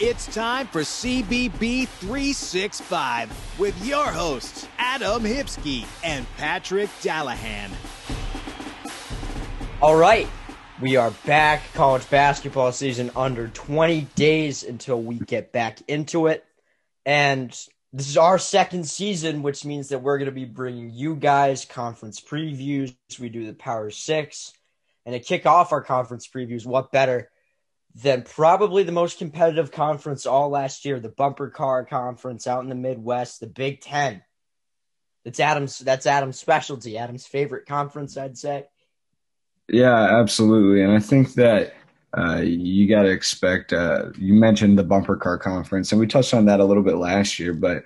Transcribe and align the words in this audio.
It's 0.00 0.32
time 0.32 0.68
for 0.68 0.82
CBB 0.82 1.88
365 1.88 3.56
with 3.58 3.84
your 3.84 4.04
hosts, 4.04 4.68
Adam 4.78 5.24
Hipsky 5.24 5.86
and 6.04 6.24
Patrick 6.36 6.88
Dallahan. 7.00 7.68
All 9.82 9.96
right, 9.96 10.28
we 10.80 10.94
are 10.94 11.10
back. 11.26 11.64
College 11.74 12.08
basketball 12.10 12.70
season 12.70 13.10
under 13.16 13.48
20 13.48 14.02
days 14.14 14.62
until 14.62 15.02
we 15.02 15.16
get 15.16 15.50
back 15.50 15.80
into 15.88 16.28
it. 16.28 16.44
And 17.04 17.50
this 17.92 18.08
is 18.08 18.16
our 18.16 18.38
second 18.38 18.88
season, 18.88 19.42
which 19.42 19.64
means 19.64 19.88
that 19.88 19.98
we're 19.98 20.18
going 20.18 20.26
to 20.26 20.32
be 20.32 20.44
bringing 20.44 20.90
you 20.90 21.16
guys 21.16 21.64
conference 21.64 22.20
previews. 22.20 22.94
We 23.18 23.30
do 23.30 23.44
the 23.44 23.52
Power 23.52 23.90
Six. 23.90 24.52
And 25.04 25.12
to 25.12 25.18
kick 25.18 25.44
off 25.44 25.72
our 25.72 25.82
conference 25.82 26.28
previews, 26.28 26.64
what 26.64 26.92
better 26.92 27.30
than 27.94 28.22
probably 28.22 28.82
the 28.82 28.92
most 28.92 29.18
competitive 29.18 29.72
conference 29.72 30.26
all 30.26 30.50
last 30.50 30.84
year, 30.84 31.00
the 31.00 31.08
bumper 31.08 31.50
car 31.50 31.84
conference 31.84 32.46
out 32.46 32.62
in 32.62 32.68
the 32.68 32.74
Midwest, 32.74 33.40
the 33.40 33.46
Big 33.46 33.80
Ten. 33.80 34.22
That's 35.24 35.40
Adam's 35.40 35.78
that's 35.78 36.06
Adam's 36.06 36.38
specialty, 36.38 36.96
Adam's 36.96 37.26
favorite 37.26 37.66
conference, 37.66 38.16
I'd 38.16 38.38
say. 38.38 38.66
Yeah, 39.68 40.20
absolutely. 40.20 40.82
And 40.82 40.92
I 40.92 41.00
think 41.00 41.34
that 41.34 41.74
uh, 42.16 42.40
you 42.42 42.88
got 42.88 43.02
to 43.02 43.10
expect, 43.10 43.72
uh, 43.72 44.06
you 44.16 44.32
mentioned 44.32 44.78
the 44.78 44.84
bumper 44.84 45.16
car 45.16 45.36
conference, 45.36 45.92
and 45.92 46.00
we 46.00 46.06
touched 46.06 46.32
on 46.32 46.46
that 46.46 46.60
a 46.60 46.64
little 46.64 46.82
bit 46.82 46.96
last 46.96 47.38
year, 47.38 47.52
but 47.52 47.84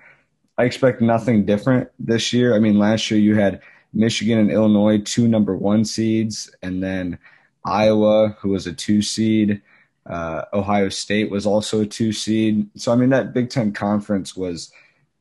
I 0.59 0.65
expect 0.65 1.01
nothing 1.01 1.45
different 1.45 1.89
this 1.99 2.33
year. 2.33 2.55
I 2.55 2.61
mean, 2.61 2.79
last 2.79 3.11
year 3.11 3.19
you 3.19 3.35
had 3.35 3.61
Michigan 3.93 4.39
and 4.39 4.51
Illinois, 4.51 4.99
two 4.99 5.27
number 5.27 5.57
one 5.57 5.85
seeds, 5.85 6.55
and 6.63 6.83
then 6.83 7.19
Iowa, 7.65 8.37
who 8.41 8.51
was 8.51 8.67
a 8.67 8.73
two 8.73 9.03
seed. 9.03 9.61
Uh, 10.07 10.43
Ohio 10.53 10.89
State 10.89 11.31
was 11.31 11.47
also 11.47 11.81
a 11.81 11.87
two 11.87 12.13
seed. 12.13 12.69
So, 12.77 12.93
I 12.93 12.97
mean, 12.97 13.11
that 13.11 13.33
Big 13.33 13.51
Ten 13.51 13.73
conference 13.73 14.37
was 14.37 14.73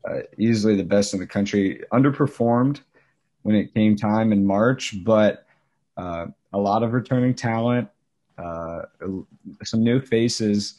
uh, 0.09 0.21
easily 0.37 0.75
the 0.75 0.83
best 0.83 1.13
in 1.13 1.19
the 1.19 1.27
country. 1.27 1.83
Underperformed 1.93 2.81
when 3.43 3.55
it 3.55 3.73
came 3.73 3.95
time 3.95 4.31
in 4.31 4.45
March, 4.45 5.03
but 5.03 5.45
uh, 5.97 6.27
a 6.53 6.57
lot 6.57 6.83
of 6.83 6.93
returning 6.93 7.33
talent, 7.33 7.87
uh, 8.37 8.83
some 9.63 9.83
new 9.83 10.01
faces 10.01 10.75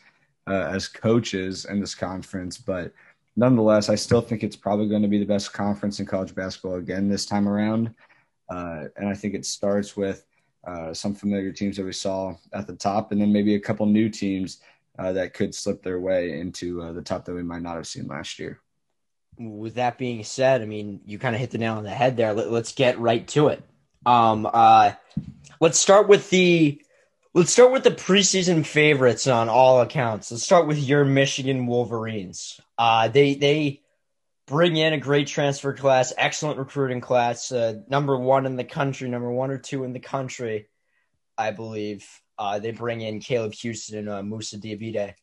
uh, 0.48 0.68
as 0.72 0.88
coaches 0.88 1.64
in 1.66 1.80
this 1.80 1.94
conference. 1.94 2.58
But 2.58 2.92
nonetheless, 3.36 3.88
I 3.88 3.94
still 3.94 4.20
think 4.20 4.42
it's 4.42 4.56
probably 4.56 4.88
going 4.88 5.02
to 5.02 5.08
be 5.08 5.18
the 5.18 5.24
best 5.24 5.52
conference 5.52 6.00
in 6.00 6.06
college 6.06 6.34
basketball 6.34 6.76
again 6.76 7.08
this 7.08 7.26
time 7.26 7.48
around. 7.48 7.94
Uh, 8.48 8.84
and 8.96 9.08
I 9.08 9.14
think 9.14 9.34
it 9.34 9.46
starts 9.46 9.96
with 9.96 10.24
uh, 10.64 10.94
some 10.94 11.14
familiar 11.14 11.52
teams 11.52 11.76
that 11.76 11.84
we 11.84 11.92
saw 11.92 12.34
at 12.52 12.66
the 12.66 12.76
top, 12.76 13.12
and 13.12 13.20
then 13.20 13.32
maybe 13.32 13.54
a 13.54 13.60
couple 13.60 13.86
new 13.86 14.08
teams 14.08 14.60
uh, 14.98 15.12
that 15.12 15.34
could 15.34 15.54
slip 15.54 15.82
their 15.82 16.00
way 16.00 16.38
into 16.38 16.82
uh, 16.82 16.92
the 16.92 17.02
top 17.02 17.24
that 17.24 17.34
we 17.34 17.42
might 17.42 17.62
not 17.62 17.76
have 17.76 17.86
seen 17.86 18.06
last 18.06 18.38
year. 18.38 18.60
With 19.38 19.74
that 19.74 19.98
being 19.98 20.22
said, 20.24 20.62
I 20.62 20.66
mean, 20.66 21.00
you 21.06 21.18
kind 21.18 21.34
of 21.34 21.40
hit 21.40 21.50
the 21.50 21.58
nail 21.58 21.74
on 21.74 21.84
the 21.84 21.90
head 21.90 22.16
there. 22.16 22.34
Let, 22.34 22.48
us 22.48 22.72
get 22.72 22.98
right 22.98 23.26
to 23.28 23.48
it. 23.48 23.62
Um, 24.04 24.48
uh, 24.52 24.92
let's 25.60 25.78
start 25.78 26.08
with 26.08 26.28
the 26.30 26.80
let's 27.34 27.52
start 27.52 27.72
with 27.72 27.82
the 27.82 27.90
preseason 27.90 28.64
favorites 28.64 29.26
on 29.26 29.48
all 29.48 29.80
accounts. 29.80 30.30
Let's 30.30 30.44
start 30.44 30.66
with 30.66 30.78
your 30.78 31.04
Michigan 31.04 31.66
Wolverines. 31.66 32.60
Uh, 32.76 33.08
they 33.08 33.34
they 33.34 33.81
bring 34.52 34.76
in 34.76 34.92
a 34.92 34.98
great 34.98 35.28
transfer 35.28 35.72
class, 35.72 36.12
excellent 36.18 36.58
recruiting 36.58 37.00
class, 37.00 37.50
uh, 37.50 37.72
number 37.88 38.18
one 38.18 38.44
in 38.44 38.54
the 38.54 38.64
country, 38.64 39.08
number 39.08 39.32
one 39.32 39.50
or 39.50 39.56
two 39.56 39.82
in 39.82 39.94
the 39.94 39.98
country, 39.98 40.68
I 41.38 41.52
believe. 41.52 42.06
Uh, 42.38 42.58
they 42.58 42.70
bring 42.70 43.00
in 43.00 43.20
Caleb 43.20 43.54
Houston 43.54 44.00
and 44.00 44.10
uh, 44.10 44.22
Moussa 44.22 44.58
Diabaté, 44.58 45.14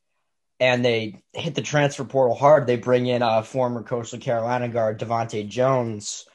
and 0.59 0.83
they 0.83 1.21
hit 1.33 1.53
the 1.53 1.61
transfer 1.61 2.05
portal 2.05 2.35
hard. 2.35 2.65
They 2.65 2.77
bring 2.77 3.05
in 3.05 3.21
a 3.21 3.43
former 3.43 3.83
Coastal 3.83 4.17
Carolina 4.17 4.67
guard 4.67 4.99
DeVante' 4.99 5.47
Jones, 5.47 6.25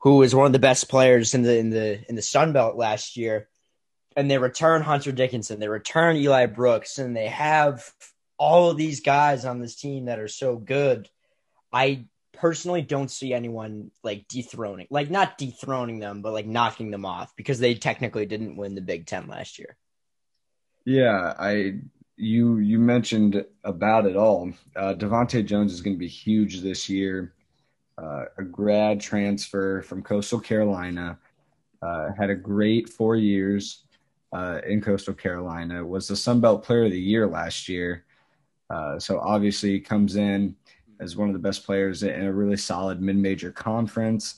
who 0.00 0.18
was 0.18 0.34
one 0.34 0.46
of 0.46 0.52
the 0.52 0.58
best 0.58 0.90
players 0.90 1.32
in 1.32 1.42
the 1.42 1.56
in 1.56 1.70
the 1.70 2.04
in 2.06 2.16
the 2.16 2.22
Sun 2.22 2.52
Belt 2.52 2.76
last 2.76 3.16
year. 3.16 3.48
And 4.14 4.30
they 4.30 4.36
return 4.36 4.82
Hunter 4.82 5.12
Dickinson, 5.12 5.58
they 5.58 5.68
return 5.68 6.16
Eli 6.16 6.46
Brooks, 6.46 6.98
and 6.98 7.16
they 7.16 7.28
have 7.28 7.90
all 8.36 8.70
of 8.70 8.76
these 8.76 9.00
guys 9.00 9.46
on 9.46 9.58
this 9.58 9.74
team 9.74 10.04
that 10.04 10.18
are 10.18 10.28
so 10.28 10.56
good. 10.56 11.08
I 11.72 12.06
personally 12.36 12.82
don't 12.82 13.10
see 13.10 13.32
anyone 13.32 13.90
like 14.02 14.28
dethroning, 14.28 14.86
like 14.90 15.10
not 15.10 15.38
dethroning 15.38 15.98
them, 15.98 16.22
but 16.22 16.32
like 16.32 16.46
knocking 16.46 16.90
them 16.90 17.04
off 17.04 17.34
because 17.36 17.58
they 17.58 17.74
technically 17.74 18.26
didn't 18.26 18.56
win 18.56 18.74
the 18.74 18.80
Big 18.80 19.06
Ten 19.06 19.26
last 19.26 19.58
year. 19.58 19.76
Yeah, 20.84 21.34
I 21.38 21.80
you 22.16 22.58
you 22.58 22.78
mentioned 22.78 23.44
about 23.64 24.06
it 24.06 24.16
all. 24.16 24.52
Uh, 24.74 24.94
DeVante' 24.94 25.44
Jones 25.44 25.72
is 25.72 25.80
going 25.80 25.96
to 25.96 25.98
be 25.98 26.08
huge 26.08 26.60
this 26.60 26.88
year. 26.88 27.34
Uh, 27.98 28.26
a 28.38 28.42
grad 28.42 29.00
transfer 29.00 29.82
from 29.82 30.02
Coastal 30.02 30.38
Carolina, 30.38 31.18
uh, 31.82 32.08
had 32.16 32.30
a 32.30 32.34
great 32.34 32.88
four 32.88 33.16
years 33.16 33.84
uh, 34.32 34.60
in 34.66 34.80
Coastal 34.80 35.14
Carolina. 35.14 35.84
Was 35.84 36.08
the 36.08 36.16
Sun 36.16 36.40
Belt 36.40 36.62
Player 36.62 36.84
of 36.84 36.92
the 36.92 37.00
Year 37.00 37.26
last 37.26 37.68
year. 37.68 38.04
Uh, 38.68 38.98
so 38.98 39.18
obviously 39.20 39.78
comes 39.78 40.16
in 40.16 40.56
as 41.00 41.16
one 41.16 41.28
of 41.28 41.32
the 41.32 41.38
best 41.38 41.64
players 41.64 42.02
in 42.02 42.24
a 42.24 42.32
really 42.32 42.56
solid 42.56 43.00
mid-major 43.00 43.52
conference. 43.52 44.36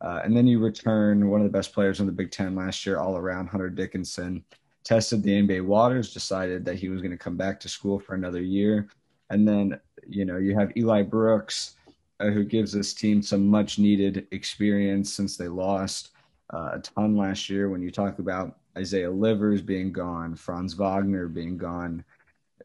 Uh, 0.00 0.20
and 0.24 0.36
then 0.36 0.46
you 0.46 0.58
return 0.58 1.28
one 1.28 1.40
of 1.40 1.46
the 1.46 1.56
best 1.56 1.72
players 1.72 2.00
in 2.00 2.06
the 2.06 2.12
Big 2.12 2.30
Ten 2.30 2.54
last 2.54 2.86
year, 2.86 2.98
all 2.98 3.16
around 3.16 3.48
Hunter 3.48 3.68
Dickinson. 3.68 4.44
Tested 4.82 5.22
the 5.22 5.42
NBA 5.42 5.64
waters, 5.64 6.14
decided 6.14 6.64
that 6.64 6.76
he 6.76 6.88
was 6.88 7.02
going 7.02 7.10
to 7.10 7.18
come 7.18 7.36
back 7.36 7.60
to 7.60 7.68
school 7.68 7.98
for 7.98 8.14
another 8.14 8.40
year. 8.40 8.88
And 9.28 9.46
then, 9.46 9.78
you 10.08 10.24
know, 10.24 10.38
you 10.38 10.58
have 10.58 10.76
Eli 10.76 11.02
Brooks, 11.02 11.76
uh, 12.18 12.30
who 12.30 12.44
gives 12.44 12.72
this 12.72 12.94
team 12.94 13.22
some 13.22 13.46
much 13.46 13.78
needed 13.78 14.26
experience 14.30 15.12
since 15.12 15.36
they 15.36 15.48
lost 15.48 16.10
uh, 16.52 16.70
a 16.74 16.78
ton 16.80 17.16
last 17.16 17.50
year. 17.50 17.68
When 17.68 17.82
you 17.82 17.90
talk 17.90 18.18
about 18.18 18.58
Isaiah 18.76 19.10
Livers 19.10 19.60
being 19.60 19.92
gone, 19.92 20.34
Franz 20.34 20.74
Wagner 20.74 21.28
being 21.28 21.58
gone, 21.58 22.04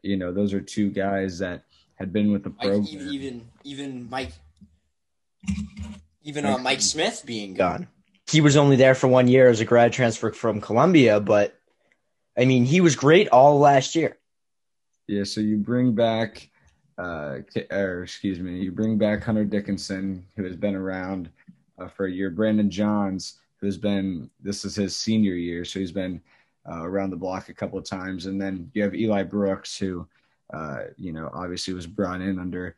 you 0.02 0.16
know, 0.16 0.32
those 0.32 0.52
are 0.52 0.60
two 0.60 0.90
guys 0.90 1.38
that 1.38 1.64
had 1.96 2.12
been 2.12 2.32
with 2.32 2.44
the 2.44 2.50
program. 2.50 2.82
Mike, 2.82 2.90
even 2.92 3.48
even 3.64 4.08
Mike, 4.08 4.32
even 6.22 6.46
uh, 6.46 6.58
Mike 6.58 6.80
Smith 6.80 7.22
being 7.26 7.54
gone. 7.54 7.88
He 8.30 8.40
was 8.40 8.56
only 8.56 8.76
there 8.76 8.94
for 8.94 9.08
one 9.08 9.28
year 9.28 9.48
as 9.48 9.60
a 9.60 9.64
grad 9.64 9.92
transfer 9.92 10.32
from 10.32 10.60
Columbia, 10.60 11.20
but 11.20 11.58
I 12.36 12.44
mean, 12.44 12.64
he 12.64 12.80
was 12.80 12.96
great 12.96 13.28
all 13.28 13.58
last 13.58 13.94
year. 13.94 14.18
Yeah, 15.06 15.24
so 15.24 15.40
you 15.40 15.56
bring 15.56 15.94
back, 15.94 16.50
uh, 16.98 17.38
or 17.70 18.02
excuse 18.02 18.40
me, 18.40 18.58
you 18.58 18.72
bring 18.72 18.98
back 18.98 19.22
Hunter 19.22 19.44
Dickinson, 19.44 20.26
who 20.36 20.44
has 20.44 20.56
been 20.56 20.74
around 20.74 21.30
uh, 21.78 21.88
for 21.88 22.06
a 22.06 22.10
year. 22.10 22.30
Brandon 22.30 22.70
Johns, 22.70 23.38
who's 23.60 23.78
been 23.78 24.28
this 24.42 24.64
is 24.64 24.74
his 24.74 24.96
senior 24.96 25.34
year, 25.34 25.64
so 25.64 25.78
he's 25.78 25.92
been 25.92 26.20
uh, 26.68 26.82
around 26.82 27.10
the 27.10 27.16
block 27.16 27.48
a 27.48 27.54
couple 27.54 27.78
of 27.78 27.84
times, 27.84 28.26
and 28.26 28.40
then 28.40 28.70
you 28.74 28.82
have 28.82 28.94
Eli 28.94 29.22
Brooks, 29.22 29.78
who 29.78 30.06
uh, 30.52 30.84
you 30.96 31.12
know, 31.12 31.30
obviously 31.32 31.74
was 31.74 31.86
brought 31.86 32.20
in 32.20 32.38
under 32.38 32.76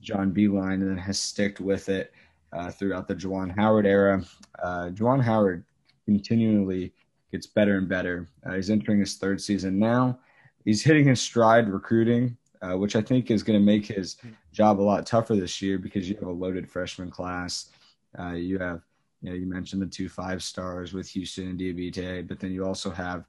John 0.00 0.32
Beilein 0.32 0.74
and 0.74 0.90
then 0.90 0.96
has 0.96 1.18
sticked 1.18 1.60
with 1.60 1.88
it 1.88 2.12
uh, 2.52 2.70
throughout 2.70 3.06
the 3.06 3.14
Juwan 3.14 3.54
Howard 3.56 3.86
era. 3.86 4.22
Uh, 4.62 4.90
Juwan 4.92 5.22
Howard 5.22 5.64
continually 6.06 6.92
gets 7.30 7.46
better 7.46 7.78
and 7.78 7.88
better. 7.88 8.28
Uh, 8.44 8.54
he's 8.54 8.70
entering 8.70 9.00
his 9.00 9.16
third 9.16 9.40
season 9.40 9.78
now. 9.78 10.18
He's 10.64 10.82
hitting 10.82 11.06
his 11.06 11.20
stride 11.20 11.68
recruiting, 11.68 12.36
uh, 12.62 12.76
which 12.76 12.96
I 12.96 13.02
think 13.02 13.30
is 13.30 13.42
going 13.42 13.58
to 13.58 13.64
make 13.64 13.86
his 13.86 14.16
job 14.52 14.80
a 14.80 14.82
lot 14.82 15.06
tougher 15.06 15.36
this 15.36 15.62
year 15.62 15.78
because 15.78 16.08
you 16.08 16.16
have 16.16 16.28
a 16.28 16.32
loaded 16.32 16.68
freshman 16.68 17.10
class. 17.10 17.70
Uh, 18.18 18.32
you 18.32 18.58
have, 18.58 18.82
you 19.22 19.30
know, 19.30 19.36
you 19.36 19.46
mentioned 19.46 19.80
the 19.80 19.86
two 19.86 20.08
five 20.08 20.42
stars 20.42 20.92
with 20.92 21.08
Houston 21.10 21.48
and 21.48 21.60
Diabaté, 21.60 22.26
but 22.26 22.40
then 22.40 22.50
you 22.50 22.64
also 22.64 22.90
have 22.90 23.24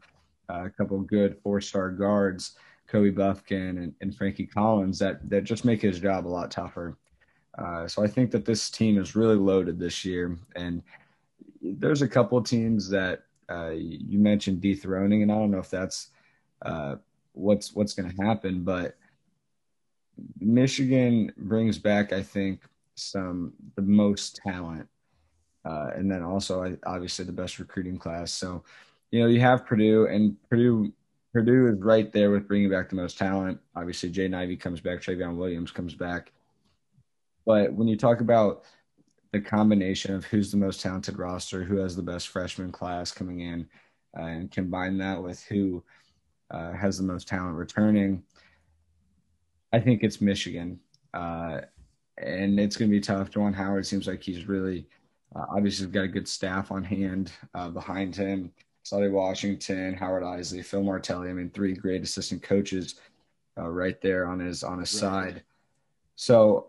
a 0.50 0.69
couple 0.69 1.00
good 1.02 1.38
four 1.44 1.62
star 1.62 1.91
guards 1.91 2.56
Kobe 2.91 3.12
Bufkin 3.12 3.81
and, 3.81 3.94
and, 4.02 4.16
Frankie 4.16 4.46
Collins 4.46 5.00
that 5.00 5.28
that 5.29 5.46
just 5.46 5.64
make 5.64 5.82
his 5.82 5.99
job 5.99 6.28
a 6.28 6.29
lot 6.29 6.52
tougher. 6.52 6.97
Uh, 7.58 7.88
so 7.88 8.03
I 8.03 8.08
think 8.08 8.32
that 8.32 8.43
this 8.43 8.70
team 8.70 8.99
is 8.99 9.16
really 9.16 9.35
loaded 9.35 9.79
this 9.79 10.03
year, 10.03 10.38
and 10.58 10.84
there's 11.61 12.02
a 12.02 12.08
couple 12.08 12.38
of 12.38 12.46
teams 12.46 12.90
that 12.90 13.23
uh, 13.49 13.72
you 13.72 14.20
mentioned 14.20 14.59
dethroning, 14.59 15.22
and 15.22 15.32
I 15.32 15.35
don't 15.35 15.52
know 15.52 15.59
if 15.59 15.70
that's 15.70 16.09
uh, 16.64 16.96
what's 17.32 17.73
what's 17.73 17.93
going 17.93 18.14
to 18.14 18.23
happen, 18.23 18.64
but 18.64 18.97
Michigan 20.40 21.32
brings 21.37 21.78
back, 21.78 22.11
I 22.11 22.22
think, 22.22 22.61
some 22.96 23.53
the 23.76 23.82
most 23.82 24.35
talent, 24.35 24.87
uh, 25.64 25.91
and 25.96 26.11
then 26.11 26.23
also 26.23 26.78
obviously 26.85 27.23
the 27.23 27.32
best 27.32 27.58
recruiting 27.58 27.97
class. 27.97 28.34
So, 28.34 28.64
you 29.11 29.22
know, 29.22 29.28
you 29.28 29.40
have 29.40 29.66
Purdue, 29.66 30.08
and 30.08 30.35
Purdue 30.49 30.91
Purdue 31.34 31.68
is 31.68 31.80
right 31.80 32.12
there 32.12 32.30
with 32.32 32.48
bringing 32.48 32.70
back 32.70 32.90
the 32.90 32.96
most 32.96 33.18
talent. 33.18 33.60
Obviously, 33.76 34.10
Jay 34.10 34.32
Ivey 34.32 34.58
comes 34.58 34.82
back, 34.82 35.02
Trevion 35.02 35.38
Williams 35.38 35.72
comes 35.72 35.96
back. 35.96 36.32
But 37.46 37.74
when 37.74 37.88
you 37.88 37.98
talk 37.98 38.22
about 38.22 38.64
the 39.32 39.40
combination 39.40 40.14
of 40.14 40.26
who's 40.26 40.52
the 40.52 40.58
most 40.58 40.82
talented 40.82 41.18
roster, 41.18 41.64
who 41.64 41.78
has 41.78 41.96
the 41.96 42.04
best 42.04 42.28
freshman 42.28 42.72
class 42.72 43.12
coming 43.12 43.40
in, 43.40 43.68
uh, 44.18 44.24
and 44.24 44.52
combine 44.52 44.98
that 44.98 45.22
with 45.22 45.42
who 45.44 45.82
uh, 46.52 46.74
has 46.74 46.98
the 46.98 47.04
most 47.04 47.30
talent 47.30 47.56
returning, 47.56 48.24
I 49.72 49.80
think 49.80 50.04
it's 50.04 50.20
Michigan, 50.20 50.82
uh, 51.14 51.62
and 52.18 52.60
it's 52.60 52.76
going 52.76 52.92
to 52.92 52.96
be 52.96 53.00
tough. 53.00 53.32
Juwan 53.32 53.56
Howard 53.56 53.88
seems 53.88 54.06
like 54.06 54.22
he's 54.22 54.50
really 54.50 54.86
uh, 55.34 55.46
obviously 55.50 55.88
got 55.88 56.04
a 56.04 56.10
good 56.10 56.28
staff 56.28 56.72
on 56.74 56.84
hand 56.84 57.32
uh, 57.56 57.70
behind 57.70 58.14
him. 58.14 58.52
Saddi 58.84 59.12
Washington, 59.12 59.94
Howard 59.94 60.24
Eisley, 60.24 60.64
Phil 60.64 60.84
Martelli. 60.84 61.30
I 61.30 61.34
mean, 61.34 61.50
three 61.52 61.74
great 61.74 62.02
assistant 62.02 62.42
coaches 62.42 62.96
uh, 63.58 63.70
right 63.70 64.00
there 64.02 64.26
on 64.26 64.40
his 64.40 64.64
on 64.64 64.80
his 64.80 64.94
right. 64.94 65.00
side. 65.00 65.44
So 66.16 66.68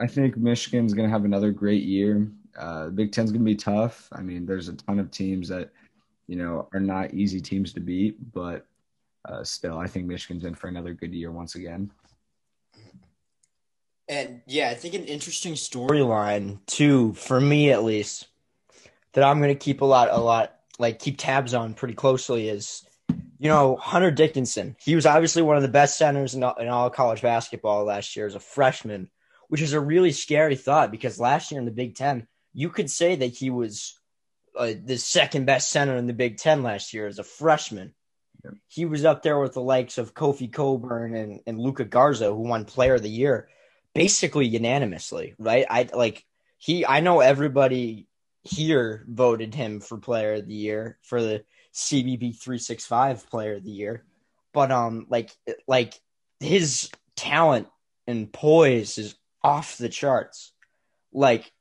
I 0.00 0.06
think 0.06 0.36
Michigan's 0.36 0.94
going 0.94 1.08
to 1.08 1.12
have 1.12 1.24
another 1.24 1.50
great 1.50 1.82
year. 1.82 2.30
Uh, 2.58 2.86
the 2.86 2.90
Big 2.90 3.12
Ten's 3.12 3.30
going 3.30 3.42
to 3.42 3.44
be 3.44 3.54
tough. 3.54 4.08
I 4.12 4.22
mean, 4.22 4.46
there's 4.46 4.68
a 4.68 4.74
ton 4.74 4.98
of 4.98 5.10
teams 5.10 5.48
that 5.48 5.70
you 6.26 6.36
know 6.36 6.68
are 6.72 6.80
not 6.80 7.12
easy 7.14 7.40
teams 7.40 7.72
to 7.74 7.80
beat, 7.80 8.32
but 8.32 8.66
uh, 9.26 9.44
still, 9.44 9.78
I 9.78 9.86
think 9.86 10.06
Michigan's 10.06 10.44
in 10.44 10.54
for 10.54 10.68
another 10.68 10.94
good 10.94 11.12
year 11.12 11.30
once 11.30 11.54
again. 11.54 11.90
And 14.08 14.40
yeah, 14.46 14.70
I 14.70 14.74
think 14.74 14.94
an 14.94 15.04
interesting 15.04 15.54
storyline 15.54 16.58
too, 16.66 17.12
for 17.14 17.40
me 17.40 17.70
at 17.70 17.84
least, 17.84 18.26
that 19.12 19.22
I'm 19.22 19.38
going 19.38 19.54
to 19.56 19.58
keep 19.58 19.82
a 19.82 19.84
lot, 19.84 20.08
a 20.10 20.18
lot 20.18 20.59
like 20.80 20.98
keep 20.98 21.18
tabs 21.18 21.54
on 21.54 21.74
pretty 21.74 21.94
closely 21.94 22.48
is, 22.48 22.82
you 23.38 23.48
know, 23.48 23.76
Hunter 23.76 24.10
Dickinson. 24.10 24.76
He 24.82 24.94
was 24.94 25.06
obviously 25.06 25.42
one 25.42 25.56
of 25.56 25.62
the 25.62 25.68
best 25.68 25.98
centers 25.98 26.34
in 26.34 26.42
all, 26.42 26.54
in 26.54 26.68
all 26.68 26.90
college 26.90 27.22
basketball 27.22 27.84
last 27.84 28.16
year 28.16 28.26
as 28.26 28.34
a 28.34 28.40
freshman, 28.40 29.10
which 29.48 29.62
is 29.62 29.72
a 29.72 29.80
really 29.80 30.12
scary 30.12 30.56
thought 30.56 30.90
because 30.90 31.20
last 31.20 31.50
year 31.50 31.60
in 31.60 31.66
the 31.66 31.70
Big 31.70 31.94
Ten, 31.94 32.26
you 32.52 32.70
could 32.70 32.90
say 32.90 33.14
that 33.14 33.26
he 33.36 33.50
was 33.50 33.98
uh, 34.58 34.72
the 34.84 34.96
second 34.96 35.44
best 35.44 35.70
center 35.70 35.96
in 35.96 36.06
the 36.06 36.12
Big 36.12 36.38
Ten 36.38 36.62
last 36.62 36.94
year 36.94 37.06
as 37.06 37.18
a 37.18 37.24
freshman. 37.24 37.94
He 38.68 38.86
was 38.86 39.04
up 39.04 39.22
there 39.22 39.38
with 39.38 39.52
the 39.52 39.60
likes 39.60 39.98
of 39.98 40.14
Kofi 40.14 40.50
Cockburn 40.50 41.14
and, 41.14 41.40
and 41.46 41.60
Luka 41.60 41.84
Garza, 41.84 42.26
who 42.26 42.40
won 42.40 42.64
Player 42.64 42.94
of 42.94 43.02
the 43.02 43.10
Year 43.10 43.48
basically 43.94 44.46
unanimously, 44.46 45.34
right? 45.38 45.66
I 45.68 45.88
like 45.92 46.24
he. 46.58 46.86
I 46.86 47.00
know 47.00 47.20
everybody 47.20 48.06
here 48.42 49.04
voted 49.08 49.54
him 49.54 49.80
for 49.80 49.98
player 49.98 50.34
of 50.34 50.46
the 50.46 50.54
year 50.54 50.98
for 51.02 51.22
the 51.22 51.44
CBB 51.74 52.38
365 52.38 53.28
player 53.30 53.54
of 53.54 53.64
the 53.64 53.70
year. 53.70 54.04
But 54.52 54.70
um 54.70 55.06
like 55.08 55.30
like 55.66 55.94
his 56.40 56.90
talent 57.16 57.68
and 58.06 58.32
poise 58.32 58.98
is 58.98 59.14
off 59.42 59.78
the 59.78 59.88
charts. 59.88 60.52
Like 61.12 61.52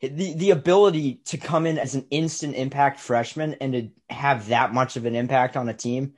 the 0.00 0.34
the 0.34 0.50
ability 0.50 1.20
to 1.26 1.38
come 1.38 1.66
in 1.66 1.78
as 1.78 1.94
an 1.94 2.06
instant 2.10 2.54
impact 2.54 3.00
freshman 3.00 3.54
and 3.60 3.72
to 3.72 3.88
have 4.14 4.48
that 4.48 4.72
much 4.72 4.96
of 4.96 5.06
an 5.06 5.14
impact 5.14 5.56
on 5.56 5.68
a 5.68 5.74
team. 5.74 6.14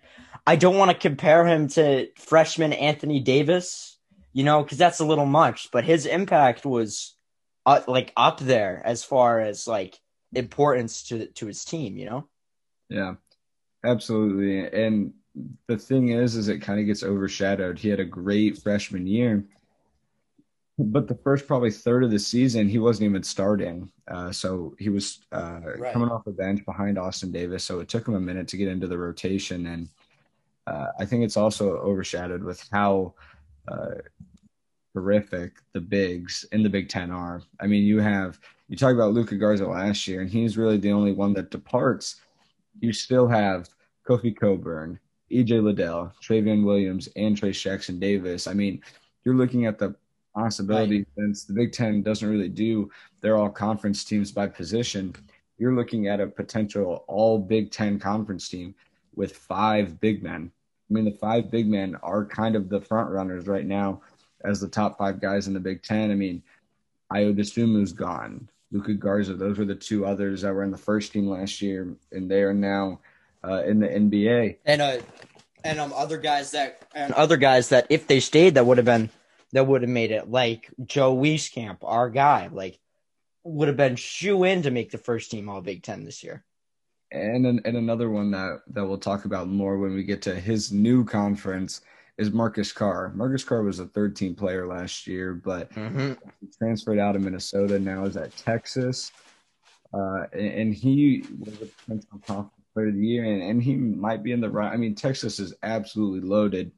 I 0.47 0.57
don't 0.57 0.79
want 0.79 0.91
to 0.91 0.97
compare 0.97 1.47
him 1.47 1.69
to 1.69 2.09
freshman 2.17 2.73
Anthony 2.73 3.21
Davis, 3.21 3.99
you 4.33 4.45
know, 4.45 4.63
because 4.63 4.79
that's 4.79 5.01
a 5.01 5.05
little 5.05 5.27
much. 5.27 5.71
But 5.71 5.85
his 5.85 6.07
impact 6.07 6.65
was 6.65 7.15
uh, 7.69 7.83
like 7.87 8.13
up 8.17 8.41
there 8.41 8.81
as 8.83 9.05
far 9.05 9.41
as 9.41 9.67
like 9.67 9.99
importance 10.33 11.03
to 11.09 11.27
to 11.27 11.47
his 11.47 11.65
team, 11.65 11.99
you 11.99 12.07
know? 12.07 12.29
Yeah. 12.89 13.15
Absolutely. 13.85 14.67
And 14.67 15.13
the 15.67 15.77
thing 15.77 16.09
is 16.09 16.35
is 16.35 16.49
it 16.49 16.61
kind 16.61 16.81
of 16.81 16.87
gets 16.87 17.03
overshadowed. 17.03 17.79
He 17.79 17.91
had 17.91 18.01
a 18.01 18.07
great 18.07 18.57
freshman 18.59 19.07
year. 19.07 19.45
But 20.79 21.09
the 21.09 21.17
first 21.17 21.47
probably 21.47 21.73
third 21.73 22.05
of 22.05 22.11
the 22.11 22.19
season, 22.21 22.69
he 22.69 22.79
wasn't 22.79 23.11
even 23.11 23.23
starting. 23.23 23.91
Uh, 24.07 24.33
so 24.33 24.75
he 24.79 24.89
was 24.89 25.27
uh, 25.33 25.61
right. 25.77 25.93
coming 25.93 26.09
off 26.09 26.25
the 26.25 26.31
bench 26.31 26.65
behind 26.65 26.99
Austin 26.99 27.33
Davis. 27.33 27.65
So 27.65 27.81
it 27.81 27.89
took 27.89 28.07
him 28.09 28.15
a 28.15 28.21
minute 28.21 28.49
to 28.49 28.57
get 28.57 28.69
into 28.69 28.87
the 28.87 28.97
rotation. 28.97 29.67
And 29.67 29.89
uh, 30.69 30.87
I 30.99 31.05
think 31.05 31.25
it's 31.25 31.37
also 31.37 31.77
overshadowed 31.79 32.45
with 32.45 32.67
how 32.71 33.15
uh, 33.67 33.97
horrific 34.99 35.53
the 35.73 35.81
bigs 35.81 36.45
in 36.53 36.63
the 36.63 36.69
Big 36.69 36.89
Ten 36.89 37.11
are. 37.11 37.43
I 37.61 37.67
mean, 37.67 37.85
you 37.85 38.01
have 38.01 38.39
you 38.69 38.77
talk 38.77 38.95
about 38.95 39.13
Luka 39.13 39.37
Garza 39.37 39.67
last 39.67 40.07
year, 40.07 40.21
and 40.21 40.31
he's 40.31 40.59
really 40.59 40.77
the 40.77 40.93
only 40.93 41.13
one 41.13 41.33
that 41.35 41.51
departs. 41.51 42.21
You 42.81 42.93
still 42.93 43.27
have 43.29 43.69
Kofi 44.07 44.37
Cockburn, 44.37 44.99
EJ 45.31 45.63
Liddell, 45.63 46.13
Trevion 46.23 46.65
Williams, 46.65 47.09
and 47.17 47.37
Trayce 47.37 47.61
Jackson 47.63 47.99
Davis. 47.99 48.47
I 48.47 48.55
mean, 48.55 48.83
you're 49.25 49.37
looking 49.37 49.67
at 49.67 49.79
the 49.79 49.95
possibility 50.35 50.99
right. 50.99 51.07
since 51.17 51.45
the 51.45 51.55
Big 51.55 51.73
Ten 51.73 52.03
doesn't 52.03 52.29
really 52.29 52.49
do 52.49 52.91
they're 53.21 53.37
all 53.37 53.51
conference 53.51 54.05
teams 54.05 54.31
by 54.31 54.47
position. 54.47 55.15
You're 55.59 55.75
looking 55.75 56.07
at 56.07 56.21
a 56.21 56.27
potential 56.27 57.05
all 57.09 57.39
Big 57.39 57.71
Ten 57.71 57.99
conference 57.99 58.49
team 58.49 58.75
with 59.15 59.37
five 59.37 60.01
big 60.01 60.23
men. 60.23 60.53
I 60.89 60.95
mean, 60.95 61.05
the 61.05 61.11
five 61.11 61.51
big 61.51 61.67
men 61.67 61.97
are 62.03 62.25
kind 62.25 62.57
of 62.57 62.69
the 62.69 62.81
front 62.81 63.11
runners 63.11 63.47
right 63.47 63.67
now 63.67 64.01
as 64.45 64.61
the 64.61 64.69
top 64.69 64.99
five 64.99 65.21
guys 65.21 65.47
in 65.49 65.55
the 65.55 65.61
Big 65.61 65.83
Ten. 65.83 66.11
I 66.11 66.15
mean, 66.15 66.43
Ayo 67.13 67.37
Dosunmu's 67.37 67.93
gone. 67.93 68.49
Luka 68.71 68.95
Garza. 68.95 69.35
Those 69.35 69.59
were 69.59 69.65
the 69.65 69.75
two 69.75 70.05
others 70.05 70.43
that 70.43 70.53
were 70.53 70.63
in 70.63 70.71
the 70.71 70.77
first 70.79 71.13
team 71.13 71.29
last 71.29 71.63
year, 71.63 71.95
and 72.13 72.31
they 72.31 72.43
are 72.43 72.55
now 72.55 73.01
uh, 73.45 73.63
in 73.65 73.81
the 73.81 73.89
NBA. 73.89 74.57
And 74.65 74.83
uh, 74.83 74.99
and 75.65 75.81
um, 75.81 75.93
other 75.95 76.19
guys 76.19 76.51
that 76.53 76.87
and 76.95 77.13
other 77.15 77.37
guys 77.37 77.71
that 77.71 77.87
if 77.91 78.07
they 78.07 78.21
stayed, 78.21 78.55
that 78.55 78.67
would 78.67 78.79
have 78.79 78.85
been 78.85 79.11
that 79.53 79.67
would 79.67 79.83
have 79.83 79.91
made 79.91 80.11
it. 80.11 80.31
Like 80.31 80.71
Joe 80.85 81.17
Wieskamp, 81.17 81.79
our 81.83 82.11
guy, 82.11 82.49
like 82.53 82.79
would 83.45 83.69
have 83.69 83.77
been 83.77 83.97
shoe 83.97 84.45
in 84.45 84.63
to 84.63 84.71
make 84.71 84.91
the 84.91 84.99
first 84.99 85.31
team 85.31 85.49
All 85.49 85.61
Big 85.61 85.83
Ten 85.83 86.05
this 86.05 86.23
year. 86.23 86.45
And 87.11 87.47
and 87.47 87.77
another 87.77 88.11
one 88.11 88.31
that 88.33 88.61
that 88.69 88.85
we'll 88.85 88.99
talk 88.99 89.25
about 89.25 89.49
more 89.49 89.79
when 89.79 89.95
we 89.95 90.05
get 90.05 90.23
to 90.23 90.35
his 90.35 90.71
new 90.71 91.05
conference 91.05 91.81
is 92.19 92.33
Marcus 92.33 92.73
Carr. 92.73 93.13
Marcus 93.15 93.45
Carr 93.45 93.63
was 93.63 93.79
a 93.79 93.87
third 93.87 94.17
team 94.17 94.35
player 94.35 94.67
last 94.67 95.07
year, 95.07 95.35
but 95.35 95.73
mm-hmm. 95.73 96.13
he 96.41 96.49
transferred 96.59 96.99
out 96.99 97.15
of 97.15 97.23
Minnesota. 97.23 97.79
Now 97.79 98.05
is 98.05 98.17
at 98.17 98.37
Texas. 98.37 99.13
Uh, 99.95 100.25
and, 100.33 100.53
and, 100.53 100.75
he 100.75 101.25
was 101.39 101.55
a 101.63 101.67
potential 101.67 102.21
conference 102.27 102.67
player 102.75 102.89
of 102.89 102.95
the 102.95 103.07
year, 103.07 103.25
and, 103.25 103.43
and 103.43 103.63
he 103.63 103.75
might 103.75 104.23
be 104.23 104.33
in 104.33 104.41
the 104.41 104.51
right. 104.51 104.71
I 104.71 104.77
mean, 104.77 104.95
Texas 104.95 105.39
is 105.39 105.55
absolutely 105.63 106.29
loaded. 106.29 106.73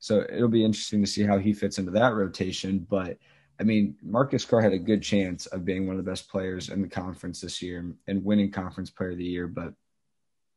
So 0.00 0.24
it'll 0.28 0.48
be 0.48 0.64
interesting 0.64 1.00
to 1.02 1.10
see 1.10 1.22
how 1.22 1.38
he 1.38 1.52
fits 1.52 1.78
into 1.78 1.92
that 1.92 2.14
rotation. 2.14 2.84
But 2.90 3.18
I 3.60 3.62
mean, 3.62 3.96
Marcus 4.02 4.44
Carr 4.44 4.60
had 4.60 4.72
a 4.72 4.78
good 4.78 5.02
chance 5.02 5.46
of 5.46 5.64
being 5.64 5.86
one 5.86 5.98
of 5.98 6.04
the 6.04 6.10
best 6.10 6.28
players 6.28 6.68
in 6.68 6.82
the 6.82 6.88
conference 6.88 7.40
this 7.40 7.60
year 7.62 7.92
and 8.06 8.24
winning 8.24 8.50
conference 8.50 8.90
player 8.90 9.12
of 9.12 9.18
the 9.18 9.24
year. 9.24 9.46
But 9.46 9.74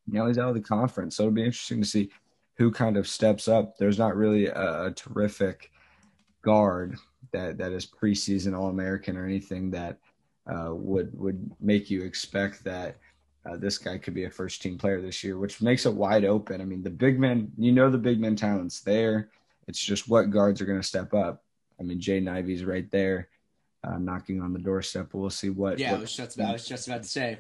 now 0.08 0.28
he's 0.28 0.38
out 0.38 0.50
of 0.50 0.56
the 0.56 0.62
conference. 0.62 1.16
So 1.16 1.24
it'll 1.24 1.34
be 1.34 1.44
interesting 1.44 1.82
to 1.82 1.88
see 1.88 2.10
who 2.62 2.70
kind 2.70 2.96
of 2.96 3.08
steps 3.08 3.48
up. 3.48 3.76
There's 3.78 3.98
not 3.98 4.16
really 4.16 4.46
a, 4.46 4.86
a 4.86 4.92
terrific 4.92 5.72
guard 6.44 6.96
that 7.32 7.58
that 7.58 7.72
is 7.72 7.88
preseason 7.88 8.56
All 8.56 8.70
American 8.70 9.18
or 9.18 9.26
anything 9.26 9.72
that 9.72 9.98
uh, 10.46 10.70
would 10.70 11.18
would 11.18 11.50
make 11.60 11.90
you 11.90 12.04
expect 12.04 12.64
that 12.66 12.98
uh, 13.48 13.58
this 13.58 13.80
guy 13.80 13.98
could 13.98 14.14
be 14.14 14.26
a 14.26 14.30
first 14.30 14.62
team 14.62 14.78
player 14.78 15.02
this 15.02 15.24
year, 15.24 15.40
which 15.40 15.60
makes 15.60 15.88
it 15.88 15.94
wide 15.94 16.24
open. 16.24 16.62
I 16.62 16.66
mean, 16.66 16.84
the 16.84 16.92
big 16.92 17.20
men, 17.20 17.52
you 17.58 17.72
know, 17.72 17.90
the 17.90 17.98
big 17.98 18.20
men 18.20 18.36
talent's 18.36 18.82
there. 18.82 19.30
It's 19.68 19.84
just 19.84 20.08
what 20.08 20.30
guards 20.30 20.62
are 20.62 20.66
going 20.66 20.80
to 20.80 20.88
step 20.88 21.16
up. 21.16 21.44
I 21.80 21.84
mean, 21.84 22.00
Jay 22.00 22.24
Ivey's 22.28 22.64
right 22.64 22.90
there, 22.92 23.30
uh, 23.84 23.98
knocking 23.98 24.40
on 24.40 24.54
the 24.54 24.60
doorstep. 24.60 25.14
We'll 25.14 25.32
see 25.32 25.50
what. 25.50 25.80
Yeah, 25.80 25.94
what, 25.94 25.98
I 25.98 26.02
was 26.02 26.16
just 26.16 26.36
about, 26.36 26.50
I 26.50 26.54
was 26.54 26.68
just 26.68 26.88
about 26.88 27.02
to 27.02 27.10
say. 27.10 27.40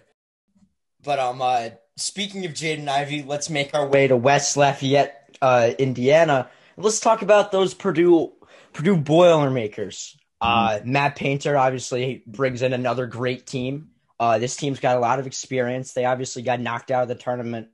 But 1.04 1.20
um, 1.20 1.42
uh, 1.42 1.70
speaking 1.96 2.46
of 2.46 2.54
Jaden 2.54 2.88
Ivey, 2.88 3.24
let's 3.24 3.50
make 3.50 3.74
our 3.74 3.88
way 3.88 4.08
to 4.08 4.16
West 4.16 4.58
Lafayette, 4.58 5.21
uh, 5.42 5.72
Indiana. 5.78 6.50
Let's 6.78 7.00
talk 7.00 7.22
about 7.22 7.52
those 7.52 7.74
Purdue 7.74 8.32
Purdue 8.74 8.98
Boilermakers. 8.98 10.18
Uh, 10.40 10.72
mm-hmm. 10.72 10.92
Matt 10.92 11.16
Painter 11.16 11.58
obviously 11.58 12.24
brings 12.26 12.62
in 12.62 12.74
another 12.74 13.06
great 13.06 13.46
team. 13.46 13.90
Uh, 14.20 14.38
this 14.38 14.56
team's 14.56 14.80
got 14.80 14.98
a 14.98 15.00
lot 15.00 15.20
of 15.20 15.28
experience. 15.28 15.94
They 15.94 16.06
obviously 16.06 16.42
got 16.42 16.60
knocked 16.60 16.92
out 16.92 17.04
of 17.04 17.10
the 17.10 17.16
tournament 17.16 17.70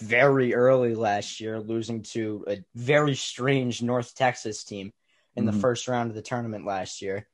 very 0.00 0.54
early 0.54 0.94
last 0.94 1.40
year, 1.40 1.60
losing 1.60 2.02
to 2.02 2.44
a 2.48 2.64
very 2.74 3.14
strange 3.14 3.82
North 3.82 4.14
Texas 4.14 4.64
team 4.64 4.92
in 5.36 5.44
mm-hmm. 5.44 5.54
the 5.54 5.60
first 5.60 5.88
round 5.88 6.10
of 6.10 6.16
the 6.16 6.22
tournament 6.22 6.64
last 6.64 7.02
year. 7.02 7.26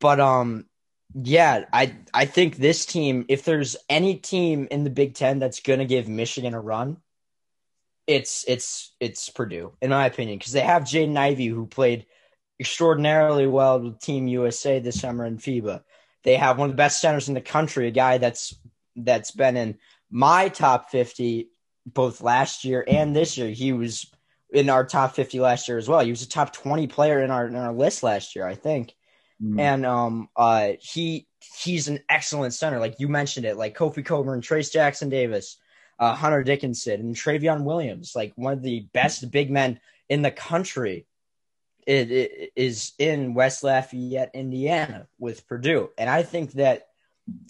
But 0.00 0.20
um, 0.20 0.66
yeah, 1.14 1.64
I 1.72 1.96
I 2.14 2.26
think 2.26 2.56
this 2.56 2.86
team, 2.86 3.24
if 3.28 3.44
there's 3.44 3.76
any 3.88 4.16
team 4.16 4.68
in 4.70 4.84
the 4.84 4.90
Big 4.90 5.14
Ten 5.14 5.38
that's 5.38 5.60
gonna 5.60 5.84
give 5.84 6.08
Michigan 6.08 6.54
a 6.54 6.60
run, 6.60 6.98
it's 8.08 8.44
it's 8.48 8.92
it's 8.98 9.28
Purdue, 9.28 9.72
in 9.82 9.90
my 9.90 10.06
opinion, 10.06 10.38
because 10.38 10.52
they 10.52 10.62
have 10.62 10.82
Jaden 10.82 11.16
Ivey 11.16 11.46
who 11.46 11.66
played 11.66 12.06
extraordinarily 12.58 13.46
well 13.46 13.78
with 13.78 14.00
Team 14.00 14.26
USA 14.26 14.80
this 14.80 15.00
summer 15.00 15.26
in 15.26 15.36
FIBA. 15.36 15.82
They 16.24 16.36
have 16.36 16.58
one 16.58 16.70
of 16.70 16.72
the 16.72 16.80
best 16.80 17.00
centers 17.00 17.28
in 17.28 17.34
the 17.34 17.40
country, 17.40 17.86
a 17.86 17.92
guy 17.92 18.18
that's 18.18 18.58
that's 18.96 19.30
been 19.30 19.56
in 19.56 19.78
my 20.10 20.48
top 20.48 20.90
fifty 20.90 21.50
both 21.86 22.22
last 22.22 22.64
year 22.64 22.82
and 22.88 23.14
this 23.14 23.36
year. 23.36 23.50
He 23.50 23.72
was 23.72 24.10
in 24.50 24.70
our 24.70 24.86
top 24.86 25.14
fifty 25.14 25.38
last 25.38 25.68
year 25.68 25.76
as 25.76 25.88
well. 25.88 26.00
He 26.00 26.10
was 26.10 26.22
a 26.22 26.28
top 26.28 26.54
twenty 26.54 26.86
player 26.86 27.22
in 27.22 27.30
our 27.30 27.46
in 27.46 27.56
our 27.56 27.74
list 27.74 28.02
last 28.02 28.34
year, 28.34 28.46
I 28.46 28.54
think. 28.54 28.94
Mm-hmm. 29.42 29.60
And 29.60 29.86
um, 29.86 30.28
uh, 30.34 30.72
he 30.80 31.28
he's 31.60 31.88
an 31.88 32.00
excellent 32.08 32.54
center. 32.54 32.78
Like 32.78 33.00
you 33.00 33.08
mentioned 33.08 33.44
it, 33.44 33.58
like 33.58 33.76
Kofi 33.76 34.04
Cockburn, 34.04 34.40
Trayce 34.40 34.72
Jackson 34.72 35.10
Davis, 35.10 35.58
uh, 35.98 36.14
Hunter 36.14 36.42
Dickinson, 36.42 37.00
and 37.00 37.14
Trevion 37.14 37.64
Williams, 37.64 38.12
like 38.14 38.32
one 38.36 38.52
of 38.52 38.62
the 38.62 38.86
best 38.92 39.30
big 39.30 39.50
men 39.50 39.80
in 40.08 40.22
the 40.22 40.30
country. 40.30 41.06
it, 41.86 42.10
it 42.10 42.52
is 42.54 42.92
in 42.98 43.34
West 43.34 43.64
Lafayette, 43.64 44.30
Indiana, 44.34 45.06
with 45.18 45.46
Purdue, 45.46 45.90
and 45.98 46.08
I 46.08 46.22
think 46.22 46.52
that 46.52 46.88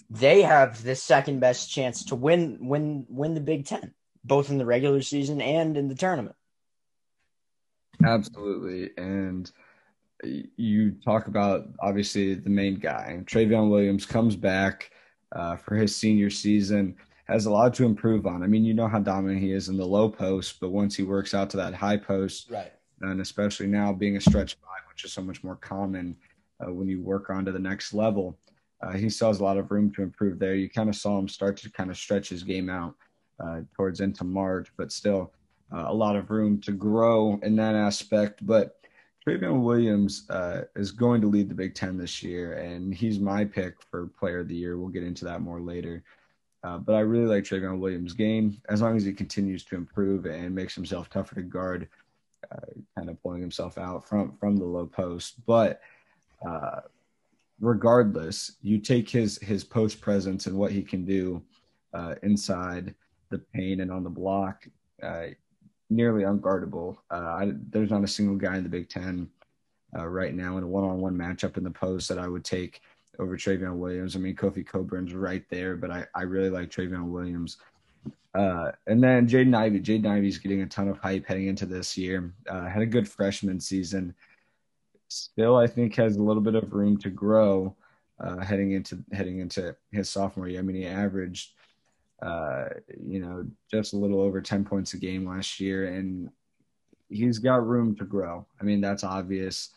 they 0.09 0.41
have 0.41 0.83
the 0.83 0.95
second 0.95 1.39
best 1.39 1.71
chance 1.71 2.05
to 2.05 2.15
win 2.15 2.57
win 2.61 3.05
win 3.09 3.33
the 3.33 3.41
Big 3.41 3.65
Ten, 3.65 3.93
both 4.23 4.49
in 4.49 4.57
the 4.57 4.65
regular 4.65 5.01
season 5.01 5.41
and 5.41 5.77
in 5.77 5.87
the 5.87 5.95
tournament. 5.95 6.35
Absolutely, 8.03 8.91
and 8.97 9.51
you 10.23 10.91
talk 11.03 11.27
about 11.27 11.67
obviously 11.79 12.33
the 12.33 12.49
main 12.49 12.75
guy, 12.75 13.21
Trevion 13.25 13.69
Williams 13.69 14.05
comes 14.05 14.35
back 14.35 14.91
uh, 15.31 15.55
for 15.55 15.75
his 15.75 15.95
senior 15.95 16.29
season, 16.29 16.95
has 17.29 17.45
a 17.45 17.51
lot 17.51 17.73
to 17.75 17.85
improve 17.85 18.25
on. 18.25 18.43
I 18.43 18.47
mean, 18.47 18.65
you 18.65 18.73
know 18.73 18.87
how 18.87 18.99
dominant 18.99 19.39
he 19.39 19.53
is 19.53 19.69
in 19.69 19.77
the 19.77 19.85
low 19.85 20.09
post, 20.09 20.59
but 20.59 20.69
once 20.69 20.95
he 20.95 21.03
works 21.03 21.33
out 21.33 21.49
to 21.51 21.57
that 21.57 21.73
high 21.73 21.97
post, 21.97 22.49
right, 22.49 22.73
and 23.01 23.21
especially 23.21 23.67
now 23.67 23.93
being 23.93 24.17
a 24.17 24.21
stretch 24.21 24.55
five, 24.55 24.81
which 24.89 25.05
is 25.05 25.13
so 25.13 25.21
much 25.21 25.43
more 25.43 25.55
common 25.55 26.15
uh, 26.59 26.73
when 26.73 26.87
you 26.87 27.01
work 27.01 27.29
on 27.29 27.45
to 27.45 27.51
the 27.51 27.59
next 27.59 27.93
level, 27.93 28.37
uh, 28.81 28.93
he 28.93 29.09
still 29.09 29.27
has 29.27 29.39
a 29.39 29.43
lot 29.43 29.57
of 29.57 29.71
room 29.71 29.91
to 29.93 30.01
improve 30.01 30.39
there. 30.39 30.55
You 30.55 30.69
kind 30.69 30.89
of 30.89 30.95
saw 30.95 31.17
him 31.19 31.27
start 31.27 31.57
to 31.57 31.69
kind 31.69 31.89
of 31.89 31.97
stretch 31.97 32.29
his 32.29 32.43
game 32.43 32.69
out 32.69 32.95
uh, 33.39 33.61
towards 33.75 33.99
into 33.99 34.23
March, 34.23 34.69
but 34.77 34.91
still 34.91 35.31
uh, 35.73 35.85
a 35.87 35.93
lot 35.93 36.15
of 36.15 36.29
room 36.29 36.59
to 36.61 36.71
grow 36.71 37.39
in 37.43 37.55
that 37.57 37.75
aspect. 37.75 38.45
But 38.45 38.79
Trevion 39.25 39.61
Williams 39.61 40.29
uh, 40.29 40.63
is 40.75 40.91
going 40.91 41.21
to 41.21 41.27
lead 41.27 41.49
the 41.49 41.55
Big 41.55 41.75
Ten 41.75 41.97
this 41.97 42.23
year, 42.23 42.53
and 42.53 42.93
he's 42.93 43.19
my 43.19 43.45
pick 43.45 43.75
for 43.91 44.07
Player 44.19 44.39
of 44.39 44.47
the 44.47 44.55
Year. 44.55 44.77
We'll 44.77 44.89
get 44.89 45.03
into 45.03 45.25
that 45.25 45.41
more 45.41 45.61
later. 45.61 46.03
Uh, 46.63 46.77
but 46.77 46.95
I 46.95 46.99
really 46.99 47.33
like 47.33 47.43
Trevion 47.43 47.79
Williams' 47.79 48.13
game 48.13 48.61
as 48.67 48.81
long 48.81 48.97
as 48.97 49.05
he 49.05 49.13
continues 49.13 49.63
to 49.65 49.75
improve 49.75 50.25
and 50.25 50.53
makes 50.53 50.75
himself 50.75 51.09
tougher 51.09 51.35
to 51.35 51.41
guard, 51.41 51.87
uh, 52.51 52.57
kind 52.97 53.09
of 53.09 53.21
pulling 53.23 53.41
himself 53.41 53.77
out 53.77 54.07
from 54.07 54.35
from 54.37 54.57
the 54.57 54.65
low 54.65 54.85
post. 54.85 55.45
But 55.45 55.79
uh, 56.45 56.81
regardless, 57.61 58.57
you 58.61 58.79
take 58.79 59.09
his 59.09 59.37
his 59.37 59.63
post 59.63 60.01
presence 60.01 60.47
and 60.47 60.57
what 60.57 60.71
he 60.71 60.81
can 60.81 61.05
do 61.05 61.41
uh, 61.93 62.15
inside 62.23 62.93
the 63.29 63.39
paint 63.53 63.79
and 63.79 63.91
on 63.91 64.03
the 64.03 64.09
block. 64.09 64.67
Uh, 65.01 65.27
nearly 65.91 66.23
unguardable. 66.23 66.97
I, 67.09 67.51
there's 67.69 67.89
not 67.89 68.03
a 68.03 68.07
single 68.07 68.35
guy 68.35 68.57
in 68.57 68.63
the 68.63 68.69
Big 68.69 68.89
Ten 68.89 69.27
right 69.93 70.35
now 70.35 70.57
in 70.57 70.63
a 70.63 70.67
one-on-one 70.67 71.15
matchup 71.17 71.57
in 71.57 71.63
the 71.63 71.71
post 71.71 72.09
that 72.09 72.19
I 72.19 72.27
would 72.27 72.45
take 72.45 72.81
over 73.19 73.37
Trevion 73.37 73.77
Williams. 73.77 74.15
I 74.15 74.19
mean, 74.19 74.35
Kofi 74.35 74.65
Cockburn's 74.65 75.13
right 75.13 75.43
there, 75.49 75.75
but 75.75 75.91
I, 75.91 76.05
I 76.15 76.23
really 76.23 76.49
like 76.49 76.69
Trevion 76.69 77.09
Williams. 77.09 77.57
Uh, 78.33 78.71
and 78.87 79.03
then 79.03 79.27
Jaden 79.27 79.55
Ivey. 79.55 79.79
Jaden 79.81 80.07
Ivey's 80.07 80.37
getting 80.37 80.61
a 80.61 80.67
ton 80.67 80.87
of 80.87 80.97
hype 80.99 81.25
heading 81.25 81.47
into 81.47 81.65
this 81.65 81.97
year. 81.97 82.33
Uh, 82.47 82.67
had 82.67 82.81
a 82.81 82.87
good 82.87 83.07
freshman 83.07 83.59
season. 83.59 84.13
Still, 85.07 85.57
I 85.57 85.67
think 85.67 85.95
has 85.95 86.15
a 86.15 86.23
little 86.23 86.41
bit 86.41 86.55
of 86.55 86.71
room 86.73 86.97
to 86.97 87.09
grow 87.09 87.75
uh, 88.19 88.37
heading 88.39 88.73
into 88.73 89.03
heading 89.11 89.39
into 89.39 89.75
his 89.91 90.09
sophomore 90.09 90.47
year. 90.47 90.59
I 90.59 90.61
mean, 90.61 90.75
he 90.75 90.85
averaged 90.85 91.53
uh, 92.21 92.65
you 93.01 93.19
know, 93.19 93.45
just 93.71 93.93
a 93.93 93.97
little 93.97 94.21
over 94.21 94.41
10 94.41 94.65
points 94.65 94.93
a 94.93 94.97
game 94.97 95.27
last 95.27 95.59
year, 95.59 95.87
and 95.87 96.29
he's 97.09 97.39
got 97.39 97.65
room 97.65 97.95
to 97.95 98.03
grow. 98.03 98.45
I 98.59 98.63
mean, 98.63 98.81
that's 98.81 99.03
obvious. 99.03 99.69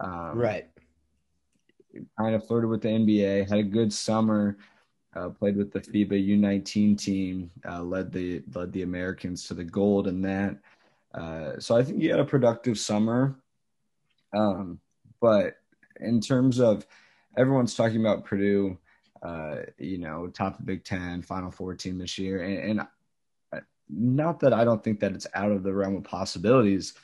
Um, 0.00 0.38
right. 0.38 0.68
Kind 2.18 2.34
of 2.34 2.46
flirted 2.46 2.70
with 2.70 2.82
the 2.82 2.88
NBA, 2.88 3.48
had 3.48 3.58
a 3.58 3.62
good 3.62 3.92
summer, 3.92 4.58
uh, 5.14 5.30
played 5.30 5.56
with 5.56 5.72
the 5.72 5.80
FIBA 5.80 6.38
U19 6.38 6.96
team, 6.96 7.50
uh, 7.68 7.82
led 7.82 8.12
the 8.12 8.42
led 8.54 8.72
the 8.72 8.82
Americans 8.82 9.46
to 9.48 9.54
the 9.54 9.64
gold 9.64 10.06
in 10.06 10.22
that. 10.22 10.56
Uh, 11.14 11.58
so 11.58 11.76
I 11.76 11.82
think 11.82 12.00
he 12.00 12.06
had 12.06 12.20
a 12.20 12.24
productive 12.24 12.78
summer. 12.78 13.36
Um, 14.32 14.78
but 15.20 15.56
in 16.00 16.20
terms 16.20 16.60
of 16.60 16.86
everyone's 17.36 17.74
talking 17.74 18.00
about 18.00 18.24
Purdue, 18.24 18.78
uh, 19.22 19.56
you 19.78 19.98
know, 19.98 20.28
top 20.28 20.58
of 20.58 20.66
Big 20.66 20.84
Ten, 20.84 21.22
Final 21.22 21.50
Four 21.50 21.74
team 21.74 21.98
this 21.98 22.16
year. 22.16 22.42
And, 22.42 22.70
and 22.70 22.80
uh, 23.52 23.60
not 23.88 24.40
that 24.40 24.52
I 24.52 24.64
don't 24.64 24.82
think 24.82 25.00
that 25.00 25.12
it's 25.12 25.26
out 25.34 25.50
of 25.50 25.62
the 25.62 25.72
realm 25.72 25.96
of 25.96 26.04
possibilities, 26.04 26.94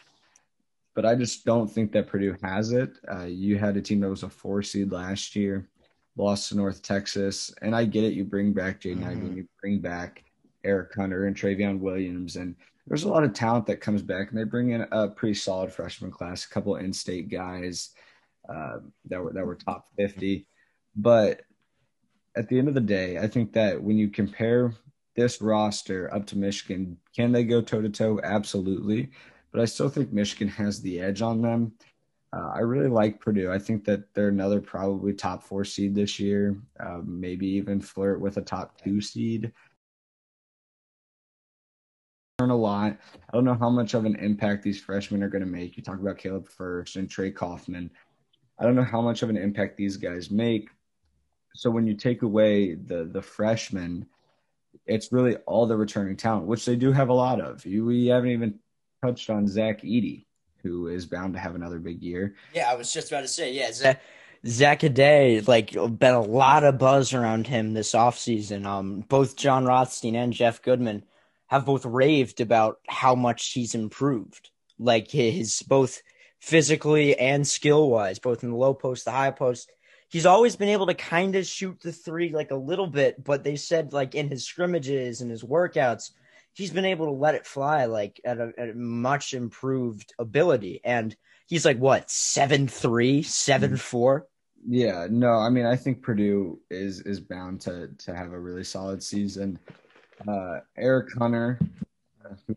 but 0.96 1.04
I 1.04 1.14
just 1.14 1.44
don't 1.44 1.70
think 1.70 1.92
that 1.92 2.08
Purdue 2.08 2.36
has 2.42 2.72
it. 2.72 2.98
Uh, 3.08 3.26
you 3.26 3.58
had 3.58 3.76
a 3.76 3.82
team 3.82 4.00
that 4.00 4.08
was 4.08 4.22
a 4.22 4.30
four 4.30 4.62
seed 4.62 4.90
last 4.90 5.36
year, 5.36 5.68
lost 6.16 6.48
to 6.48 6.56
North 6.56 6.82
Texas, 6.82 7.54
and 7.60 7.76
I 7.76 7.84
get 7.84 8.02
it. 8.02 8.14
You 8.14 8.24
bring 8.24 8.54
back 8.54 8.80
Jaden 8.80 9.00
mm-hmm. 9.00 9.26
Ivey, 9.26 9.36
you 9.36 9.48
bring 9.60 9.78
back 9.78 10.24
Eric 10.64 10.94
Hunter 10.94 11.26
and 11.26 11.36
Trevion 11.36 11.80
Williams, 11.80 12.36
and 12.36 12.56
there's 12.86 13.04
a 13.04 13.08
lot 13.08 13.24
of 13.24 13.34
talent 13.34 13.66
that 13.66 13.82
comes 13.82 14.00
back, 14.00 14.30
and 14.30 14.38
they 14.38 14.44
bring 14.44 14.70
in 14.70 14.86
a 14.90 15.08
pretty 15.08 15.34
solid 15.34 15.70
freshman 15.70 16.10
class, 16.10 16.46
a 16.46 16.48
couple 16.48 16.76
in-state 16.76 17.28
guys 17.28 17.90
uh, 18.48 18.78
that 19.04 19.22
were 19.22 19.34
that 19.34 19.46
were 19.46 19.56
top 19.56 19.88
50, 19.98 20.46
but 20.96 21.42
at 22.36 22.48
the 22.48 22.58
end 22.58 22.68
of 22.68 22.74
the 22.74 22.80
day, 22.80 23.18
I 23.18 23.26
think 23.26 23.52
that 23.52 23.82
when 23.82 23.98
you 23.98 24.08
compare 24.08 24.72
this 25.14 25.42
roster 25.42 26.12
up 26.14 26.26
to 26.26 26.38
Michigan, 26.38 26.96
can 27.14 27.32
they 27.32 27.44
go 27.44 27.60
toe 27.60 27.82
to 27.82 27.88
toe? 27.90 28.18
Absolutely. 28.22 29.10
But 29.56 29.62
I 29.62 29.64
still 29.64 29.88
think 29.88 30.12
Michigan 30.12 30.48
has 30.48 30.82
the 30.82 31.00
edge 31.00 31.22
on 31.22 31.40
them. 31.40 31.72
Uh, 32.30 32.52
I 32.54 32.58
really 32.58 32.90
like 32.90 33.20
Purdue. 33.20 33.50
I 33.50 33.58
think 33.58 33.86
that 33.86 34.12
they're 34.12 34.28
another 34.28 34.60
probably 34.60 35.14
top 35.14 35.42
four 35.42 35.64
seed 35.64 35.94
this 35.94 36.20
year, 36.20 36.58
uh, 36.78 37.00
maybe 37.02 37.46
even 37.46 37.80
flirt 37.80 38.20
with 38.20 38.36
a 38.36 38.42
top 38.42 38.78
two 38.78 39.00
seed. 39.00 39.50
Learn 42.38 42.50
a 42.50 42.54
lot. 42.54 42.98
I 43.14 43.32
don't 43.32 43.46
know 43.46 43.54
how 43.54 43.70
much 43.70 43.94
of 43.94 44.04
an 44.04 44.16
impact 44.16 44.62
these 44.62 44.78
freshmen 44.78 45.22
are 45.22 45.30
going 45.30 45.42
to 45.42 45.50
make. 45.50 45.78
You 45.78 45.82
talk 45.82 46.00
about 46.00 46.18
Caleb 46.18 46.50
Furst 46.50 46.96
and 46.96 47.08
Trey 47.08 47.30
Kaufman. 47.30 47.90
I 48.58 48.64
don't 48.64 48.76
know 48.76 48.84
how 48.84 49.00
much 49.00 49.22
of 49.22 49.30
an 49.30 49.38
impact 49.38 49.78
these 49.78 49.96
guys 49.96 50.30
make, 50.30 50.68
so 51.54 51.70
when 51.70 51.86
you 51.86 51.94
take 51.94 52.20
away 52.20 52.75
the 52.75 53.04
the 53.04 53.22
freshmen, 53.22 54.04
it's 54.84 55.12
really 55.12 55.36
all 55.46 55.66
the 55.66 55.78
returning 55.78 56.18
talent, 56.18 56.46
which 56.46 56.66
they 56.66 56.76
do 56.76 56.92
have 56.92 57.08
a 57.08 57.14
lot 57.14 57.40
of. 57.40 57.64
You, 57.64 57.86
we 57.86 58.08
haven't 58.08 58.32
even 58.32 58.58
touched 59.04 59.30
on 59.30 59.46
Zach 59.46 59.82
Edey, 59.82 60.24
who 60.62 60.88
is 60.88 61.06
bound 61.06 61.34
to 61.34 61.40
have 61.40 61.54
another 61.54 61.78
big 61.78 62.02
year. 62.02 62.34
Yeah, 62.54 62.70
I 62.70 62.74
was 62.74 62.92
just 62.92 63.08
about 63.08 63.22
to 63.22 63.28
say, 63.28 63.52
yeah, 63.52 63.72
Zach, 63.72 64.02
Zach 64.46 64.80
Edey, 64.80 65.46
like 65.46 65.72
been 65.72 66.14
a 66.14 66.20
lot 66.20 66.64
of 66.64 66.78
buzz 66.78 67.14
around 67.14 67.46
him 67.46 67.74
this 67.74 67.92
offseason. 67.92 68.66
Um, 68.66 69.00
both 69.08 69.36
Jon 69.36 69.64
Rothstein 69.64 70.16
and 70.16 70.32
Jeff 70.32 70.62
Goodman 70.62 71.04
have 71.46 71.64
both 71.64 71.84
raved 71.84 72.40
about 72.40 72.80
how 72.88 73.14
much 73.14 73.52
he's 73.52 73.74
improved. 73.74 74.50
Like 74.78 75.10
his 75.10 75.62
both 75.62 76.02
physically 76.38 77.18
and 77.18 77.46
skill 77.46 77.88
wise, 77.88 78.18
both 78.18 78.42
in 78.42 78.50
the 78.50 78.56
low 78.56 78.74
post, 78.74 79.04
the 79.04 79.10
high 79.10 79.30
post 79.30 79.70
he's 80.08 80.26
always 80.26 80.56
been 80.56 80.68
able 80.68 80.86
to 80.86 80.94
kind 80.94 81.36
of 81.36 81.46
shoot 81.46 81.80
the 81.80 81.92
three 81.92 82.30
like 82.30 82.50
a 82.50 82.56
little 82.56 82.86
bit, 82.86 83.22
but 83.22 83.44
they 83.44 83.56
said 83.56 83.92
like 83.92 84.14
in 84.14 84.28
his 84.28 84.44
scrimmages 84.44 85.20
and 85.20 85.30
his 85.30 85.42
workouts, 85.42 86.12
he's 86.56 86.72
been 86.72 86.86
able 86.86 87.06
to 87.06 87.12
let 87.12 87.34
it 87.34 87.46
fly 87.46 87.84
like 87.84 88.18
at 88.25 88.38
a, 88.38 88.50
at 88.56 88.70
a 88.70 88.75
much 88.75 89.34
improved 89.34 90.14
ability. 90.18 90.80
And 90.82 91.14
he's 91.46 91.66
like 91.66 91.78
what 91.78 92.10
seven 92.10 92.66
three, 92.66 93.22
seven 93.22 93.76
four. 93.76 94.26
Yeah, 94.66 95.06
no, 95.10 95.32
I 95.32 95.50
mean 95.50 95.66
I 95.66 95.76
think 95.76 96.02
Purdue 96.02 96.58
is 96.70 97.00
is 97.02 97.20
bound 97.20 97.60
to 97.62 97.88
to 97.98 98.16
have 98.16 98.32
a 98.32 98.40
really 98.40 98.64
solid 98.64 99.02
season. 99.02 99.58
Uh, 100.26 100.60
Eric 100.78 101.08
Hunter, 101.18 101.60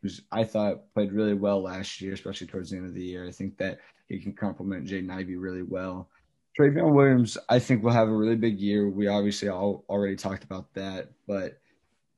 who's 0.02 0.22
I 0.32 0.46
thought 0.46 0.92
played 0.94 1.12
really 1.12 1.34
well 1.34 1.62
last 1.62 2.00
year, 2.00 2.14
especially 2.14 2.48
towards 2.48 2.72
the 2.72 2.78
end 2.78 2.88
of 2.88 2.94
the 2.94 3.04
year. 3.04 3.28
I 3.28 3.32
think 3.32 3.58
that 3.58 3.80
he 4.08 4.18
can 4.18 4.34
complement 4.34 4.88
Jaden 4.88 5.12
Ivey 5.12 5.36
really 5.36 5.62
well. 5.62 6.10
Trevion 6.58 6.94
Williams, 6.94 7.38
I 7.48 7.60
think, 7.60 7.84
will 7.84 7.92
have 7.92 8.08
a 8.08 8.16
really 8.16 8.36
big 8.36 8.60
year. 8.60 8.90
We 8.90 9.08
obviously 9.08 9.50
all 9.50 9.86
already 9.90 10.16
talked 10.16 10.44
about 10.46 10.74
that, 10.74 11.10
but 11.28 11.60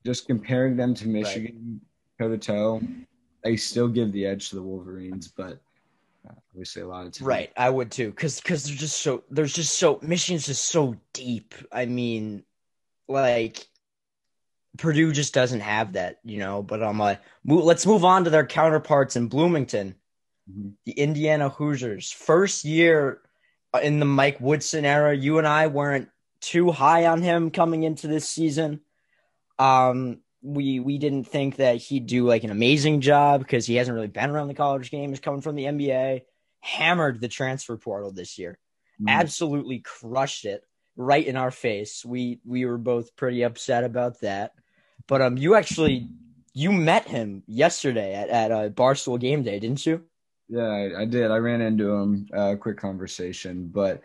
just 0.05 0.27
comparing 0.27 0.75
them 0.75 0.93
to 0.96 1.08
Michigan 1.08 1.81
toe 2.20 2.29
to 2.29 2.38
toe, 2.38 2.81
they 3.43 3.55
still 3.55 3.88
give 3.88 4.12
the 4.12 4.25
edge 4.25 4.50
to 4.50 4.55
the 4.55 4.62
Wolverines, 4.62 5.27
but 5.27 5.60
uh, 6.27 6.34
obviously 6.51 6.81
a 6.81 6.88
lot 6.88 7.05
of 7.05 7.13
time. 7.13 7.27
Right, 7.27 7.51
I 7.58 7.70
would 7.70 7.91
too, 7.91 8.10
because 8.10 8.39
because 8.39 8.63
they're 8.65 8.75
just 8.75 9.01
so 9.01 9.24
there's 9.29 9.53
just 9.53 9.77
so 9.77 10.00
Michigan's 10.01 10.46
just 10.46 10.63
so 10.70 10.96
deep. 11.13 11.55
I 11.72 11.86
mean, 11.86 12.43
like 13.08 13.65
Purdue 14.77 15.12
just 15.12 15.34
doesn't 15.34 15.62
have 15.62 15.93
that, 15.93 16.20
you 16.24 16.39
know. 16.39 16.62
But 16.62 16.84
I'm 16.84 17.00
like, 17.00 17.22
let's 17.46 17.86
move 17.86 18.05
on 18.05 18.24
to 18.24 18.29
their 18.29 18.46
counterparts 18.46 19.15
in 19.15 19.27
Bloomington, 19.27 19.96
mm-hmm. 20.50 20.70
the 20.86 20.93
Indiana 20.93 21.50
Hoosiers, 21.50 22.12
first 22.12 22.65
year 22.65 23.22
in 23.81 24.00
the 24.00 24.05
Mike 24.05 24.39
Woodson 24.39 24.86
era. 24.86 25.15
You 25.15 25.38
and 25.38 25.48
I 25.48 25.67
weren't 25.67 26.10
too 26.39 26.72
high 26.72 27.05
on 27.08 27.22
him 27.22 27.51
coming 27.51 27.84
into 27.84 28.08
this 28.08 28.27
season. 28.27 28.81
Um, 29.60 30.20
we 30.41 30.79
we 30.79 30.98
didn't 30.98 31.25
think 31.25 31.58
that 31.58 31.77
he'd 31.77 32.08
do 32.08 32.25
like 32.25 32.43
an 32.43 32.50
amazing 32.50 33.01
job 33.01 33.41
because 33.41 33.65
he 33.65 33.75
hasn't 33.75 33.93
really 33.93 34.08
been 34.08 34.29
around 34.29 34.48
the 34.48 34.53
college 34.53 34.89
game. 34.89 35.10
He's 35.10 35.20
coming 35.20 35.41
from 35.41 35.55
the 35.55 35.65
NBA. 35.65 36.22
Hammered 36.62 37.22
the 37.22 37.27
transfer 37.27 37.77
portal 37.77 38.12
this 38.12 38.38
year. 38.38 38.58
Mm. 39.01 39.10
Absolutely 39.10 39.79
crushed 39.79 40.46
it 40.46 40.63
right 40.96 41.25
in 41.25 41.36
our 41.36 41.51
face. 41.51 42.03
We 42.03 42.39
we 42.46 42.65
were 42.65 42.77
both 42.77 43.15
pretty 43.15 43.43
upset 43.43 43.84
about 43.84 44.22
that. 44.22 44.53
But 45.08 45.22
um, 45.22 45.38
you 45.38 45.55
actually 45.55 46.10
you 46.53 46.72
met 46.72 47.08
him 47.08 47.43
yesterday 47.48 48.13
at 48.13 48.29
at 48.29 48.51
a 48.51 48.55
uh, 48.55 48.70
Barstool 48.70 49.20
Game 49.20 49.43
Day, 49.43 49.60
didn't 49.60 49.86
you? 49.86 50.03
Yeah, 50.50 50.67
I, 50.67 51.01
I 51.01 51.05
did. 51.05 51.31
I 51.31 51.38
ran 51.38 51.62
into 51.62 51.91
him. 51.91 52.27
Uh, 52.34 52.55
quick 52.60 52.77
conversation, 52.77 53.67
but 53.67 54.01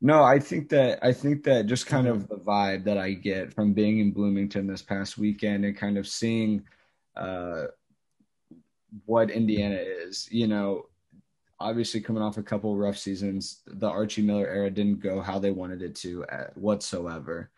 no, 0.00 0.22
I 0.22 0.38
think 0.38 0.68
that 0.70 0.98
I 1.02 1.12
think 1.12 1.42
that 1.44 1.66
just 1.66 1.86
kind 1.86 2.06
of 2.06 2.28
the 2.28 2.36
vibe 2.36 2.84
that 2.84 2.98
I 2.98 3.12
get 3.12 3.52
from 3.52 3.72
being 3.72 4.00
in 4.00 4.12
Bloomington 4.12 4.66
this 4.66 4.82
past 4.82 5.16
weekend 5.16 5.64
and 5.64 5.76
kind 5.76 5.96
of 5.96 6.06
seeing 6.06 6.62
uh, 7.16 7.66
what 9.06 9.30
Indiana 9.30 9.76
is. 9.76 10.28
You 10.30 10.48
know, 10.48 10.86
obviously 11.60 12.00
coming 12.00 12.22
off 12.22 12.36
a 12.36 12.42
couple 12.42 12.72
of 12.72 12.78
rough 12.78 12.98
seasons, 12.98 13.62
the 13.66 13.88
Archie 13.88 14.22
Miller 14.22 14.46
era 14.46 14.70
didn't 14.70 15.00
go 15.00 15.20
how 15.20 15.38
they 15.38 15.50
wanted 15.50 15.82
it 15.82 15.94
to 15.96 16.24
uh, 16.26 16.48
whatsoever. 16.54 17.50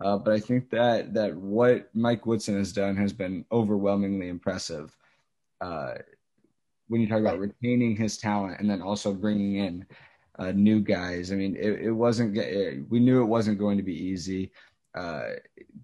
Uh, 0.00 0.16
but 0.16 0.34
I 0.34 0.40
think 0.40 0.70
that 0.70 1.14
that 1.14 1.34
what 1.34 1.88
Mike 1.94 2.26
Woodson 2.26 2.56
has 2.58 2.72
done 2.72 2.96
has 2.96 3.12
been 3.12 3.44
overwhelmingly 3.52 4.28
impressive. 4.28 4.94
Uh, 5.60 5.94
when 6.88 7.00
you 7.00 7.08
talk 7.08 7.20
about 7.20 7.38
retaining 7.38 7.96
his 7.96 8.18
talent 8.18 8.58
and 8.60 8.68
then 8.68 8.82
also 8.82 9.12
bringing 9.12 9.56
in 9.56 9.86
uh, 10.40 10.52
new 10.52 10.80
guys, 10.80 11.32
I 11.32 11.36
mean, 11.36 11.54
it, 11.54 11.82
it 11.82 11.90
wasn't. 11.90 12.36
It, 12.36 12.88
we 12.88 12.98
knew 12.98 13.22
it 13.22 13.26
wasn't 13.26 13.58
going 13.58 13.76
to 13.76 13.82
be 13.82 13.94
easy. 13.94 14.50
Uh, 14.94 15.34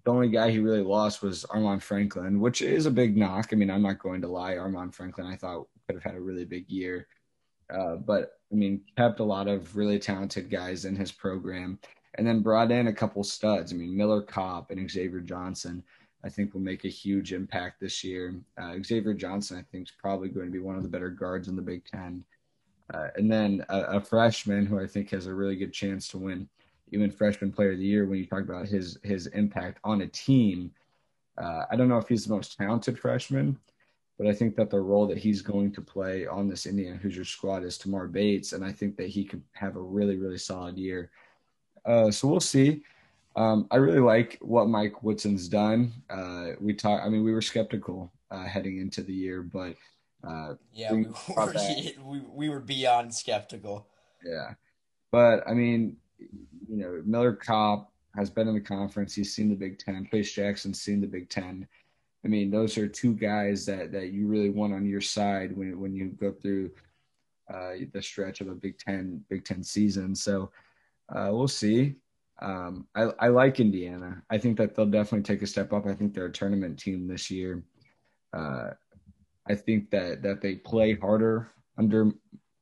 the 0.03 0.11
only 0.11 0.29
guy 0.29 0.49
he 0.49 0.59
really 0.59 0.81
lost 0.81 1.21
was 1.21 1.45
Armaan 1.45 1.81
Franklin, 1.81 2.41
which 2.41 2.61
is 2.63 2.87
a 2.87 2.91
big 2.91 3.15
knock. 3.15 3.49
I 3.51 3.55
mean, 3.55 3.69
I'm 3.69 3.83
not 3.83 3.99
going 3.99 4.19
to 4.21 4.27
lie. 4.27 4.55
Armaan 4.55 4.93
Franklin, 4.93 5.27
I 5.27 5.35
thought 5.35 5.67
could 5.85 5.95
have 5.95 6.03
had 6.03 6.15
a 6.15 6.19
really 6.19 6.43
big 6.43 6.69
year, 6.69 7.07
uh, 7.73 7.97
but 7.97 8.39
I 8.51 8.55
mean, 8.55 8.81
kept 8.97 9.19
a 9.19 9.23
lot 9.23 9.47
of 9.47 9.77
really 9.77 9.99
talented 9.99 10.49
guys 10.49 10.85
in 10.85 10.95
his 10.95 11.11
program, 11.11 11.77
and 12.15 12.25
then 12.25 12.41
brought 12.41 12.71
in 12.71 12.87
a 12.87 12.93
couple 12.93 13.23
studs. 13.23 13.71
I 13.71 13.75
mean, 13.75 13.95
Miller 13.95 14.23
Kopp 14.23 14.71
and 14.71 14.89
Xavier 14.89 15.21
Johnson. 15.21 15.83
I 16.25 16.29
think 16.29 16.53
will 16.53 16.61
make 16.61 16.83
a 16.83 16.89
huge 16.89 17.31
impact 17.31 17.79
this 17.79 18.03
year. 18.03 18.41
Uh, 18.59 18.77
Xavier 18.83 19.13
Johnson, 19.13 19.59
I 19.59 19.61
think, 19.71 19.87
is 19.87 19.93
probably 20.01 20.29
going 20.29 20.47
to 20.47 20.51
be 20.51 20.59
one 20.59 20.75
of 20.75 20.81
the 20.81 20.89
better 20.89 21.11
guards 21.11 21.47
in 21.47 21.55
the 21.55 21.61
Big 21.61 21.85
Ten. 21.85 22.25
Uh, 22.93 23.07
and 23.15 23.31
then 23.31 23.65
a, 23.69 23.79
a, 23.81 24.01
freshman 24.01 24.65
who 24.65 24.79
I 24.79 24.87
think 24.87 25.09
has 25.09 25.25
a 25.25 25.33
really 25.33 25.57
good 25.57 25.73
chance 25.73 26.07
to 26.09 26.17
win 26.17 26.47
even 26.91 27.11
freshman 27.11 27.51
player 27.51 27.73
of 27.73 27.79
the 27.79 27.85
year 27.85 28.05
when 28.05 28.17
you 28.17 28.25
talk 28.25 28.43
about 28.43 28.67
his 28.67 28.97
his 29.03 29.27
impact 29.27 29.79
on 29.83 30.01
a 30.01 30.07
team. 30.07 30.71
Uh, 31.37 31.63
I 31.69 31.75
don't 31.75 31.89
know 31.89 31.97
if 31.97 32.07
he's 32.07 32.25
the 32.25 32.33
most 32.33 32.57
talented 32.57 32.97
freshman, 32.97 33.59
but 34.17 34.25
I 34.25 34.33
think 34.33 34.55
that 34.55 34.69
the 34.69 34.79
role 34.79 35.05
that 35.07 35.17
he's 35.17 35.41
going 35.41 35.73
to 35.73 35.81
play 35.81 36.25
on 36.25 36.47
this 36.47 36.65
Indiana 36.65 36.95
Hoosier 36.95 37.25
squad 37.25 37.63
is 37.63 37.77
Tamar 37.77 38.07
Bates, 38.07 38.53
and 38.53 38.63
I 38.63 38.71
think 38.71 38.95
that 38.97 39.09
he 39.09 39.25
could 39.25 39.43
have 39.51 39.75
a 39.75 39.81
really 39.81 40.15
really 40.15 40.37
solid 40.37 40.77
year. 40.77 41.11
Uh, 41.85 42.09
so 42.09 42.27
we'll 42.27 42.39
see. 42.39 42.83
Um, 43.35 43.67
I 43.69 43.75
really 43.75 43.99
like 43.99 44.37
what 44.41 44.67
Mike 44.67 45.03
Woodson's 45.03 45.47
done. 45.47 45.93
Uh, 46.09 46.51
we 46.59 46.73
talk. 46.73 47.01
I 47.03 47.09
mean, 47.09 47.23
we 47.23 47.33
were 47.33 47.41
skeptical 47.41 48.11
uh, 48.31 48.45
heading 48.45 48.79
into 48.79 49.03
the 49.03 49.13
year, 49.13 49.41
but 49.43 49.75
uh, 50.27 50.55
yeah, 50.73 50.93
we 50.93 51.05
were, 51.05 51.53
we, 52.03 52.21
we 52.29 52.49
were 52.49 52.59
beyond 52.59 53.13
skeptical. 53.13 53.87
Yeah, 54.25 54.53
but 55.11 55.47
I 55.47 55.53
mean, 55.53 55.97
you 56.19 56.77
know, 56.77 57.01
Miller 57.05 57.33
Kopp 57.33 57.91
has 58.15 58.29
been 58.29 58.47
in 58.47 58.55
the 58.55 58.61
conference. 58.61 59.15
He's 59.15 59.33
seen 59.33 59.49
the 59.49 59.55
Big 59.55 59.79
Ten. 59.79 60.07
Trayce 60.11 60.33
Jackson's 60.33 60.81
seen 60.81 61.01
the 61.01 61.07
Big 61.07 61.29
Ten. 61.29 61.67
I 62.25 62.27
mean, 62.27 62.51
those 62.51 62.77
are 62.77 62.87
two 62.87 63.13
guys 63.13 63.65
that 63.67 63.91
that 63.91 64.11
you 64.11 64.27
really 64.27 64.49
want 64.49 64.73
on 64.73 64.85
your 64.85 65.01
side 65.01 65.55
when 65.55 65.79
when 65.79 65.93
you 65.93 66.07
go 66.09 66.31
through 66.31 66.71
uh, 67.53 67.73
the 67.93 68.01
stretch 68.01 68.41
of 68.41 68.49
a 68.49 68.55
Big 68.55 68.77
Ten 68.79 69.23
Big 69.29 69.45
Ten 69.45 69.63
season. 69.63 70.15
So 70.15 70.51
uh, 71.09 71.29
we'll 71.31 71.47
see. 71.47 71.95
Um, 72.39 72.87
I, 72.95 73.11
I 73.19 73.27
like 73.29 73.59
Indiana. 73.59 74.21
I 74.29 74.37
think 74.37 74.57
that 74.57 74.75
they'll 74.75 74.85
definitely 74.85 75.23
take 75.23 75.41
a 75.41 75.47
step 75.47 75.73
up. 75.73 75.87
I 75.87 75.93
think 75.93 76.13
they're 76.13 76.25
a 76.25 76.31
tournament 76.31 76.77
team 76.77 77.07
this 77.07 77.31
year. 77.31 77.63
Uh, 78.33 78.71
I 79.49 79.55
think 79.55 79.89
that 79.91 80.21
that 80.23 80.41
they 80.41 80.55
play 80.55 80.95
harder 80.95 81.49
under 81.77 82.11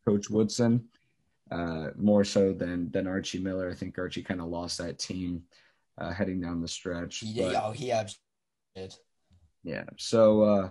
Coach 0.06 0.30
Woodson, 0.30 0.88
uh, 1.52 1.88
more 1.96 2.24
so 2.24 2.54
than 2.54 2.92
than 2.92 3.08
Archie 3.08 3.40
Miller. 3.40 3.70
I 3.70 3.76
think 3.76 3.98
Archie 3.98 4.24
kind 4.24 4.42
of 4.42 4.48
lost 4.48 4.78
that 4.78 5.00
team 5.00 5.44
uh, 5.98 6.12
heading 6.12 6.42
down 6.42 6.62
the 6.62 6.68
stretch. 6.68 7.24
Yeah, 7.24 7.46
but, 7.46 7.64
oh, 7.64 7.72
he 7.72 7.92
absolutely 7.92 8.20
did. 8.76 8.96
Yeah, 9.64 9.86
so 9.98 10.42
uh, 10.44 10.70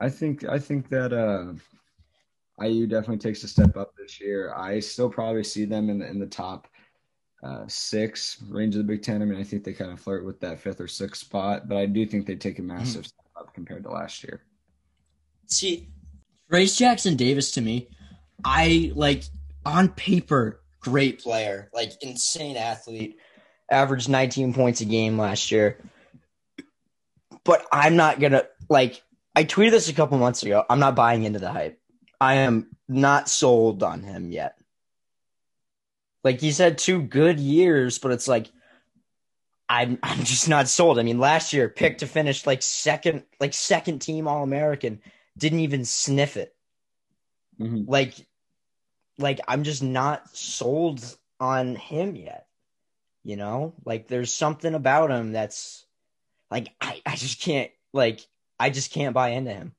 I 0.00 0.08
think 0.08 0.44
I 0.44 0.58
think 0.58 0.88
that 0.90 1.12
uh, 1.12 1.54
IU 2.64 2.86
definitely 2.86 3.18
takes 3.18 3.42
a 3.42 3.48
step 3.48 3.76
up 3.76 3.94
this 3.96 4.20
year. 4.20 4.54
I 4.54 4.78
still 4.80 5.10
probably 5.10 5.44
see 5.44 5.64
them 5.64 5.90
in 5.90 5.98
the 5.98 6.06
in 6.06 6.18
the 6.18 6.26
top 6.26 6.68
uh, 7.42 7.64
six 7.66 8.42
range 8.48 8.74
of 8.74 8.78
the 8.78 8.92
Big 8.92 9.02
Ten. 9.02 9.20
I 9.20 9.24
mean, 9.24 9.38
I 9.38 9.44
think 9.44 9.64
they 9.64 9.72
kind 9.72 9.90
of 9.90 10.00
flirt 10.00 10.24
with 10.24 10.40
that 10.40 10.60
fifth 10.60 10.80
or 10.80 10.88
sixth 10.88 11.22
spot, 11.22 11.68
but 11.68 11.76
I 11.76 11.86
do 11.86 12.06
think 12.06 12.26
they 12.26 12.36
take 12.36 12.58
a 12.58 12.62
massive 12.62 13.02
mm-hmm. 13.02 13.08
step 13.08 13.26
up 13.36 13.54
compared 13.54 13.82
to 13.84 13.90
last 13.90 14.22
year. 14.22 14.42
See, 15.46 15.88
Trayce 16.50 16.76
Jackson 16.76 17.16
Davis 17.16 17.52
to 17.52 17.60
me, 17.60 17.88
I 18.44 18.92
like 18.94 19.24
on 19.64 19.88
paper, 19.88 20.60
great 20.80 21.20
player, 21.22 21.70
like 21.72 21.92
insane 22.02 22.56
athlete, 22.56 23.16
averaged 23.70 24.08
19 24.08 24.54
points 24.54 24.80
a 24.80 24.84
game 24.84 25.18
last 25.18 25.50
year. 25.50 25.78
But 27.44 27.66
I'm 27.72 27.96
not 27.96 28.20
gonna 28.20 28.44
like. 28.68 29.02
I 29.36 29.44
tweeted 29.44 29.72
this 29.72 29.88
a 29.88 29.94
couple 29.94 30.16
months 30.18 30.42
ago. 30.44 30.64
I'm 30.70 30.78
not 30.78 30.94
buying 30.94 31.24
into 31.24 31.40
the 31.40 31.50
hype. 31.50 31.78
I 32.20 32.34
am 32.34 32.68
not 32.88 33.28
sold 33.28 33.82
on 33.82 34.02
him 34.02 34.30
yet. 34.30 34.56
Like 36.22 36.40
he's 36.40 36.58
had 36.58 36.78
two 36.78 37.02
good 37.02 37.38
years, 37.38 37.98
but 37.98 38.12
it's 38.12 38.28
like 38.28 38.50
I'm 39.68 39.98
I'm 40.02 40.24
just 40.24 40.48
not 40.48 40.68
sold. 40.68 40.98
I 40.98 41.02
mean, 41.02 41.18
last 41.18 41.52
year 41.52 41.68
picked 41.68 42.00
to 42.00 42.06
finish 42.06 42.46
like 42.46 42.62
second, 42.62 43.24
like 43.40 43.54
second 43.54 44.00
team 44.00 44.28
All 44.28 44.42
American, 44.42 45.00
didn't 45.36 45.60
even 45.60 45.84
sniff 45.84 46.36
it. 46.36 46.54
Mm-hmm. 47.60 47.90
Like, 47.90 48.14
like 49.18 49.40
I'm 49.46 49.62
just 49.64 49.82
not 49.82 50.34
sold 50.36 51.04
on 51.40 51.76
him 51.76 52.16
yet. 52.16 52.46
You 53.22 53.36
know, 53.36 53.74
like 53.84 54.06
there's 54.06 54.32
something 54.32 54.74
about 54.74 55.10
him 55.10 55.32
that's 55.32 55.86
like 56.50 56.68
I 56.80 57.00
I 57.06 57.16
just 57.16 57.40
can't 57.40 57.70
like 57.92 58.20
I 58.60 58.70
just 58.70 58.92
can't 58.92 59.14
buy 59.14 59.30
into 59.30 59.52
him 59.52 59.74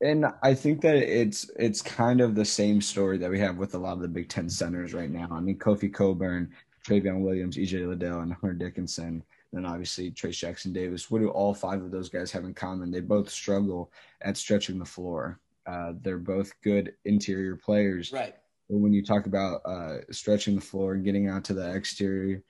and 0.00 0.26
I 0.42 0.54
think 0.54 0.80
that 0.82 0.96
it's 0.96 1.50
it's 1.58 1.82
kind 1.82 2.20
of 2.20 2.34
the 2.34 2.44
same 2.44 2.80
story 2.80 3.18
that 3.18 3.30
we 3.30 3.40
have 3.40 3.56
with 3.56 3.74
a 3.74 3.78
lot 3.78 3.94
of 3.94 4.00
the 4.00 4.08
Big 4.08 4.28
Ten 4.28 4.48
centers 4.48 4.94
right 4.94 5.10
now. 5.10 5.28
I 5.30 5.40
mean, 5.40 5.58
Kofi 5.58 5.92
Cockburn, 5.92 6.52
Trevion 6.86 7.20
Williams, 7.20 7.56
EJ 7.56 7.88
Liddell, 7.88 8.20
and 8.20 8.32
Hunter 8.32 8.54
Dickinson, 8.54 9.24
and 9.52 9.66
obviously 9.66 10.10
Trayce 10.10 10.38
Jackson 10.38 10.72
Davis. 10.72 11.10
What 11.10 11.20
do 11.20 11.28
all 11.28 11.54
five 11.54 11.82
of 11.82 11.90
those 11.90 12.08
guys 12.08 12.30
have 12.32 12.44
in 12.44 12.54
common? 12.54 12.90
They 12.90 13.00
both 13.00 13.30
struggle 13.30 13.92
at 14.22 14.36
stretching 14.36 14.78
the 14.78 14.84
floor. 14.84 15.40
Uh, 15.66 15.92
they're 16.02 16.18
both 16.18 16.52
good 16.62 16.94
interior 17.04 17.56
players. 17.56 18.12
Right. 18.12 18.34
But 18.68 18.78
when 18.78 18.92
you 18.92 19.04
talk 19.04 19.26
about 19.26 19.62
uh, 19.64 19.98
stretching 20.10 20.54
the 20.54 20.60
floor 20.60 20.94
and 20.94 21.04
getting 21.04 21.28
out 21.28 21.44
to 21.44 21.54
the 21.54 21.74
exterior 21.74 22.42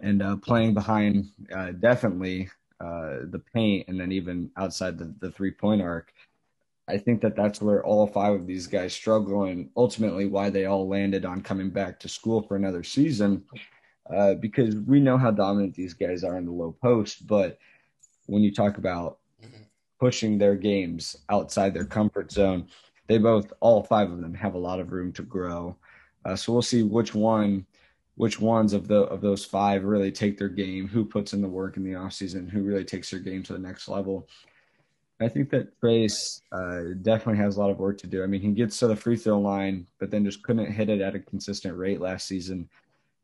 and 0.00 0.22
uh, 0.22 0.36
playing 0.36 0.74
behind, 0.74 1.30
uh, 1.54 1.72
definitely 1.72 2.48
uh, 2.80 3.28
the 3.30 3.42
paint, 3.52 3.88
and 3.88 4.00
then 4.00 4.10
even 4.12 4.50
outside 4.56 4.98
the, 4.98 5.14
the 5.20 5.30
three 5.30 5.52
point 5.52 5.82
arc– 5.82 6.12
I 6.90 6.98
think 6.98 7.20
that 7.20 7.36
that's 7.36 7.62
where 7.62 7.84
all 7.84 8.06
five 8.06 8.34
of 8.34 8.46
these 8.46 8.66
guys 8.66 8.92
struggle, 8.92 9.44
and 9.44 9.70
ultimately 9.76 10.26
why 10.26 10.50
they 10.50 10.64
all 10.64 10.88
landed 10.88 11.24
on 11.24 11.40
coming 11.40 11.70
back 11.70 12.00
to 12.00 12.08
school 12.08 12.42
for 12.42 12.56
another 12.56 12.82
season. 12.82 13.44
Uh, 14.14 14.34
because 14.34 14.74
we 14.76 14.98
know 14.98 15.16
how 15.16 15.30
dominant 15.30 15.74
these 15.74 15.94
guys 15.94 16.24
are 16.24 16.36
in 16.36 16.44
the 16.44 16.50
low 16.52 16.74
post, 16.82 17.26
but 17.26 17.58
when 18.26 18.42
you 18.42 18.52
talk 18.52 18.78
about 18.78 19.18
pushing 20.00 20.38
their 20.38 20.56
games 20.56 21.16
outside 21.28 21.72
their 21.72 21.84
comfort 21.84 22.32
zone, 22.32 22.66
they 23.06 23.18
both, 23.18 23.52
all 23.60 23.82
five 23.82 24.10
of 24.10 24.20
them, 24.20 24.34
have 24.34 24.54
a 24.54 24.58
lot 24.58 24.80
of 24.80 24.92
room 24.92 25.12
to 25.12 25.22
grow. 25.22 25.76
Uh, 26.24 26.34
so 26.34 26.52
we'll 26.52 26.62
see 26.62 26.82
which 26.82 27.14
one, 27.14 27.66
which 28.16 28.40
ones 28.40 28.72
of 28.72 28.88
the 28.88 29.02
of 29.04 29.20
those 29.20 29.44
five 29.44 29.84
really 29.84 30.12
take 30.12 30.38
their 30.38 30.48
game, 30.48 30.88
who 30.88 31.04
puts 31.04 31.32
in 31.32 31.42
the 31.42 31.48
work 31.48 31.76
in 31.76 31.84
the 31.84 31.92
offseason, 31.92 32.48
who 32.48 32.62
really 32.62 32.84
takes 32.84 33.10
their 33.10 33.20
game 33.20 33.42
to 33.42 33.52
the 33.52 33.58
next 33.58 33.88
level. 33.88 34.28
I 35.20 35.28
think 35.28 35.50
that 35.50 35.78
Trayce 35.80 36.40
uh, 36.50 36.94
definitely 37.02 37.42
has 37.42 37.56
a 37.56 37.60
lot 37.60 37.70
of 37.70 37.78
work 37.78 37.98
to 37.98 38.06
do. 38.06 38.22
I 38.22 38.26
mean, 38.26 38.40
he 38.40 38.52
gets 38.52 38.78
to 38.78 38.86
the 38.86 38.96
free 38.96 39.16
throw 39.16 39.38
line, 39.38 39.86
but 39.98 40.10
then 40.10 40.24
just 40.24 40.42
couldn't 40.42 40.72
hit 40.72 40.88
it 40.88 41.00
at 41.00 41.14
a 41.14 41.20
consistent 41.20 41.76
rate 41.76 42.00
last 42.00 42.26
season, 42.26 42.68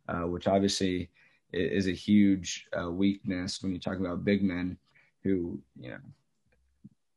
uh, 0.09 0.27
which 0.27 0.47
obviously 0.47 1.09
is 1.53 1.87
a 1.87 1.93
huge 1.93 2.67
uh, 2.79 2.91
weakness 2.91 3.63
when 3.63 3.73
you 3.73 3.79
talk 3.79 3.99
about 3.99 4.25
big 4.25 4.43
men 4.43 4.77
who, 5.23 5.59
you 5.81 5.91
know, 5.91 5.99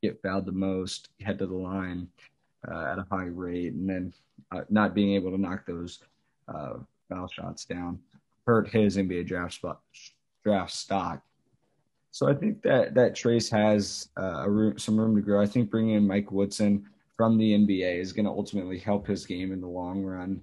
get 0.01 0.21
fouled 0.21 0.45
the 0.45 0.51
most, 0.51 1.09
head 1.21 1.37
to 1.39 1.47
the 1.47 1.53
line 1.53 2.07
uh, 2.67 2.91
at 2.91 2.99
a 2.99 3.05
high 3.11 3.25
rate, 3.25 3.73
and 3.73 3.89
then 3.89 4.13
uh, 4.51 4.61
not 4.69 4.95
being 4.95 5.13
able 5.13 5.31
to 5.31 5.37
knock 5.37 5.65
those 5.65 5.99
uh, 6.47 6.73
foul 7.09 7.27
shots 7.27 7.65
down 7.65 7.99
hurt 8.45 8.67
his 8.67 8.97
NBA 8.97 9.27
draft 9.27 9.53
spot, 9.53 9.81
draft 10.43 10.71
stock. 10.71 11.21
So 12.11 12.27
I 12.27 12.33
think 12.33 12.63
that 12.63 12.95
that 12.95 13.13
Trayce 13.13 13.51
has 13.51 14.09
room, 14.17 14.79
some 14.79 14.99
room 14.99 15.15
to 15.15 15.21
grow. 15.21 15.39
I 15.39 15.45
think 15.45 15.69
bringing 15.69 15.95
in 15.95 16.07
Mike 16.07 16.31
Woodson 16.31 16.87
from 17.15 17.37
the 17.37 17.53
NBA 17.53 17.99
is 17.99 18.11
going 18.11 18.25
to 18.25 18.31
ultimately 18.31 18.79
help 18.79 19.05
his 19.05 19.25
game 19.27 19.51
in 19.51 19.61
the 19.61 19.67
long 19.67 20.03
run, 20.03 20.41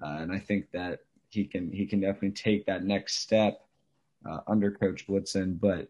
and 0.00 0.30
I 0.30 0.38
think 0.38 0.70
that 0.72 1.00
he 1.30 1.44
can 1.44 1.72
he 1.72 1.86
can 1.86 2.00
definitely 2.00 2.32
take 2.32 2.66
that 2.66 2.84
next 2.84 3.20
step 3.20 3.64
uh, 4.28 4.40
under 4.46 4.70
Coach 4.70 5.06
Woodson. 5.08 5.58
But 5.60 5.88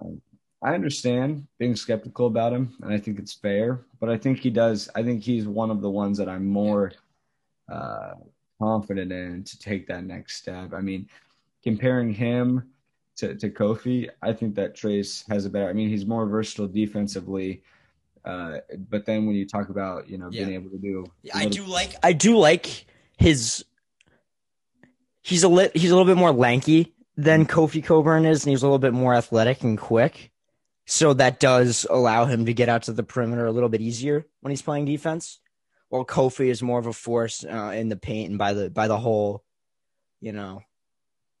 um, 0.00 0.20
I 0.62 0.74
understand 0.74 1.46
being 1.58 1.76
skeptical 1.76 2.26
about 2.26 2.52
him, 2.52 2.74
and 2.82 2.92
I 2.92 2.98
think 2.98 3.18
it's 3.18 3.34
fair. 3.34 3.84
But 4.00 4.08
I 4.08 4.16
think 4.16 4.38
he 4.38 4.50
does. 4.50 4.88
I 4.94 5.02
think 5.02 5.22
he's 5.22 5.46
one 5.46 5.70
of 5.70 5.80
the 5.80 5.90
ones 5.90 6.18
that 6.18 6.28
I'm 6.28 6.46
more 6.46 6.92
uh, 7.70 8.14
confident 8.60 9.12
in 9.12 9.44
to 9.44 9.58
take 9.58 9.86
that 9.88 10.04
next 10.04 10.36
step. 10.36 10.72
I 10.72 10.80
mean, 10.80 11.08
comparing 11.62 12.12
him 12.12 12.70
to, 13.16 13.34
to 13.34 13.50
Kofi, 13.50 14.08
I 14.22 14.32
think 14.32 14.54
that 14.56 14.74
Trayce 14.74 15.28
has 15.30 15.44
a 15.44 15.50
better. 15.50 15.68
I 15.68 15.72
mean, 15.72 15.88
he's 15.88 16.06
more 16.06 16.26
versatile 16.26 16.66
defensively. 16.68 17.62
Uh, 18.24 18.58
but 18.88 19.04
then 19.04 19.26
when 19.26 19.36
you 19.36 19.46
talk 19.46 19.68
about 19.68 20.08
you 20.08 20.16
know 20.16 20.30
being 20.30 20.54
able 20.54 20.70
to 20.70 20.78
do, 20.78 21.04
I 21.34 21.46
do 21.46 21.64
like 21.64 21.94
I 22.02 22.12
do 22.12 22.36
like 22.36 22.86
his. 23.18 23.64
He's 25.24 25.42
a 25.42 25.48
lit. 25.48 25.74
He's 25.74 25.90
a 25.90 25.96
little 25.96 26.12
bit 26.12 26.18
more 26.18 26.32
lanky 26.32 26.92
than 27.16 27.46
Kofi 27.46 27.82
Cockburn 27.82 28.26
is, 28.26 28.44
and 28.44 28.50
he's 28.50 28.62
a 28.62 28.66
little 28.66 28.78
bit 28.78 28.92
more 28.92 29.14
athletic 29.14 29.62
and 29.62 29.78
quick. 29.78 30.30
So 30.84 31.14
that 31.14 31.40
does 31.40 31.86
allow 31.88 32.26
him 32.26 32.44
to 32.44 32.52
get 32.52 32.68
out 32.68 32.82
to 32.82 32.92
the 32.92 33.02
perimeter 33.02 33.46
a 33.46 33.50
little 33.50 33.70
bit 33.70 33.80
easier 33.80 34.26
when 34.42 34.50
he's 34.50 34.60
playing 34.60 34.84
defense. 34.84 35.40
While 35.88 36.04
Kofi 36.04 36.48
is 36.48 36.62
more 36.62 36.78
of 36.78 36.86
a 36.86 36.92
force 36.92 37.42
uh, 37.42 37.72
in 37.74 37.88
the 37.88 37.96
paint 37.96 38.28
and 38.28 38.38
by 38.38 38.52
the 38.52 38.68
by 38.68 38.86
the 38.86 38.98
hole, 38.98 39.42
you 40.20 40.32
know. 40.32 40.60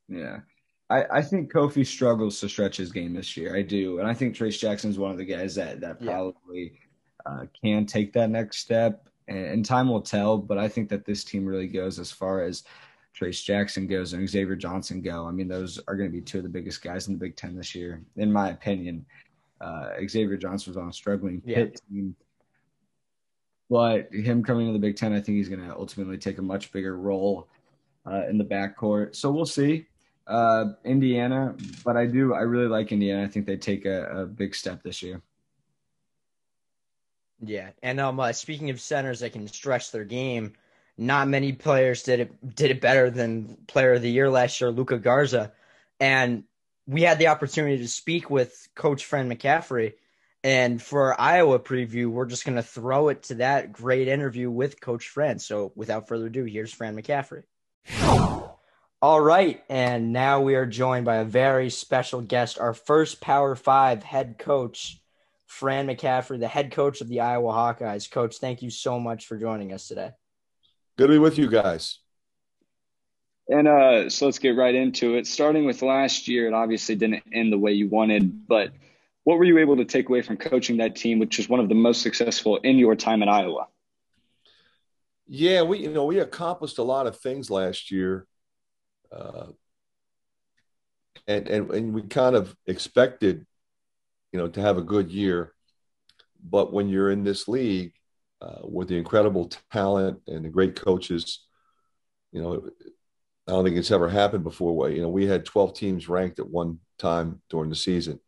Yeah, 0.08 0.40
I, 0.88 1.04
I 1.18 1.22
think 1.22 1.52
Kofi 1.52 1.84
struggles 1.86 2.40
to 2.40 2.48
stretch 2.48 2.78
his 2.78 2.90
game 2.90 3.12
this 3.12 3.36
year. 3.36 3.54
I 3.54 3.60
do, 3.60 3.98
and 3.98 4.08
I 4.08 4.14
think 4.14 4.34
Trayce 4.34 4.58
Jackson 4.58 4.90
is 4.90 4.98
one 4.98 5.10
of 5.10 5.18
the 5.18 5.26
guys 5.26 5.56
that 5.56 5.82
that 5.82 6.02
probably 6.02 6.72
yeah. 7.26 7.32
uh, 7.32 7.44
can 7.62 7.84
take 7.84 8.14
that 8.14 8.30
next 8.30 8.60
step. 8.60 9.10
And, 9.28 9.44
and 9.44 9.64
time 9.64 9.90
will 9.90 10.02
tell, 10.02 10.38
but 10.38 10.56
I 10.56 10.68
think 10.68 10.88
that 10.88 11.04
this 11.04 11.22
team 11.22 11.44
really 11.44 11.68
goes 11.68 11.98
as 11.98 12.10
far 12.10 12.42
as 12.44 12.64
Trayce 13.18 13.44
Jackson 13.44 13.86
goes 13.86 14.12
and 14.12 14.28
Xavier 14.28 14.56
Johnson 14.56 15.00
go. 15.00 15.26
I 15.26 15.30
mean, 15.30 15.46
those 15.46 15.78
are 15.86 15.94
going 15.94 16.08
to 16.10 16.12
be 16.12 16.20
two 16.20 16.38
of 16.38 16.44
the 16.44 16.50
biggest 16.50 16.82
guys 16.82 17.06
in 17.06 17.14
the 17.14 17.18
Big 17.18 17.36
Ten 17.36 17.56
this 17.56 17.74
year, 17.74 18.02
in 18.16 18.32
my 18.32 18.50
opinion. 18.50 19.06
Uh, 19.60 19.90
Xavier 20.06 20.36
Johnson 20.36 20.72
was 20.72 20.76
on 20.76 20.88
a 20.88 20.92
struggling 20.92 21.40
yeah. 21.44 21.66
team, 21.88 22.16
but 23.70 24.12
him 24.12 24.42
coming 24.42 24.66
to 24.66 24.72
the 24.72 24.78
Big 24.78 24.96
Ten, 24.96 25.12
I 25.12 25.20
think 25.20 25.36
he's 25.38 25.48
going 25.48 25.66
to 25.66 25.74
ultimately 25.76 26.18
take 26.18 26.38
a 26.38 26.42
much 26.42 26.72
bigger 26.72 26.96
role 26.96 27.46
uh, 28.04 28.26
in 28.28 28.36
the 28.36 28.44
backcourt. 28.44 29.14
So 29.14 29.30
we'll 29.30 29.46
see. 29.46 29.86
Uh, 30.26 30.72
Indiana, 30.84 31.54
but 31.84 31.96
I 31.96 32.06
do, 32.06 32.34
I 32.34 32.40
really 32.40 32.66
like 32.66 32.92
Indiana. 32.92 33.22
I 33.22 33.28
think 33.28 33.46
they 33.46 33.58
take 33.58 33.84
a, 33.84 34.22
a 34.22 34.26
big 34.26 34.54
step 34.54 34.82
this 34.82 35.02
year. 35.02 35.22
Yeah, 37.40 37.70
and 37.82 38.00
um, 38.00 38.18
uh, 38.18 38.32
speaking 38.32 38.70
of 38.70 38.80
centers 38.80 39.20
that 39.20 39.32
can 39.32 39.46
stretch 39.46 39.92
their 39.92 40.04
game, 40.04 40.54
not 40.96 41.28
many 41.28 41.52
players 41.52 42.02
did 42.02 42.20
it 42.20 42.54
did 42.54 42.70
it 42.70 42.80
better 42.80 43.10
than 43.10 43.56
Player 43.66 43.94
of 43.94 44.02
the 44.02 44.10
Year 44.10 44.30
last 44.30 44.60
year, 44.60 44.70
Luka 44.70 44.98
Garza, 44.98 45.52
and 46.00 46.44
we 46.86 47.02
had 47.02 47.18
the 47.18 47.28
opportunity 47.28 47.78
to 47.78 47.88
speak 47.88 48.30
with 48.30 48.68
Coach 48.74 49.04
Fran 49.04 49.30
McCaffery. 49.30 49.94
And 50.42 50.80
for 50.82 51.14
our 51.14 51.20
Iowa 51.20 51.58
preview, 51.58 52.08
we're 52.08 52.26
just 52.26 52.44
going 52.44 52.56
to 52.56 52.62
throw 52.62 53.08
it 53.08 53.22
to 53.24 53.36
that 53.36 53.72
great 53.72 54.08
interview 54.08 54.50
with 54.50 54.78
Coach 54.78 55.08
Fran. 55.08 55.38
So 55.38 55.72
without 55.74 56.06
further 56.06 56.26
ado, 56.26 56.44
here's 56.44 56.72
Fran 56.72 56.94
McCaffery. 56.94 57.44
All 59.00 59.20
right. 59.20 59.62
And 59.70 60.12
now 60.12 60.42
we 60.42 60.54
are 60.54 60.66
joined 60.66 61.06
by 61.06 61.16
a 61.16 61.24
very 61.24 61.70
special 61.70 62.20
guest, 62.20 62.58
our 62.58 62.74
first 62.74 63.22
Power 63.22 63.54
Five 63.54 64.02
head 64.02 64.36
coach, 64.38 65.00
Fran 65.46 65.86
McCaffery, 65.86 66.40
the 66.40 66.48
head 66.48 66.72
coach 66.72 67.00
of 67.00 67.08
the 67.08 67.20
Iowa 67.20 67.52
Hawkeyes. 67.52 68.10
Coach, 68.10 68.36
thank 68.36 68.60
you 68.60 68.70
so 68.70 69.00
much 69.00 69.26
for 69.26 69.38
joining 69.38 69.72
us 69.72 69.88
today. 69.88 70.10
Good 70.96 71.08
to 71.08 71.12
be 71.14 71.18
with 71.18 71.38
you 71.38 71.48
guys. 71.48 71.98
And 73.48 73.68
uh, 73.68 74.08
so 74.08 74.26
let's 74.26 74.38
get 74.38 74.56
right 74.56 74.74
into 74.74 75.16
it. 75.16 75.26
Starting 75.26 75.66
with 75.66 75.82
last 75.82 76.28
year, 76.28 76.46
it 76.46 76.54
obviously 76.54 76.94
didn't 76.94 77.24
end 77.32 77.52
the 77.52 77.58
way 77.58 77.72
you 77.72 77.88
wanted, 77.88 78.46
but 78.46 78.72
what 79.24 79.38
were 79.38 79.44
you 79.44 79.58
able 79.58 79.76
to 79.76 79.84
take 79.84 80.08
away 80.08 80.22
from 80.22 80.36
coaching 80.36 80.78
that 80.78 80.96
team, 80.96 81.18
which 81.18 81.38
is 81.38 81.48
one 81.48 81.60
of 81.60 81.68
the 81.68 81.74
most 81.74 82.02
successful 82.02 82.58
in 82.58 82.78
your 82.78 82.94
time 82.94 83.22
in 83.22 83.28
Iowa? 83.28 83.66
Yeah, 85.26 85.62
we 85.62 85.78
you 85.78 85.90
know 85.90 86.04
we 86.04 86.18
accomplished 86.18 86.78
a 86.78 86.82
lot 86.82 87.06
of 87.06 87.18
things 87.18 87.50
last 87.50 87.90
year, 87.90 88.26
uh, 89.10 89.46
and 91.26 91.48
and 91.48 91.70
and 91.70 91.94
we 91.94 92.02
kind 92.02 92.36
of 92.36 92.54
expected, 92.66 93.46
you 94.32 94.38
know, 94.38 94.48
to 94.48 94.60
have 94.60 94.76
a 94.76 94.82
good 94.82 95.10
year, 95.10 95.54
but 96.42 96.74
when 96.74 96.90
you're 96.90 97.10
in 97.10 97.24
this 97.24 97.48
league 97.48 97.94
uh, 98.40 98.60
with 98.62 98.88
the 98.88 98.96
incredible 98.96 99.50
talent 99.72 100.20
and 100.26 100.44
the 100.44 100.48
great 100.48 100.76
coaches, 100.76 101.40
you 102.32 102.42
know, 102.42 102.68
I 103.46 103.52
don't 103.52 103.64
think 103.64 103.76
it's 103.76 103.90
ever 103.90 104.08
happened 104.08 104.44
before. 104.44 104.90
You 104.90 105.02
know, 105.02 105.08
we 105.08 105.26
had 105.26 105.44
12 105.44 105.74
teams 105.74 106.08
ranked 106.08 106.38
at 106.38 106.48
one 106.48 106.78
time 106.98 107.40
during 107.50 107.70
the 107.70 107.76
season, 107.76 108.18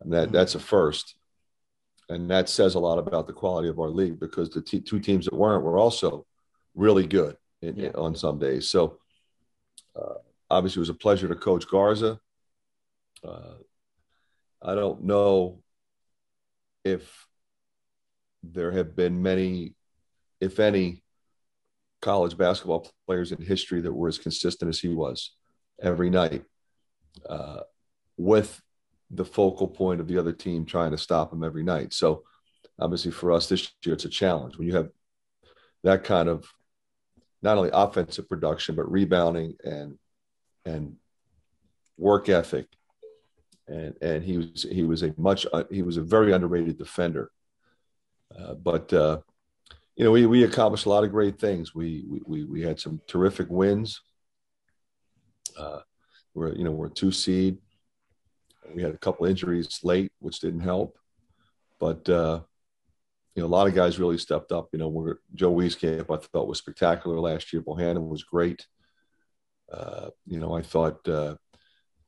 and 0.00 0.12
that 0.12 0.32
that's 0.32 0.54
a 0.54 0.60
first, 0.60 1.14
and 2.08 2.30
that 2.30 2.48
says 2.48 2.74
a 2.74 2.80
lot 2.80 2.98
about 2.98 3.26
the 3.26 3.32
quality 3.32 3.68
of 3.68 3.78
our 3.78 3.88
league 3.88 4.20
because 4.20 4.50
the 4.50 4.60
t- 4.60 4.80
two 4.80 5.00
teams 5.00 5.24
that 5.24 5.34
weren't 5.34 5.64
were 5.64 5.78
also 5.78 6.26
really 6.74 7.06
good 7.06 7.36
in, 7.62 7.76
yeah. 7.76 7.90
on 7.94 8.14
some 8.14 8.38
days. 8.38 8.68
So, 8.68 8.98
uh, 9.96 10.14
obviously, 10.50 10.80
it 10.80 10.82
was 10.82 10.88
a 10.90 10.94
pleasure 10.94 11.28
to 11.28 11.34
coach 11.34 11.66
Garza. 11.66 12.20
Uh, 13.26 13.54
I 14.62 14.74
don't 14.74 15.04
know 15.04 15.62
if 16.84 17.26
there 18.42 18.72
have 18.72 18.96
been 18.96 19.22
many, 19.22 19.74
if 20.40 20.60
any, 20.60 21.02
college 22.00 22.36
basketball 22.36 22.90
players 23.06 23.32
in 23.32 23.42
history 23.42 23.80
that 23.82 23.92
were 23.92 24.08
as 24.08 24.18
consistent 24.18 24.68
as 24.68 24.80
he 24.80 24.88
was 24.88 25.34
every 25.82 26.10
night, 26.10 26.44
uh, 27.28 27.60
with 28.16 28.60
the 29.10 29.24
focal 29.24 29.68
point 29.68 30.00
of 30.00 30.08
the 30.08 30.18
other 30.18 30.32
team 30.32 30.64
trying 30.64 30.92
to 30.92 30.98
stop 30.98 31.32
him 31.32 31.44
every 31.44 31.62
night. 31.62 31.92
So, 31.92 32.24
obviously, 32.78 33.10
for 33.10 33.32
us 33.32 33.48
this 33.48 33.70
year, 33.84 33.94
it's 33.94 34.04
a 34.04 34.08
challenge 34.08 34.56
when 34.56 34.66
you 34.66 34.76
have 34.76 34.90
that 35.82 36.04
kind 36.04 36.28
of 36.28 36.50
not 37.42 37.56
only 37.56 37.70
offensive 37.72 38.28
production 38.28 38.74
but 38.74 38.90
rebounding 38.90 39.54
and 39.64 39.98
and 40.64 40.96
work 41.96 42.28
ethic. 42.28 42.66
And 43.66 43.94
and 44.02 44.24
he 44.24 44.36
was 44.36 44.66
he 44.70 44.82
was 44.82 45.02
a 45.02 45.14
much 45.16 45.46
uh, 45.52 45.64
he 45.70 45.82
was 45.82 45.96
a 45.96 46.02
very 46.02 46.32
underrated 46.32 46.78
defender. 46.78 47.30
Uh, 48.38 48.54
but 48.54 48.92
uh, 48.92 49.18
you 49.96 50.04
know, 50.04 50.12
we, 50.12 50.24
we 50.24 50.44
accomplished 50.44 50.86
a 50.86 50.88
lot 50.88 51.04
of 51.04 51.10
great 51.10 51.38
things. 51.38 51.74
We, 51.74 52.04
we, 52.26 52.44
we 52.44 52.62
had 52.62 52.80
some 52.80 53.02
terrific 53.06 53.48
wins. 53.50 54.00
Uh, 55.58 55.80
we're, 56.32 56.54
you 56.54 56.64
know, 56.64 56.70
we're 56.70 56.86
a 56.86 56.90
two 56.90 57.12
seed. 57.12 57.58
We 58.74 58.82
had 58.82 58.94
a 58.94 58.98
couple 58.98 59.26
injuries 59.26 59.80
late, 59.82 60.12
which 60.20 60.40
didn't 60.40 60.60
help. 60.60 60.96
But, 61.78 62.08
uh, 62.08 62.40
you 63.34 63.42
know, 63.42 63.46
a 63.46 63.48
lot 63.48 63.66
of 63.66 63.74
guys 63.74 63.98
really 63.98 64.16
stepped 64.16 64.52
up. 64.52 64.68
You 64.72 64.78
know, 64.78 64.88
we're, 64.88 65.16
Joe 65.34 65.52
Wieskamp, 65.52 66.10
I 66.10 66.16
thought 66.16 66.48
was 66.48 66.58
spectacular 66.58 67.20
last 67.20 67.52
year. 67.52 67.60
Bohannon 67.60 68.08
was 68.08 68.24
great. 68.24 68.66
Uh, 69.70 70.10
you 70.26 70.40
know, 70.40 70.54
I 70.54 70.62
thought 70.62 71.06
uh, 71.08 71.36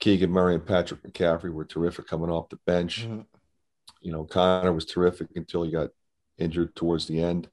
Keegan 0.01 0.31
Murray 0.31 0.55
and 0.55 0.67
Patrick 0.67 1.03
McCaffery 1.03 1.53
were 1.53 1.65
terrific 1.65 2.07
coming 2.07 2.31
off 2.31 2.49
the 2.49 2.59
bench. 2.65 3.03
Mm-hmm. 3.03 3.21
You 4.01 4.13
know, 4.13 4.25
Connor 4.25 4.73
was 4.73 4.87
terrific 4.87 5.29
until 5.37 5.63
he 5.63 5.71
got 5.71 5.91
injured 6.39 6.75
towards 6.75 7.07
the 7.07 7.21
end. 7.23 7.49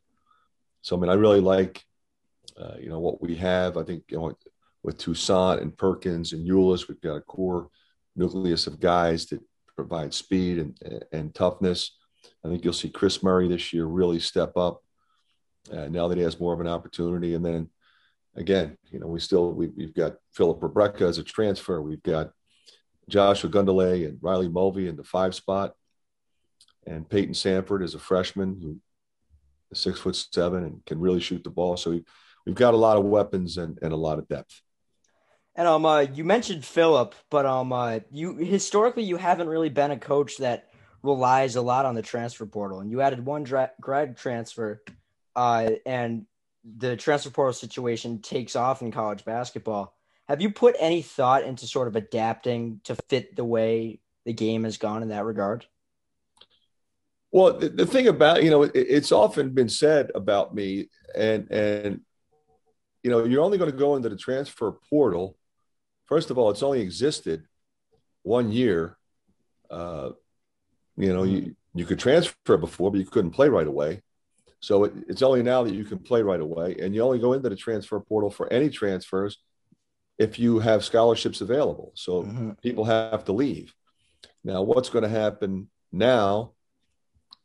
So 0.81 0.95
I 0.95 0.99
mean, 0.99 1.09
I 1.09 1.15
really 1.15 1.41
like 1.41 1.83
uh, 2.59 2.75
you 2.79 2.89
know 2.89 2.99
what 2.99 3.21
we 3.21 3.35
have. 3.35 3.77
I 3.77 3.83
think 3.83 4.03
you 4.09 4.17
know 4.17 4.37
with 4.83 4.97
Toussaint 4.97 5.61
and 5.61 5.77
Perkins 5.77 6.33
and 6.33 6.47
Ulis, 6.47 6.87
we've 6.87 7.01
got 7.01 7.15
a 7.17 7.21
core 7.21 7.69
nucleus 8.15 8.67
of 8.67 8.79
guys 8.79 9.25
that 9.27 9.41
provide 9.75 10.13
speed 10.13 10.57
and, 10.59 11.05
and 11.11 11.35
toughness. 11.35 11.97
I 12.43 12.49
think 12.49 12.63
you'll 12.63 12.73
see 12.73 12.89
Kris 12.89 13.23
Murray 13.23 13.47
this 13.47 13.73
year 13.73 13.85
really 13.85 14.19
step 14.19 14.57
up 14.57 14.81
uh, 15.71 15.87
now 15.87 16.07
that 16.07 16.17
he 16.17 16.23
has 16.23 16.39
more 16.39 16.53
of 16.53 16.59
an 16.59 16.67
opportunity. 16.67 17.33
And 17.33 17.45
then 17.45 17.69
again, 18.35 18.77
you 18.91 18.99
know, 18.99 19.07
we 19.07 19.19
still 19.19 19.53
we, 19.53 19.69
have 19.81 19.93
got 19.93 20.15
Filip 20.33 20.59
Rebraca 20.59 21.01
as 21.01 21.17
a 21.17 21.23
transfer. 21.23 21.81
We've 21.81 22.03
got 22.03 22.31
Joshua 23.09 23.49
Ogundele 23.49 24.07
and 24.07 24.19
Riley 24.21 24.49
Mulvey 24.49 24.87
in 24.87 24.95
the 24.95 25.03
five 25.03 25.35
spot, 25.35 25.73
and 26.85 27.09
Payton 27.09 27.33
Sandfort 27.33 27.83
is 27.83 27.95
a 27.95 27.99
freshman 27.99 28.59
who 28.61 28.79
is 29.71 29.79
six 29.79 29.99
foot 29.99 30.15
seven 30.15 30.63
and 30.63 30.85
can 30.85 30.99
really 30.99 31.19
shoot 31.19 31.43
the 31.43 31.49
ball. 31.49 31.77
So 31.77 31.91
we, 31.91 32.05
we've 32.45 32.55
got 32.55 32.73
a 32.73 32.77
lot 32.77 32.97
of 32.97 33.05
weapons 33.05 33.57
and, 33.57 33.77
and 33.81 33.93
a 33.93 33.97
lot 33.97 34.19
of 34.19 34.27
depth. 34.27 34.61
And 35.55 35.67
um, 35.67 35.85
uh, 35.85 36.01
you 36.01 36.23
mentioned 36.23 36.63
Filip, 36.63 37.15
but 37.29 37.45
um, 37.45 37.73
uh, 37.73 37.99
you 38.11 38.35
historically 38.35 39.03
you 39.03 39.17
haven't 39.17 39.49
really 39.49 39.69
been 39.69 39.91
a 39.91 39.99
coach 39.99 40.37
that 40.37 40.69
relies 41.03 41.55
a 41.55 41.61
lot 41.61 41.85
on 41.85 41.95
the 41.95 42.01
transfer 42.01 42.45
portal, 42.45 42.79
and 42.79 42.91
you 42.91 43.01
added 43.01 43.25
one 43.25 43.43
dra- 43.43 43.71
grad 43.81 44.15
transfer, 44.15 44.81
uh, 45.35 45.71
and 45.85 46.25
the 46.77 46.95
transfer 46.95 47.29
portal 47.29 47.53
situation 47.53 48.21
takes 48.21 48.55
off 48.55 48.81
in 48.81 48.91
college 48.91 49.25
basketball. 49.25 49.95
Have 50.29 50.41
you 50.41 50.51
put 50.51 50.75
any 50.79 51.01
thought 51.01 51.43
into 51.43 51.65
sort 51.65 51.87
of 51.87 51.95
adapting 51.95 52.81
to 52.83 52.95
fit 53.09 53.35
the 53.35 53.43
way 53.43 53.99
the 54.25 54.33
game 54.33 54.63
has 54.63 54.77
gone 54.77 55.01
in 55.01 55.09
that 55.09 55.25
regard? 55.25 55.65
Well, 57.31 57.57
the, 57.57 57.69
the 57.69 57.85
thing 57.85 58.07
about 58.07 58.43
you 58.43 58.49
know, 58.49 58.63
it, 58.63 58.71
it's 58.73 59.11
often 59.11 59.51
been 59.51 59.69
said 59.69 60.11
about 60.15 60.55
me, 60.55 60.89
and 61.15 61.51
and 61.51 62.01
you 63.03 63.11
know, 63.11 63.23
you're 63.23 63.43
only 63.43 63.57
going 63.57 63.71
to 63.71 63.77
go 63.77 63.95
into 63.95 64.09
the 64.09 64.17
transfer 64.17 64.71
portal. 64.89 65.37
First 66.05 66.31
of 66.31 66.37
all, 66.37 66.49
it's 66.49 66.63
only 66.63 66.81
existed 66.81 67.45
one 68.23 68.51
year, 68.51 68.97
uh, 69.69 70.11
You 70.97 71.13
know, 71.13 71.23
you 71.23 71.55
you 71.73 71.85
could 71.85 71.99
transfer 71.99 72.57
before, 72.57 72.91
but 72.91 72.99
you 72.99 73.05
couldn't 73.05 73.31
play 73.31 73.47
right 73.47 73.67
away. 73.67 74.01
So 74.59 74.83
it, 74.83 74.93
it's 75.07 75.21
only 75.21 75.41
now 75.43 75.63
that 75.63 75.73
you 75.73 75.85
can 75.85 75.99
play 75.99 76.21
right 76.21 76.41
away, 76.41 76.75
and 76.81 76.93
you 76.93 77.01
only 77.01 77.19
go 77.19 77.33
into 77.33 77.49
the 77.49 77.55
transfer 77.55 77.99
portal 78.01 78.29
for 78.29 78.51
any 78.51 78.69
transfers 78.69 79.37
if 80.17 80.37
you 80.37 80.59
have 80.59 80.83
scholarships 80.83 81.39
available. 81.39 81.93
So 81.95 82.23
mm-hmm. 82.23 82.51
people 82.61 82.83
have 82.83 83.23
to 83.25 83.31
leave. 83.31 83.73
Now, 84.43 84.61
what's 84.63 84.89
going 84.89 85.03
to 85.03 85.09
happen 85.09 85.69
now 85.93 86.51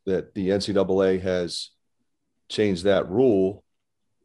that 0.07 0.35
the 0.35 0.49
NCAA 0.51 1.21
has 1.23 1.71
changed 2.49 2.85
that 2.85 3.09
rule? 3.09 3.65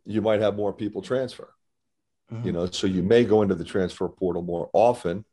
You 0.06 0.22
might 0.22 0.42
have 0.42 0.56
more 0.56 0.74
people 0.74 1.02
transfer. 1.02 1.54
Mm-hmm. 2.32 2.46
You 2.46 2.52
know, 2.54 2.66
so 2.68 2.88
you 2.88 3.04
may 3.04 3.24
go 3.24 3.42
into 3.42 3.56
the 3.56 3.64
transfer 3.64 4.08
portal 4.08 4.42
more 4.42 4.70
often. 4.74 5.26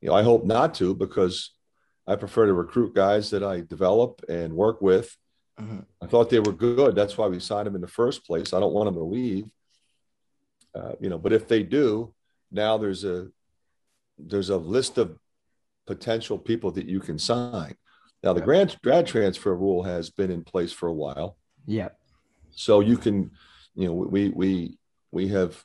You 0.00 0.08
know, 0.08 0.14
I 0.14 0.22
hope 0.22 0.44
not 0.44 0.74
to 0.74 0.94
because 0.94 1.52
I 2.06 2.16
prefer 2.16 2.46
to 2.46 2.52
recruit 2.52 2.94
guys 2.94 3.30
that 3.30 3.42
I 3.42 3.62
develop 3.62 4.22
and 4.28 4.54
work 4.54 4.80
with. 4.80 5.16
Mm-hmm. 5.60 5.80
I 6.02 6.06
thought 6.06 6.30
they 6.30 6.40
were 6.40 6.52
good. 6.52 6.94
That's 6.94 7.16
why 7.16 7.26
we 7.26 7.40
signed 7.40 7.66
them 7.66 7.74
in 7.74 7.80
the 7.80 7.88
first 7.88 8.26
place. 8.26 8.52
I 8.52 8.60
don't 8.60 8.74
want 8.74 8.86
them 8.86 8.94
to 8.94 9.02
leave. 9.02 9.46
Uh, 10.74 10.92
you 11.00 11.08
know, 11.08 11.18
but 11.18 11.32
if 11.32 11.48
they 11.48 11.62
do, 11.62 12.12
now 12.52 12.76
there's 12.76 13.04
a 13.04 13.28
there's 14.18 14.50
a 14.50 14.56
list 14.56 14.98
of 14.98 15.18
potential 15.86 16.38
people 16.38 16.70
that 16.72 16.86
you 16.86 17.00
can 17.00 17.18
sign. 17.18 17.74
Now 18.22 18.32
the 18.32 18.40
grad 18.40 18.74
grad 18.82 19.06
transfer 19.06 19.54
rule 19.54 19.82
has 19.82 20.10
been 20.10 20.30
in 20.30 20.42
place 20.42 20.72
for 20.72 20.88
a 20.88 20.94
while. 20.94 21.36
Yeah. 21.66 21.90
So 22.50 22.80
you 22.80 22.96
can, 22.96 23.30
you 23.74 23.86
know, 23.86 23.92
we 23.92 24.30
we 24.30 24.78
we 25.10 25.28
have 25.28 25.62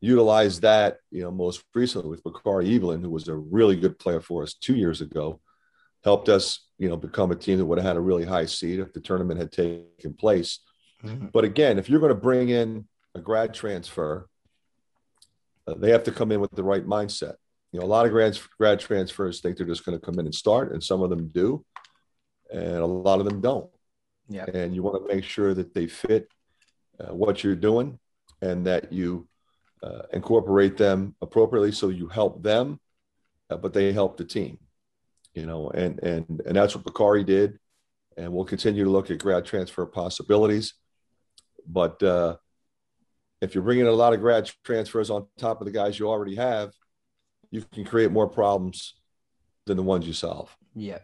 utilized 0.00 0.62
that, 0.62 0.98
you 1.10 1.22
know, 1.22 1.30
most 1.30 1.62
recently 1.74 2.08
with 2.08 2.22
Bakari 2.22 2.74
Evelyn, 2.74 3.02
who 3.02 3.10
was 3.10 3.28
a 3.28 3.34
really 3.34 3.76
good 3.76 3.98
player 3.98 4.20
for 4.20 4.42
us 4.42 4.54
two 4.54 4.76
years 4.76 5.00
ago, 5.00 5.40
helped 6.04 6.28
us, 6.28 6.68
you 6.78 6.88
know, 6.88 6.96
become 6.96 7.32
a 7.32 7.36
team 7.36 7.58
that 7.58 7.66
would 7.66 7.78
have 7.78 7.86
had 7.86 7.96
a 7.96 8.00
really 8.00 8.24
high 8.24 8.46
seed 8.46 8.78
if 8.78 8.92
the 8.92 9.00
tournament 9.00 9.40
had 9.40 9.50
taken 9.50 10.14
place. 10.14 10.60
Mm-hmm. 11.04 11.26
But 11.32 11.44
again, 11.44 11.78
if 11.78 11.88
you're 11.88 12.00
going 12.00 12.14
to 12.14 12.20
bring 12.20 12.48
in 12.48 12.86
a 13.14 13.20
grad 13.20 13.52
transfer 13.52 14.28
uh, 15.68 15.74
they 15.74 15.90
have 15.90 16.04
to 16.04 16.12
come 16.12 16.32
in 16.32 16.40
with 16.40 16.50
the 16.52 16.62
right 16.62 16.86
mindset. 16.86 17.34
You 17.72 17.80
know, 17.80 17.86
a 17.86 17.88
lot 17.88 18.06
of 18.06 18.12
grad 18.12 18.38
grad 18.58 18.80
transfers 18.80 19.40
think 19.40 19.56
they're 19.56 19.66
just 19.66 19.84
going 19.84 19.98
to 19.98 20.04
come 20.04 20.18
in 20.18 20.26
and 20.26 20.34
start, 20.34 20.72
and 20.72 20.82
some 20.82 21.02
of 21.02 21.10
them 21.10 21.28
do, 21.28 21.64
and 22.52 22.76
a 22.76 22.86
lot 22.86 23.20
of 23.20 23.26
them 23.26 23.40
don't. 23.40 23.70
Yeah. 24.28 24.46
And 24.52 24.74
you 24.74 24.82
want 24.82 25.02
to 25.02 25.14
make 25.14 25.24
sure 25.24 25.54
that 25.54 25.74
they 25.74 25.86
fit 25.86 26.28
uh, 27.00 27.14
what 27.14 27.44
you're 27.44 27.54
doing, 27.54 27.98
and 28.40 28.66
that 28.66 28.92
you 28.92 29.28
uh, 29.82 30.02
incorporate 30.12 30.76
them 30.76 31.14
appropriately, 31.20 31.72
so 31.72 31.88
you 31.88 32.08
help 32.08 32.42
them, 32.42 32.80
uh, 33.50 33.56
but 33.56 33.72
they 33.72 33.92
help 33.92 34.16
the 34.16 34.24
team. 34.24 34.58
You 35.34 35.46
know, 35.46 35.70
and 35.70 36.02
and 36.02 36.42
and 36.46 36.56
that's 36.56 36.74
what 36.74 36.84
Bakari 36.84 37.22
did, 37.22 37.58
and 38.16 38.32
we'll 38.32 38.44
continue 38.44 38.84
to 38.84 38.90
look 38.90 39.10
at 39.10 39.18
grad 39.18 39.44
transfer 39.44 39.84
possibilities, 39.86 40.74
but 41.66 42.02
uh, 42.02 42.36
if 43.40 43.54
you're 43.54 43.64
bringing 43.64 43.86
a 43.86 43.92
lot 43.92 44.14
of 44.14 44.20
grad 44.20 44.50
transfers 44.64 45.10
on 45.10 45.26
top 45.38 45.60
of 45.60 45.66
the 45.66 45.72
guys 45.72 45.98
you 45.98 46.08
already 46.08 46.34
have, 46.34 46.72
you 47.50 47.64
can 47.72 47.84
create 47.84 48.10
more 48.10 48.28
problems 48.28 48.94
than 49.66 49.76
the 49.76 49.82
ones 49.82 50.06
you 50.06 50.12
solve. 50.12 50.56
Yeah. 50.74 50.98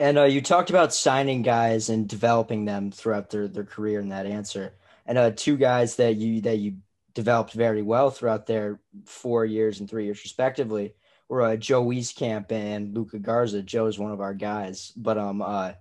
And 0.00 0.18
uh, 0.18 0.24
you 0.24 0.40
talked 0.40 0.70
about 0.70 0.94
signing 0.94 1.42
guys 1.42 1.88
and 1.88 2.08
developing 2.08 2.64
them 2.64 2.90
throughout 2.90 3.30
their, 3.30 3.48
their 3.48 3.64
career 3.64 4.00
in 4.00 4.10
that 4.10 4.26
answer. 4.26 4.74
And 5.06 5.18
uh, 5.18 5.32
two 5.34 5.56
guys 5.56 5.96
that 5.96 6.16
you 6.16 6.40
that 6.42 6.58
you 6.58 6.76
developed 7.14 7.52
very 7.52 7.82
well 7.82 8.10
throughout 8.10 8.46
their 8.46 8.78
four 9.06 9.44
years 9.44 9.80
and 9.80 9.90
three 9.90 10.04
years 10.04 10.22
respectively 10.22 10.94
were 11.28 11.42
uh, 11.42 11.56
Joe 11.56 11.84
Wieskamp 11.84 12.52
and 12.52 12.94
Luka 12.94 13.18
Garza. 13.18 13.62
Joe 13.62 13.86
is 13.86 13.98
one 13.98 14.12
of 14.12 14.20
our 14.20 14.34
guys. 14.34 14.92
But 14.96 15.18
um, 15.18 15.42
uh, 15.42 15.72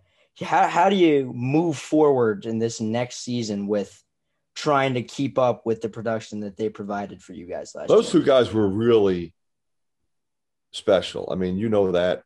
how 0.42 0.68
how 0.68 0.90
do 0.90 0.96
you 0.96 1.32
move 1.34 1.78
forward 1.78 2.46
in 2.46 2.58
this 2.58 2.82
next 2.82 3.18
season 3.18 3.68
with 3.68 4.04
trying 4.56 4.96
to 4.96 5.04
keep 5.04 5.38
up 5.38 5.66
with 5.66 5.82
the 5.82 5.90
production 5.90 6.40
that 6.40 6.58
they 6.58 6.70
provided 6.70 7.22
for 7.22 7.34
you 7.34 7.46
guys 7.46 7.76
last 7.76 7.90
Those 7.90 8.12
year. 8.12 8.24
two 8.24 8.26
guys 8.26 8.52
were 8.52 8.68
really 8.68 9.36
special. 10.78 11.30
I 11.32 11.36
mean, 11.36 11.58
you 11.58 11.70
know 11.70 11.92
that 11.92 12.24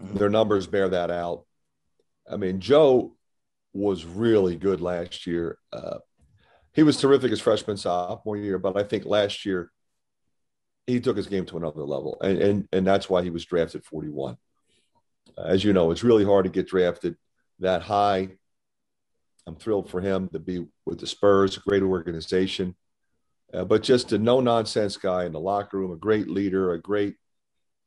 mm-hmm. 0.00 0.16
their 0.16 0.30
numbers 0.30 0.66
bear 0.66 0.88
that 0.88 1.10
out. 1.10 1.44
I 2.30 2.36
mean, 2.36 2.60
Joe 2.60 3.16
was 3.72 4.04
really 4.04 4.56
good 4.56 4.80
last 4.80 5.26
year. 5.26 5.58
Uh, 5.72 5.98
he 6.72 6.82
was 6.82 7.00
terrific 7.00 7.32
as 7.32 7.40
freshman 7.40 7.76
sophomore 7.76 8.36
year, 8.36 8.58
but 8.58 8.76
I 8.76 8.82
think 8.84 9.04
last 9.04 9.44
year 9.44 9.70
he 10.86 11.00
took 11.00 11.16
his 11.16 11.26
game 11.26 11.46
to 11.46 11.56
another 11.56 11.82
level, 11.82 12.18
and 12.20 12.38
and 12.38 12.68
and 12.72 12.86
that's 12.86 13.08
why 13.08 13.22
he 13.22 13.30
was 13.30 13.44
drafted 13.44 13.84
41. 13.84 14.36
As 15.36 15.64
you 15.64 15.72
know, 15.72 15.90
it's 15.90 16.04
really 16.04 16.24
hard 16.24 16.44
to 16.44 16.50
get 16.50 16.68
drafted 16.68 17.16
that 17.60 17.82
high 17.82 18.30
I'm 19.46 19.56
thrilled 19.56 19.90
for 19.90 20.00
him 20.00 20.28
to 20.28 20.38
be 20.38 20.66
with 20.86 21.00
the 21.00 21.06
Spurs, 21.06 21.56
a 21.56 21.60
great 21.60 21.82
organization, 21.82 22.74
uh, 23.52 23.64
but 23.64 23.82
just 23.82 24.12
a 24.12 24.18
no 24.18 24.40
nonsense 24.40 24.96
guy 24.96 25.24
in 25.24 25.32
the 25.32 25.40
locker 25.40 25.78
room, 25.78 25.92
a 25.92 25.96
great 25.96 26.28
leader, 26.28 26.72
a 26.72 26.80
great 26.80 27.16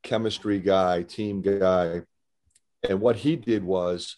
chemistry 0.02 0.60
guy, 0.60 1.02
team 1.02 1.40
guy. 1.42 2.02
And 2.88 3.00
what 3.00 3.16
he 3.16 3.36
did 3.36 3.64
was 3.64 4.16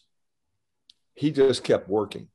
he 1.14 1.30
just 1.30 1.64
kept 1.64 1.88
working. 1.88 2.28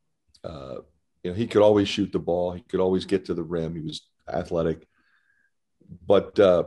Uh, 0.43 0.77
you 1.23 1.31
know, 1.31 1.35
he 1.35 1.47
could 1.47 1.61
always 1.61 1.87
shoot 1.87 2.11
the 2.11 2.19
ball, 2.19 2.51
he 2.51 2.61
could 2.61 2.79
always 2.79 3.05
get 3.05 3.25
to 3.25 3.33
the 3.33 3.43
rim, 3.43 3.75
he 3.75 3.81
was 3.81 4.07
athletic. 4.31 4.87
But 6.05 6.39
uh, 6.39 6.65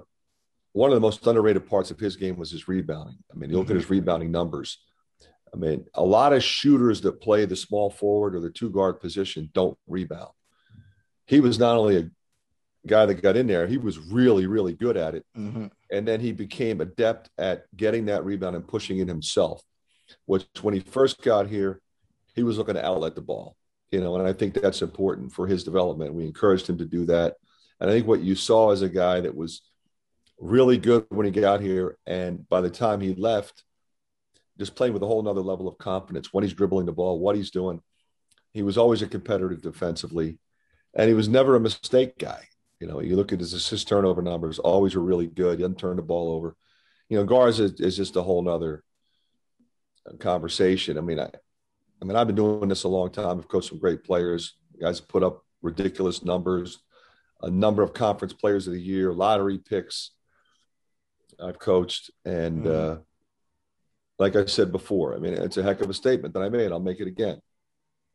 one 0.73 0.91
of 0.91 0.95
the 0.95 1.01
most 1.01 1.27
underrated 1.27 1.69
parts 1.69 1.91
of 1.91 1.99
his 1.99 2.17
game 2.17 2.37
was 2.37 2.51
his 2.51 2.69
rebounding. 2.69 3.19
I 3.33 3.37
mean, 3.37 3.51
you 3.51 3.59
look 3.59 3.71
at 3.71 3.77
his 3.77 3.85
mm-hmm. 3.85 3.95
rebounding 3.95 4.31
numbers 4.31 4.79
I 5.53 5.57
mean, 5.57 5.87
a 5.95 6.05
lot 6.05 6.33
of 6.33 6.43
shooters 6.43 7.01
that 7.03 7.21
play 7.21 7.45
the 7.45 7.57
small 7.57 7.91
forward 7.91 8.35
or 8.35 8.41
the 8.41 8.51
two 8.51 8.71
guard 8.71 9.01
position 9.01 9.51
don't 9.53 9.79
rebound. 9.87 10.31
He 11.27 11.41
was 11.41 11.59
not 11.59 11.77
only 11.77 11.97
a 11.97 12.11
guy 12.89 13.07
that 13.07 13.23
got 13.23 13.37
in 13.37 13.47
there, 13.47 13.67
he 13.67 13.79
was 13.79 13.99
really, 13.99 14.47
really 14.47 14.75
good 14.75 14.97
at 14.97 15.15
it. 15.15 15.25
Mm-hmm. 15.37 15.67
And 15.91 16.09
then 16.09 16.21
he 16.21 16.33
became 16.33 16.81
adept 16.81 17.31
at 17.39 17.65
getting 17.77 18.07
that 18.07 18.25
rebound 18.25 18.57
and 18.57 18.67
pushing 18.67 18.99
it 18.99 19.09
himself. 19.09 19.63
Which, 20.25 20.47
when 20.63 20.73
he 20.75 20.81
first 20.81 21.23
got 21.23 21.49
here, 21.49 21.81
he 22.35 22.43
was 22.43 22.57
looking 22.57 22.75
to 22.75 22.85
outlet 22.85 23.15
the 23.15 23.21
ball, 23.21 23.57
you 23.91 24.01
know, 24.01 24.17
and 24.17 24.27
I 24.27 24.33
think 24.33 24.55
that's 24.55 24.81
important 24.81 25.33
for 25.33 25.47
his 25.47 25.65
development. 25.65 26.15
We 26.15 26.25
encouraged 26.25 26.67
him 26.69 26.79
to 26.79 26.87
do 26.87 27.05
that. 27.07 27.37
And 27.79 27.91
I 27.91 27.93
think 27.93 28.07
what 28.07 28.21
you 28.21 28.35
saw 28.35 28.71
as 28.71 28.81
a 28.81 28.89
guy 28.89 29.21
that 29.21 29.37
was 29.37 29.61
really 30.39 30.79
good 30.79 31.05
when 31.11 31.27
he 31.27 31.33
got 31.33 31.61
here, 31.61 31.99
and 32.07 32.49
by 32.49 32.61
the 32.61 32.71
time 32.71 33.01
he 33.01 33.15
left, 33.15 33.65
just 34.59 34.75
playing 34.75 34.95
with 34.95 35.03
a 35.03 35.07
whole 35.07 35.23
nother 35.23 35.43
level 35.43 35.69
of 35.69 35.79
confidence 35.79 36.33
when 36.33 36.43
he's 36.43 36.55
dribbling 36.55 36.87
the 36.87 36.93
ball, 36.93 37.19
what 37.19 37.37
he's 37.37 37.51
doing. 37.51 37.83
He 38.53 38.63
was 38.63 38.79
always 38.79 39.03
a 39.03 39.07
competitor 39.07 39.57
defensively, 39.57 40.39
and 40.95 41.07
he 41.07 41.15
was 41.15 41.29
never 41.29 41.55
a 41.55 41.61
mistake 41.61 42.17
guy. 42.19 42.45
You 42.81 42.87
know, 42.87 43.01
you 43.01 43.17
look 43.17 43.33
at 43.33 43.41
his 43.41 43.53
assist 43.53 43.89
turnover 43.89 44.23
numbers, 44.23 44.59
always 44.59 44.95
were 44.95 45.03
really 45.03 45.27
good. 45.27 45.59
He 45.59 45.63
doesn't 45.63 45.79
turn 45.79 45.97
the 45.97 46.03
ball 46.03 46.33
over. 46.33 46.57
You 47.09 47.19
know, 47.19 47.25
Garza 47.25 47.65
is, 47.65 47.81
is 47.81 47.97
just 47.97 48.17
a 48.17 48.23
whole 48.23 48.43
nother 48.43 48.85
conversation. 50.21 50.97
I 50.97 51.01
mean, 51.01 51.19
I, 51.19 51.31
I 52.01 52.05
mean, 52.05 52.17
I've 52.17 52.27
been 52.27 52.37
doing 52.37 52.69
this 52.69 52.85
a 52.85 52.89
long 52.89 53.11
time. 53.11 53.39
I've 53.39 53.49
coached 53.49 53.71
some 53.71 53.79
great 53.79 54.05
players. 54.05 54.55
Guys 54.81 55.01
put 55.01 55.25
up 55.25 55.45
ridiculous 55.61 56.25
numbers, 56.25 56.79
a 57.43 57.51
number 57.51 57.83
of 57.83 57.93
conference 57.93 58.33
players 58.33 58.67
of 58.67 58.75
the 58.75 58.81
year, 58.81 59.13
lottery 59.13 59.59
picks. 59.59 60.13
I've 61.41 61.59
coached, 61.59 62.11
and 62.25 62.65
mm. 62.65 62.99
uh, 62.99 63.01
like 64.19 64.37
I 64.37 64.45
said 64.47 64.73
before, 64.73 65.15
I 65.15 65.19
mean, 65.19 65.35
it's 65.35 65.57
a 65.57 65.63
heck 65.63 65.81
of 65.81 65.91
a 65.91 65.95
statement 65.95 66.35
that 66.35 66.43
I 66.43 66.49
made. 66.49 66.73
I'll 66.73 66.81
make 66.81 67.01
it 67.01 67.09
again. 67.09 67.41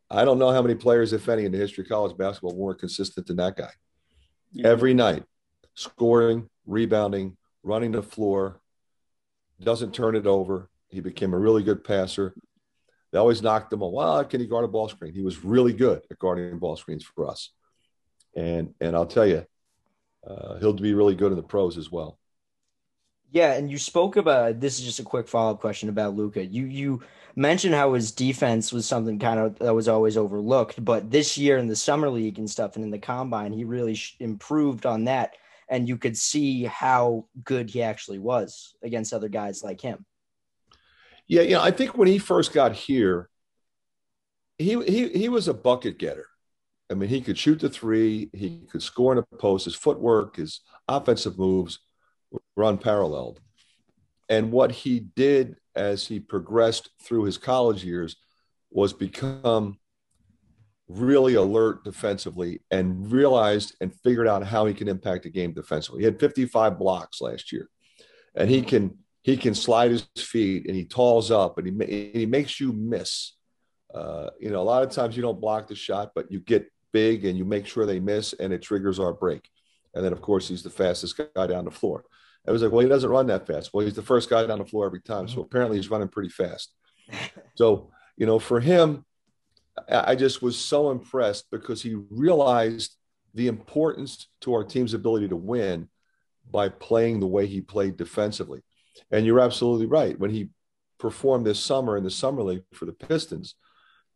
I 0.10 0.26
don't 0.26 0.40
know 0.40 0.52
how 0.52 0.62
many 0.62 0.76
players, 0.76 1.14
if 1.14 1.28
any, 1.28 1.46
in 1.46 1.52
the 1.52 1.58
history 1.58 1.84
of 1.84 1.90
college 1.90 2.18
basketball 2.18 2.56
were 2.56 2.76
consistent 2.76 3.28
than 3.28 3.38
that 3.38 3.58
guy. 3.58 3.72
Every 4.64 4.94
night, 4.94 5.24
scoring, 5.74 6.50
rebounding, 6.66 7.38
running 7.64 7.92
the 7.92 8.04
floor, 8.04 8.62
doesn't 9.62 9.94
turn 9.94 10.16
it 10.16 10.28
over. 10.28 10.70
He 10.90 11.00
became 11.00 11.34
a 11.34 11.40
really 11.40 11.64
good 11.64 11.84
passer. 11.84 12.36
They 13.12 13.20
always 13.20 13.42
knocked 13.42 13.72
him 13.72 13.80
well, 13.80 14.24
can 14.26 14.42
he 14.42 14.48
guard 14.48 14.66
a 14.66 14.68
ball 14.68 14.90
screen? 14.90 15.14
He 15.14 15.22
was 15.22 15.44
really 15.44 15.74
good 15.74 16.02
at 16.10 16.20
guarding 16.20 16.58
ball 16.60 16.76
screens 16.76 17.04
for 17.04 17.30
us. 17.30 17.52
And 18.36 18.74
and 18.82 18.96
I'll 18.96 19.06
tell 19.06 19.28
you, 19.28 19.46
uh, 20.28 20.58
he'll 20.58 20.74
be 20.74 20.94
really 20.94 21.16
good 21.16 21.32
in 21.32 21.38
the 21.38 21.44
pros 21.44 21.78
as 21.78 21.92
well. 21.92 22.18
Yeah, 23.34 23.54
and 23.54 23.70
you 23.70 23.80
spoke 23.80 24.16
about 24.16 24.60
this 24.60 24.78
is 24.78 24.86
just 24.86 25.00
a 25.00 25.04
quick 25.04 25.28
follow 25.28 25.54
up 25.54 25.60
question 25.60 25.90
about 25.90 26.16
Luka. 26.16 26.46
You 26.46 26.66
you 26.66 27.02
mentioned 27.36 27.74
how 27.74 27.94
his 27.94 28.12
defense 28.12 28.72
was 28.72 28.86
something 28.86 29.18
kind 29.18 29.40
of 29.40 29.58
that 29.58 29.74
was 29.74 29.88
always 29.88 30.18
overlooked, 30.18 30.86
but 30.86 31.10
this 31.10 31.36
year 31.36 31.58
in 31.58 31.68
the 31.68 31.76
summer 31.76 32.12
league 32.12 32.38
and 32.38 32.48
stuff, 32.48 32.76
and 32.76 32.86
in 32.86 32.92
the 32.92 33.00
combine, 33.00 33.52
he 33.52 33.64
really 33.64 34.00
improved 34.20 34.86
on 34.86 35.06
that, 35.06 35.34
and 35.68 35.88
you 35.88 35.98
could 35.98 36.16
see 36.16 36.66
how 36.66 37.26
good 37.44 37.72
he 37.72 37.82
actually 37.82 38.20
was 38.20 38.76
against 38.84 39.14
other 39.14 39.30
guys 39.30 39.64
like 39.64 39.82
him. 39.82 40.06
Yeah, 41.26 41.42
you 41.42 41.56
know, 41.56 41.64
I 41.64 41.72
think 41.72 41.98
when 41.98 42.08
he 42.08 42.20
first 42.20 42.54
got 42.54 42.74
here, 42.74 43.30
he 44.60 44.80
he 44.84 45.08
he 45.10 45.28
was 45.28 45.48
a 45.48 45.56
bucket 45.56 45.98
getter. 45.98 46.28
I 46.88 46.94
mean, 46.94 47.10
he 47.10 47.20
could 47.20 47.40
shoot 47.40 47.62
the 47.62 47.70
three, 47.70 48.30
he 48.32 48.68
could 48.72 48.84
score 48.84 49.12
in 49.12 49.18
a 49.18 49.38
post. 49.38 49.66
His 49.66 49.74
footwork, 49.74 50.36
his 50.36 50.60
offensive 50.88 51.40
moves 51.40 51.80
were 52.56 52.64
unparalleled. 52.64 53.40
and 54.30 54.52
what 54.52 54.72
he 54.72 55.00
did 55.00 55.56
as 55.76 56.08
he 56.08 56.20
progressed 56.20 56.90
through 57.02 57.24
his 57.24 57.38
college 57.38 57.84
years 57.84 58.16
was 58.72 58.94
become 58.94 59.78
really 60.88 61.36
alert 61.36 61.84
defensively 61.84 62.62
and 62.72 63.12
realized 63.12 63.76
and 63.82 63.94
figured 64.02 64.28
out 64.28 64.46
how 64.46 64.66
he 64.66 64.74
can 64.74 64.88
impact 64.88 65.24
the 65.24 65.30
game 65.30 65.54
defensively. 65.54 66.02
He 66.02 66.06
had 66.06 66.20
55 66.20 66.78
blocks 66.78 67.22
last 67.22 67.52
year, 67.52 67.70
and 68.36 68.50
he 68.50 68.62
can 68.62 68.98
he 69.24 69.38
can 69.38 69.56
slide 69.56 69.92
his 69.92 70.08
feet 70.18 70.66
and 70.68 70.76
he 70.76 70.86
talls 70.86 71.32
up 71.32 71.58
and 71.58 71.82
he 71.82 72.12
he 72.14 72.26
makes 72.26 72.60
you 72.60 72.74
miss. 72.74 73.34
Uh, 73.94 74.30
you 74.40 74.50
know, 74.50 74.62
a 74.62 74.64
lot 74.64 74.84
of 74.84 74.90
times 74.90 75.16
you 75.16 75.22
don't 75.22 75.40
block 75.40 75.68
the 75.68 75.76
shot, 75.76 76.12
but 76.16 76.32
you 76.32 76.40
get 76.40 76.72
big 76.92 77.26
and 77.26 77.38
you 77.38 77.46
make 77.46 77.66
sure 77.68 77.86
they 77.86 78.00
miss, 78.00 78.34
and 78.34 78.52
it 78.52 78.62
triggers 78.62 79.00
our 79.00 79.14
break. 79.14 79.48
And 79.94 80.04
then, 80.04 80.14
of 80.14 80.22
course, 80.22 80.48
he's 80.48 80.64
the 80.64 80.70
fastest 80.72 81.20
guy 81.36 81.48
down 81.48 81.66
the 81.66 81.72
floor. 81.72 82.04
I 82.48 82.52
was 82.52 82.62
like, 82.62 82.72
well, 82.72 82.82
he 82.82 82.90
doesn't 82.90 83.10
run 83.10 83.28
that 83.28 83.48
fast. 83.48 83.72
Well, 83.74 83.86
he's 83.86 83.96
the 83.96 84.02
first 84.02 84.30
guy 84.30 84.46
down 84.46 84.60
the 84.60 84.66
floor 84.66 84.86
every 84.86 85.02
time. 85.02 85.28
So 85.28 85.42
apparently 85.42 85.78
he's 85.78 85.90
running 85.90 86.10
pretty 86.10 86.30
fast. 86.30 86.74
So, 87.56 87.92
you 88.18 88.26
know, 88.26 88.40
for 88.40 88.60
him, 88.60 89.06
I 89.88 90.16
just 90.16 90.42
was 90.42 90.58
so 90.58 90.90
impressed 90.90 91.52
because 91.52 91.84
he 91.84 91.96
realized 92.10 92.96
the 93.36 93.48
importance 93.48 94.28
to 94.42 94.54
our 94.54 94.64
team's 94.64 94.96
ability 94.96 95.28
to 95.28 95.36
win 95.36 95.88
by 96.50 96.70
playing 96.70 97.20
the 97.20 97.28
way 97.28 97.46
he 97.46 97.62
played 97.62 97.98
defensively. 97.98 98.62
And 99.12 99.26
you're 99.26 99.40
absolutely 99.40 99.86
right. 99.86 100.18
When 100.18 100.32
he 100.32 100.50
performed 101.00 101.46
this 101.46 101.60
summer 101.60 101.98
in 101.98 102.04
the 102.04 102.12
summer 102.12 102.44
league 102.44 102.64
for 102.74 102.86
the 102.86 102.94
Pistons, 102.94 103.56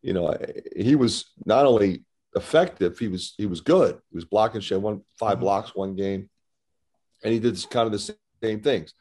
you 0.01 0.13
know, 0.13 0.35
he 0.75 0.95
was 0.95 1.25
not 1.45 1.65
only 1.65 2.03
effective, 2.35 2.97
he 2.99 3.07
was 3.07 3.33
he 3.37 3.45
was 3.45 3.61
good. 3.61 3.95
He 4.09 4.15
was 4.15 4.25
blocking 4.25 4.61
shit, 4.61 4.81
one 4.81 5.01
5 5.19 5.33
mm-hmm. 5.33 5.41
blocks 5.41 5.75
one 5.75 5.95
game, 5.95 6.29
and 7.23 7.33
he 7.33 7.39
did 7.39 7.63
kind 7.69 7.85
of 7.85 7.91
the 7.91 8.15
same 8.43 8.61
things. 8.61 8.93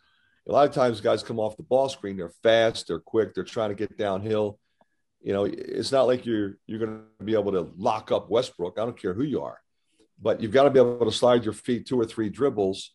A 0.49 0.53
lot 0.53 0.69
of 0.69 0.75
times, 0.75 1.01
guys 1.01 1.23
come 1.23 1.41
off 1.41 1.57
the 1.57 1.63
ball 1.63 1.89
screen. 1.89 2.17
They're 2.17 2.33
fast, 2.43 2.87
they're 2.87 3.01
quick, 3.01 3.35
they're 3.35 3.45
trying 3.45 3.71
to 3.71 3.75
get 3.75 3.99
downhill 3.99 4.59
you 5.27 5.33
know, 5.33 5.45
it's 5.45 5.91
not 5.91 6.07
like 6.07 6.25
you're 6.25 6.57
you're 6.69 6.79
going 6.79 7.03
to 7.19 7.25
be 7.25 7.35
able 7.35 7.51
to 7.51 7.73
lock 7.77 8.13
up 8.13 8.31
Westbrook. 8.31 8.79
I 8.79 8.85
don't 8.85 9.01
care 9.01 9.13
who 9.13 9.25
you 9.25 9.43
are, 9.43 9.61
but 10.23 10.41
you've 10.41 10.53
got 10.53 10.65
to 10.65 10.71
be 10.71 10.79
able 10.79 11.05
to 11.05 11.11
slide 11.11 11.45
your 11.45 11.53
feet 11.53 11.85
two 11.85 11.99
or 11.99 12.05
three 12.05 12.29
dribbles, 12.29 12.93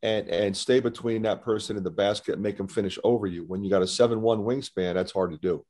and 0.00 0.28
and 0.28 0.56
stay 0.56 0.78
between 0.78 1.22
that 1.22 1.42
person 1.42 1.76
and 1.76 1.84
the 1.84 1.90
basket 1.90 2.34
and 2.34 2.42
make 2.42 2.56
them 2.56 2.68
finish 2.68 3.00
over 3.02 3.26
you. 3.26 3.44
When 3.44 3.64
you 3.64 3.70
got 3.70 3.82
a 3.82 3.86
seven 3.88 4.20
one 4.20 4.40
wingspan, 4.40 4.94
that's 4.94 5.10
hard 5.10 5.32
to 5.32 5.38
do. 5.38 5.66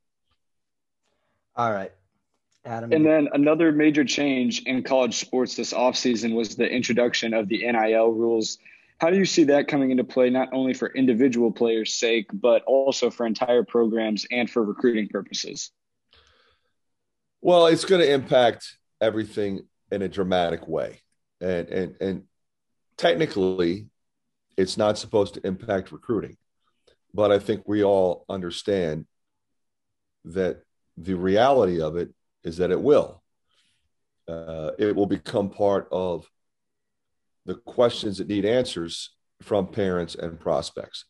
All 1.56 1.72
right. 1.72 1.92
Adam. 2.64 2.92
And 2.92 3.04
then 3.04 3.28
another 3.32 3.72
major 3.72 4.04
change 4.04 4.62
in 4.64 4.82
college 4.82 5.14
sports 5.14 5.56
this 5.56 5.72
offseason 5.72 6.34
was 6.34 6.56
the 6.56 6.68
introduction 6.68 7.32
of 7.32 7.48
the 7.48 7.70
NIL 7.70 8.12
rules 8.12 8.58
how 9.00 9.08
do 9.08 9.16
you 9.16 9.24
see 9.24 9.44
that 9.44 9.66
coming 9.66 9.90
into 9.90 10.04
play, 10.04 10.28
not 10.28 10.50
only 10.52 10.74
for 10.74 10.88
individual 10.88 11.50
players' 11.50 11.94
sake, 11.94 12.26
but 12.34 12.62
also 12.64 13.08
for 13.08 13.26
entire 13.26 13.64
programs 13.64 14.26
and 14.30 14.48
for 14.48 14.62
recruiting 14.62 15.08
purposes? 15.08 15.70
Well, 17.40 17.66
it's 17.66 17.86
going 17.86 18.02
to 18.02 18.12
impact 18.12 18.76
everything 19.00 19.66
in 19.90 20.02
a 20.02 20.08
dramatic 20.08 20.68
way. 20.68 21.00
And, 21.40 21.68
and, 21.68 21.96
and 21.98 22.22
technically, 22.98 23.86
it's 24.58 24.76
not 24.76 24.98
supposed 24.98 25.34
to 25.34 25.46
impact 25.46 25.92
recruiting. 25.92 26.36
But 27.14 27.32
I 27.32 27.38
think 27.38 27.62
we 27.66 27.82
all 27.82 28.26
understand 28.28 29.06
that 30.26 30.62
the 30.98 31.14
reality 31.14 31.80
of 31.80 31.96
it 31.96 32.10
is 32.44 32.58
that 32.58 32.70
it 32.70 32.80
will. 32.80 33.22
Uh, 34.28 34.70
it 34.78 34.94
will 34.94 35.06
become 35.06 35.50
part 35.50 35.88
of 35.90 36.28
the 37.46 37.54
questions 37.54 38.18
that 38.18 38.28
need 38.28 38.44
answers 38.44 39.10
from 39.42 39.66
parents 39.66 40.14
and 40.14 40.38
prospects. 40.38 41.06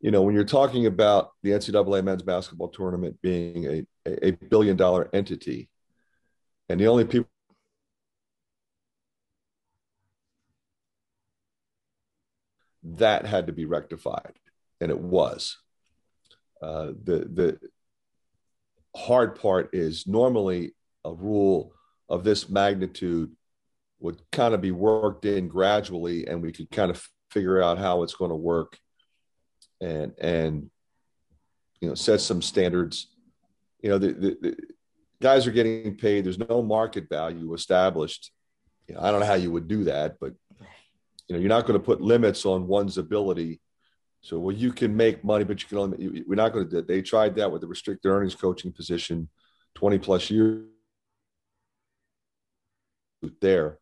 You 0.00 0.10
know, 0.10 0.22
when 0.22 0.34
you're 0.34 0.44
talking 0.44 0.86
about 0.86 1.30
the 1.42 1.50
NCAA 1.50 2.02
men's 2.02 2.22
basketball 2.22 2.68
tournament 2.68 3.20
being 3.22 3.86
a, 4.06 4.26
a 4.26 4.30
billion 4.32 4.76
dollar 4.76 5.08
entity, 5.12 5.68
and 6.68 6.80
the 6.80 6.88
only 6.88 7.04
people 7.04 7.28
that 12.82 13.26
had 13.26 13.46
to 13.46 13.52
be 13.52 13.64
rectified, 13.64 14.32
and 14.80 14.90
it 14.90 14.98
was. 14.98 15.58
Uh, 16.60 16.92
the 17.04 17.28
the 17.32 17.58
hard 18.96 19.36
part 19.40 19.70
is 19.72 20.06
normally 20.06 20.74
a 21.04 21.12
rule 21.12 21.72
of 22.08 22.24
this 22.24 22.48
magnitude 22.48 23.30
would 24.00 24.20
kind 24.32 24.54
of 24.54 24.60
be 24.60 24.72
worked 24.72 25.24
in 25.24 25.48
gradually 25.48 26.26
and 26.26 26.42
we 26.42 26.52
could 26.52 26.70
kind 26.70 26.90
of 26.90 27.08
figure 27.30 27.62
out 27.62 27.78
how 27.78 28.02
it's 28.02 28.14
going 28.14 28.30
to 28.30 28.36
work 28.36 28.78
and 29.80 30.12
and 30.18 30.70
you 31.80 31.88
know 31.88 31.94
set 31.94 32.20
some 32.20 32.42
standards. 32.42 33.08
You 33.80 33.90
know 33.90 33.98
the, 33.98 34.12
the, 34.12 34.36
the 34.40 34.56
guys 35.20 35.46
are 35.46 35.52
getting 35.52 35.96
paid 35.96 36.24
there's 36.24 36.38
no 36.38 36.62
market 36.62 37.08
value 37.08 37.54
established. 37.54 38.30
You 38.88 38.96
know, 38.96 39.00
i 39.00 39.10
don't 39.10 39.20
know 39.20 39.26
how 39.26 39.34
you 39.34 39.52
would 39.52 39.68
do 39.68 39.84
that 39.84 40.16
but 40.20 40.34
you 41.28 41.34
know 41.34 41.38
you're 41.38 41.48
not 41.48 41.66
going 41.66 41.78
to 41.78 41.84
put 41.84 42.00
limits 42.00 42.44
on 42.44 42.66
one's 42.66 42.98
ability 42.98 43.60
so 44.22 44.38
well 44.38 44.56
you 44.56 44.72
can 44.72 44.96
make 44.96 45.22
money 45.22 45.44
but 45.44 45.62
you 45.62 45.68
can 45.68 45.78
only 45.78 46.24
we're 46.26 46.34
not 46.34 46.52
going 46.52 46.68
to 46.68 46.82
they 46.82 47.02
tried 47.02 47.34
that 47.36 47.50
with 47.50 47.60
the 47.60 47.66
restricted 47.66 48.10
earnings 48.10 48.34
coaching 48.34 48.72
position 48.72 49.28
20 49.74 49.98
plus 49.98 50.30
years 50.30 50.64
there 53.40 53.78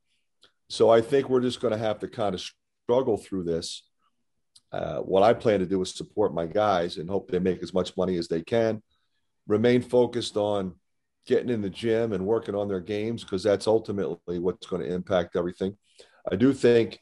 so 0.71 0.89
I 0.89 1.01
think 1.01 1.29
we're 1.29 1.41
just 1.41 1.61
going 1.61 1.73
to 1.73 1.79
have 1.79 1.99
to 1.99 2.09
kind 2.09 2.33
of 2.33 2.41
struggle 2.85 3.17
through 3.17 3.43
this. 3.43 3.83
Uh, 4.71 4.99
what 4.99 5.25
I 5.25 5.35
plan 5.35 5.59
to 5.59 5.67
do 5.67 5.83
is 5.83 5.93
support 5.93 6.33
my 6.33 6.47
guys 6.47 6.97
and 6.97 7.11
hope 7.11 7.29
they 7.29 7.41
make 7.41 7.61
as 7.61 7.75
much 7.75 7.97
money 7.97 8.17
as 8.17 8.29
they 8.29 8.41
can. 8.41 8.81
Remain 9.49 9.83
focused 9.83 10.37
on 10.37 10.77
getting 11.27 11.51
in 11.51 11.61
the 11.61 11.69
gym 11.69 12.13
and 12.13 12.25
working 12.25 12.55
on 12.55 12.69
their 12.69 12.81
games 12.81 13.25
because 13.25 13.43
that's 13.43 13.67
ultimately 13.67 14.39
what's 14.39 14.69
going 14.69 14.81
to 14.81 14.95
impact 14.95 15.35
everything. 15.35 15.77
I 16.31 16.37
do 16.37 16.53
think 16.53 17.01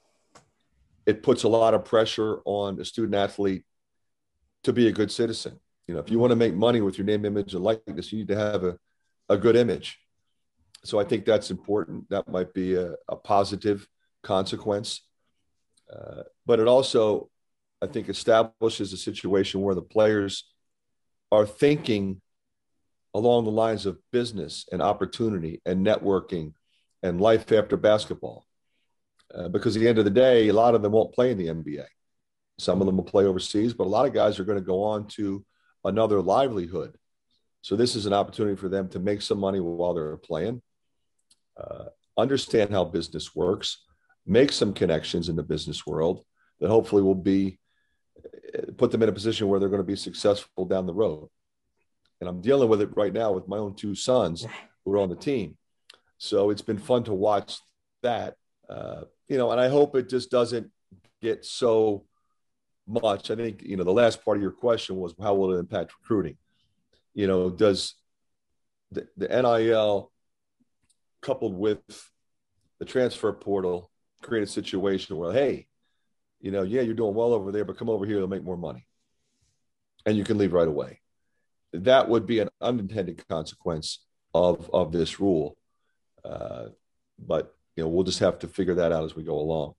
it 1.08 1.22
puts 1.22 1.42
a 1.42 1.48
lot 1.48 1.74
of 1.74 1.84
pressure 1.84 2.40
on 2.44 2.80
a 2.80 2.84
student 2.84 3.14
athlete 3.14 3.64
to 4.64 4.72
be 4.72 4.86
a 4.86 4.92
good 4.92 5.10
citizen. 5.10 5.58
You 5.86 5.94
know, 5.94 6.00
if 6.00 6.10
you 6.10 6.18
want 6.18 6.30
to 6.32 6.36
make 6.36 6.54
money 6.54 6.80
with 6.80 6.98
your 6.98 7.06
name, 7.06 7.24
image, 7.24 7.54
and 7.54 7.64
likeness, 7.64 8.12
you 8.12 8.18
need 8.18 8.28
to 8.28 8.36
have 8.36 8.62
a, 8.62 8.78
a 9.28 9.36
good 9.36 9.56
image 9.56 9.98
so 10.84 10.98
I 10.98 11.04
think 11.04 11.24
that's 11.24 11.50
important. 11.50 12.08
That 12.10 12.28
might 12.28 12.54
be 12.54 12.74
a, 12.74 12.94
a 13.08 13.16
positive 13.16 13.86
consequence. 14.22 15.02
Uh, 15.92 16.22
but 16.46 16.60
it 16.60 16.68
also, 16.68 17.30
I 17.82 17.86
think, 17.86 18.08
establishes 18.08 18.92
a 18.92 18.96
situation 18.96 19.60
where 19.60 19.74
the 19.74 19.82
players 19.82 20.44
are 21.32 21.46
thinking 21.46 22.20
along 23.14 23.44
the 23.44 23.50
lines 23.50 23.86
of 23.86 23.98
business 24.12 24.66
and 24.70 24.82
opportunity 24.82 25.60
and 25.64 25.84
networking 25.84 26.52
and 27.02 27.20
life 27.20 27.50
after 27.52 27.76
basketball. 27.76 28.46
Uh, 29.34 29.48
because 29.48 29.76
at 29.76 29.80
the 29.80 29.88
end 29.88 29.98
of 29.98 30.04
the 30.04 30.10
day, 30.10 30.48
a 30.48 30.54
lot 30.54 30.74
of 30.74 30.82
them 30.82 30.92
won't 30.92 31.14
play 31.14 31.30
in 31.30 31.38
the 31.38 31.48
NBA. 31.48 31.84
Some 32.58 32.80
of 32.80 32.86
them 32.86 32.96
will 32.96 33.04
play 33.04 33.24
overseas, 33.24 33.74
but 33.74 33.86
a 33.86 33.90
lot 33.90 34.06
of 34.06 34.14
guys 34.14 34.38
are 34.38 34.44
going 34.44 34.58
to 34.58 34.64
go 34.64 34.82
on 34.82 35.06
to 35.08 35.44
another 35.84 36.20
livelihood. 36.20 36.96
So 37.60 37.76
this 37.76 37.94
is 37.94 38.06
an 38.06 38.12
opportunity 38.12 38.56
for 38.56 38.68
them 38.68 38.88
to 38.90 38.98
make 38.98 39.22
some 39.22 39.38
money 39.38 39.60
while 39.60 39.94
they're 39.94 40.16
playing 40.16 40.62
uh, 41.58 41.86
understand 42.16 42.70
how 42.70 42.84
business 42.84 43.34
works, 43.34 43.84
make 44.26 44.52
some 44.52 44.72
connections 44.72 45.28
in 45.28 45.36
the 45.36 45.42
business 45.42 45.86
world 45.86 46.24
that 46.60 46.68
hopefully 46.68 47.02
will 47.02 47.14
be 47.14 47.58
uh, 48.54 48.72
put 48.76 48.90
them 48.90 49.02
in 49.02 49.08
a 49.08 49.12
position 49.12 49.48
where 49.48 49.60
they're 49.60 49.68
going 49.68 49.82
to 49.82 49.86
be 49.86 49.96
successful 49.96 50.64
down 50.64 50.86
the 50.86 50.94
road. 50.94 51.28
And 52.20 52.28
I'm 52.28 52.40
dealing 52.40 52.68
with 52.68 52.80
it 52.80 52.96
right 52.96 53.12
now 53.12 53.32
with 53.32 53.48
my 53.48 53.58
own 53.58 53.74
two 53.74 53.94
sons 53.94 54.46
who 54.84 54.92
are 54.92 54.98
on 54.98 55.08
the 55.08 55.16
team. 55.16 55.56
So 56.18 56.50
it's 56.50 56.62
been 56.62 56.78
fun 56.78 57.04
to 57.04 57.14
watch 57.14 57.58
that. 58.02 58.34
Uh, 58.68 59.02
you 59.28 59.36
know, 59.36 59.50
and 59.50 59.60
I 59.60 59.68
hope 59.68 59.94
it 59.94 60.08
just 60.08 60.30
doesn't 60.30 60.70
get 61.20 61.44
so 61.44 62.04
much. 62.86 63.30
I 63.30 63.36
think, 63.36 63.62
you 63.62 63.76
know, 63.76 63.84
the 63.84 63.92
last 63.92 64.24
part 64.24 64.38
of 64.38 64.42
your 64.42 64.52
question 64.52 64.96
was 64.96 65.14
how 65.20 65.34
will 65.34 65.54
it 65.54 65.58
impact 65.58 65.92
recruiting? 66.00 66.36
You 67.14 67.26
know, 67.26 67.50
does 67.50 67.94
the, 68.90 69.06
the 69.16 69.28
NIL 69.28 70.10
coupled 71.20 71.54
with 71.54 71.80
the 72.78 72.84
transfer 72.84 73.32
portal, 73.32 73.90
create 74.22 74.42
a 74.42 74.46
situation 74.46 75.16
where, 75.16 75.32
hey, 75.32 75.66
you 76.40 76.50
know, 76.50 76.62
yeah, 76.62 76.82
you're 76.82 76.94
doing 76.94 77.14
well 77.14 77.32
over 77.32 77.52
there, 77.52 77.64
but 77.64 77.76
come 77.76 77.90
over 77.90 78.06
here, 78.06 78.16
they'll 78.16 78.28
make 78.28 78.44
more 78.44 78.56
money. 78.56 78.86
And 80.06 80.16
you 80.16 80.24
can 80.24 80.38
leave 80.38 80.52
right 80.52 80.68
away. 80.68 81.00
That 81.72 82.08
would 82.08 82.24
be 82.24 82.38
an 82.38 82.48
unintended 82.60 83.26
consequence 83.28 84.04
of 84.32 84.70
of 84.72 84.92
this 84.92 85.20
rule. 85.20 85.58
Uh, 86.24 86.66
but 87.18 87.54
you 87.78 87.84
know, 87.84 87.88
we'll 87.88 88.02
just 88.02 88.18
have 88.18 88.40
to 88.40 88.48
figure 88.48 88.74
that 88.74 88.90
out 88.90 89.04
as 89.04 89.14
we 89.14 89.22
go 89.22 89.38
along. 89.38 89.74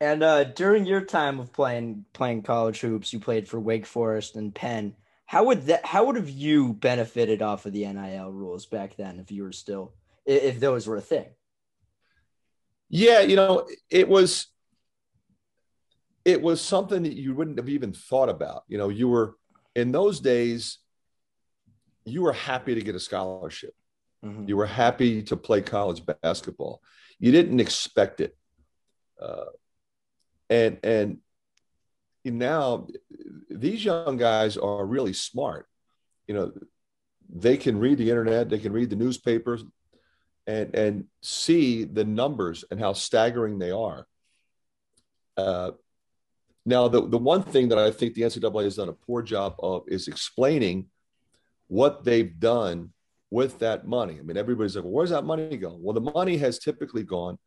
And 0.00 0.24
uh, 0.24 0.42
during 0.42 0.84
your 0.84 1.00
time 1.00 1.38
of 1.38 1.52
playing 1.52 2.04
playing 2.12 2.42
college 2.42 2.80
hoops, 2.80 3.12
you 3.12 3.20
played 3.20 3.46
for 3.48 3.60
Wake 3.60 3.86
Forest 3.86 4.34
and 4.34 4.52
Penn. 4.52 4.96
How 5.26 5.44
would 5.44 5.66
that? 5.66 5.86
How 5.86 6.04
would 6.06 6.16
have 6.16 6.28
you 6.28 6.72
benefited 6.72 7.40
off 7.40 7.66
of 7.66 7.72
the 7.72 7.86
NIL 7.86 8.32
rules 8.32 8.66
back 8.66 8.96
then 8.96 9.20
if 9.20 9.30
you 9.30 9.44
were 9.44 9.52
still 9.52 9.94
if 10.26 10.58
those 10.58 10.88
were 10.88 10.96
a 10.96 11.00
thing? 11.00 11.26
Yeah, 12.88 13.20
you 13.20 13.36
know, 13.36 13.68
it 13.88 14.08
was 14.08 14.48
it 16.24 16.42
was 16.42 16.60
something 16.60 17.04
that 17.04 17.14
you 17.14 17.32
wouldn't 17.32 17.58
have 17.58 17.68
even 17.68 17.92
thought 17.92 18.28
about. 18.28 18.64
You 18.66 18.76
know, 18.76 18.88
you 18.88 19.06
were 19.06 19.36
in 19.76 19.92
those 19.92 20.18
days, 20.18 20.78
you 22.04 22.22
were 22.22 22.32
happy 22.32 22.74
to 22.74 22.82
get 22.82 22.96
a 22.96 23.00
scholarship. 23.00 23.72
Mm-hmm. 24.26 24.48
You 24.48 24.56
were 24.56 24.66
happy 24.66 25.22
to 25.24 25.36
play 25.36 25.62
college 25.62 26.02
basketball. 26.22 26.82
You 27.18 27.32
didn't 27.32 27.60
expect 27.60 28.20
it. 28.20 28.36
Uh, 29.20 29.46
and 30.50 30.78
and 30.82 31.18
now 32.24 32.88
these 33.48 33.84
young 33.84 34.16
guys 34.16 34.56
are 34.56 34.84
really 34.84 35.12
smart. 35.12 35.66
You 36.26 36.34
know, 36.34 36.52
they 37.28 37.56
can 37.56 37.78
read 37.78 37.98
the 37.98 38.10
internet, 38.10 38.48
they 38.48 38.58
can 38.58 38.72
read 38.72 38.90
the 38.90 38.96
newspapers, 38.96 39.64
and 40.46 40.74
and 40.74 41.04
see 41.22 41.84
the 41.84 42.04
numbers 42.04 42.64
and 42.70 42.80
how 42.80 42.92
staggering 42.92 43.58
they 43.58 43.70
are. 43.70 44.06
Uh, 45.36 45.72
now, 46.64 46.88
the, 46.88 47.06
the 47.06 47.18
one 47.18 47.44
thing 47.44 47.68
that 47.68 47.78
I 47.78 47.92
think 47.92 48.14
the 48.14 48.22
NCAA 48.22 48.64
has 48.64 48.76
done 48.76 48.88
a 48.88 48.92
poor 48.92 49.22
job 49.22 49.54
of 49.60 49.84
is 49.86 50.08
explaining 50.08 50.86
what 51.68 52.02
they've 52.04 52.38
done 52.40 52.90
with 53.30 53.58
that 53.58 53.86
money. 53.86 54.18
I 54.18 54.22
mean, 54.22 54.36
everybody's 54.36 54.76
like, 54.76 54.84
well, 54.84 54.92
where's 54.92 55.10
that 55.10 55.24
money 55.24 55.56
going? 55.56 55.82
Well, 55.82 55.94
the 55.94 56.12
money 56.12 56.36
has 56.38 56.58
typically 56.58 57.02
gone 57.02 57.38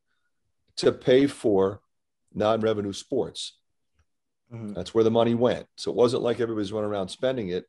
to 0.78 0.92
pay 0.92 1.28
for 1.28 1.82
non 2.34 2.62
revenue 2.62 2.94
sports. 2.94 3.58
Mm-hmm. 4.54 4.74
That's 4.74 4.94
where 4.94 5.04
the 5.04 5.12
money 5.12 5.36
went. 5.36 5.68
So 5.78 5.92
it 5.92 5.98
wasn't 5.98 6.24
like 6.24 6.40
everybody's 6.40 6.72
running 6.72 6.90
around 6.90 7.10
spending 7.10 7.50
it. 7.50 7.66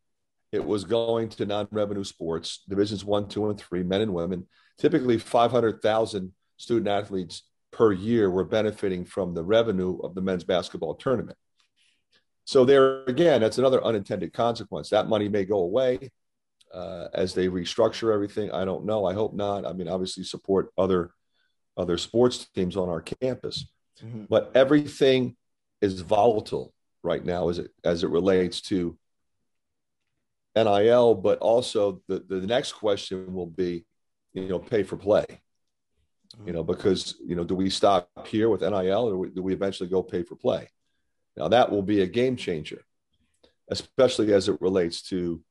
It 0.52 0.64
was 0.64 0.84
going 0.84 1.28
to 1.30 1.46
non 1.46 1.68
revenue 1.70 2.04
sports, 2.04 2.64
divisions 2.68 3.04
one, 3.04 3.28
two, 3.28 3.48
and 3.48 3.58
three, 3.58 3.82
men 3.82 4.00
and 4.00 4.14
women. 4.14 4.48
Typically, 4.78 5.18
500,000 5.18 6.32
student 6.56 6.88
athletes 6.88 7.42
per 7.70 7.92
year 7.92 8.30
were 8.30 8.44
benefiting 8.44 9.04
from 9.04 9.34
the 9.34 9.44
revenue 9.44 9.98
of 10.00 10.14
the 10.14 10.20
men's 10.20 10.42
basketball 10.42 10.94
tournament. 10.94 11.38
So, 12.44 12.64
there 12.64 13.04
again, 13.04 13.40
that's 13.40 13.58
another 13.58 13.84
unintended 13.84 14.32
consequence. 14.32 14.90
That 14.90 15.06
money 15.06 15.28
may 15.28 15.44
go 15.44 15.58
away 15.58 16.10
uh, 16.72 17.08
as 17.14 17.34
they 17.34 17.48
restructure 17.48 18.12
everything. 18.12 18.50
I 18.50 18.64
don't 18.64 18.84
know. 18.84 19.04
I 19.04 19.14
hope 19.14 19.34
not. 19.34 19.66
I 19.66 19.72
mean, 19.72 19.88
obviously, 19.88 20.24
support 20.24 20.70
other 20.78 21.12
other 21.76 21.98
sports 21.98 22.48
teams 22.54 22.76
on 22.76 22.88
our 22.88 23.00
campus, 23.00 23.66
mm-hmm. 24.02 24.24
but 24.28 24.52
everything 24.54 25.36
is 25.80 26.00
volatile 26.00 26.74
right 27.02 27.24
now 27.24 27.48
as 27.48 27.58
it 27.58 27.70
as 27.84 28.04
it 28.04 28.10
relates 28.10 28.60
to 28.62 28.98
NIL, 30.56 31.14
but 31.14 31.38
also 31.38 32.02
the, 32.08 32.20
the 32.28 32.40
next 32.40 32.72
question 32.72 33.32
will 33.32 33.46
be, 33.46 33.86
you 34.32 34.48
know, 34.48 34.58
pay 34.58 34.82
for 34.82 34.96
play. 34.96 35.24
You 36.46 36.52
know, 36.52 36.62
because 36.62 37.16
you 37.24 37.34
know, 37.34 37.42
do 37.42 37.56
we 37.56 37.70
stop 37.70 38.08
here 38.26 38.48
with 38.48 38.60
NIL, 38.60 39.08
or 39.08 39.26
do 39.26 39.42
we 39.42 39.52
eventually 39.52 39.88
go 39.88 40.00
pay 40.00 40.22
for 40.22 40.36
play? 40.36 40.68
Now 41.36 41.48
that 41.48 41.70
will 41.70 41.82
be 41.82 42.02
a 42.02 42.06
game 42.06 42.36
changer, 42.36 42.84
especially 43.68 44.32
as 44.32 44.48
it 44.48 44.60
relates 44.60 45.02
to 45.08 45.42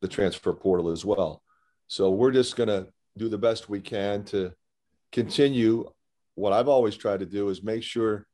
the 0.00 0.08
transfer 0.08 0.52
portal 0.52 0.90
as 0.90 1.04
well. 1.04 1.42
So 1.88 2.10
we're 2.10 2.32
just 2.32 2.56
going 2.56 2.68
to 2.68 2.88
do 3.16 3.28
the 3.28 3.38
best 3.38 3.68
we 3.68 3.80
can 3.80 4.24
to 4.24 4.52
continue. 5.12 5.88
What 6.34 6.52
I've 6.52 6.68
always 6.68 6.96
tried 6.96 7.20
to 7.20 7.26
do 7.26 7.48
is 7.48 7.62
make 7.62 7.82
sure 7.82 8.26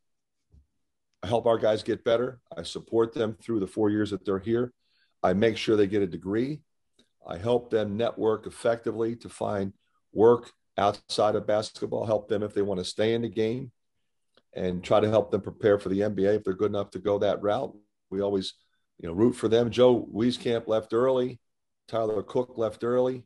I 1.23 1.29
help 1.29 1.47
our 1.47 1.59
guys 1.59 1.83
get 1.83 2.05
better. 2.05 2.41
I 2.57 2.63
support 2.63 3.15
them 3.15 3.37
through 3.41 3.61
the 3.61 3.67
four 3.67 3.91
years 3.91 4.11
that 4.11 4.25
they're 4.25 4.39
here. 4.39 4.73
I 5.23 5.35
make 5.35 5.57
sure 5.57 5.77
they 5.77 5.87
get 5.87 6.03
a 6.03 6.07
degree. 6.07 6.61
I 7.25 7.39
help 7.39 7.71
them 7.71 7.97
network 7.97 8.47
effectively 8.47 9.15
to 9.17 9.29
find 9.29 9.73
work 10.13 10.51
outside 10.77 11.37
of 11.37 11.47
basketball, 11.47 12.07
help 12.07 12.29
them 12.29 12.43
if 12.43 12.55
they 12.55 12.63
want 12.63 12.81
to 12.81 12.85
stay 12.85 13.15
in 13.15 13.23
the 13.23 13.29
game, 13.29 13.71
and 14.55 14.83
try 14.83 14.99
to 14.99 15.09
help 15.09 15.31
them 15.31 15.41
prepare 15.41 15.79
for 15.79 15.89
the 15.89 16.01
NBA 16.01 16.37
if 16.37 16.45
they're 16.45 16.55
good 16.55 16.71
enough 16.71 16.91
to 16.91 16.99
go 16.99 17.19
that 17.19 17.43
route. 17.43 17.75
We 18.11 18.21
always, 18.21 18.55
you 18.99 19.09
know, 19.09 19.15
root 19.15 19.35
for 19.35 19.49
them. 19.49 19.71
Joe 19.71 20.09
Wieskamp 20.13 20.67
left 20.67 20.93
early. 20.93 21.39
Tyler 21.89 22.23
Cook 22.23 22.57
left 22.57 22.85
early, 22.85 23.25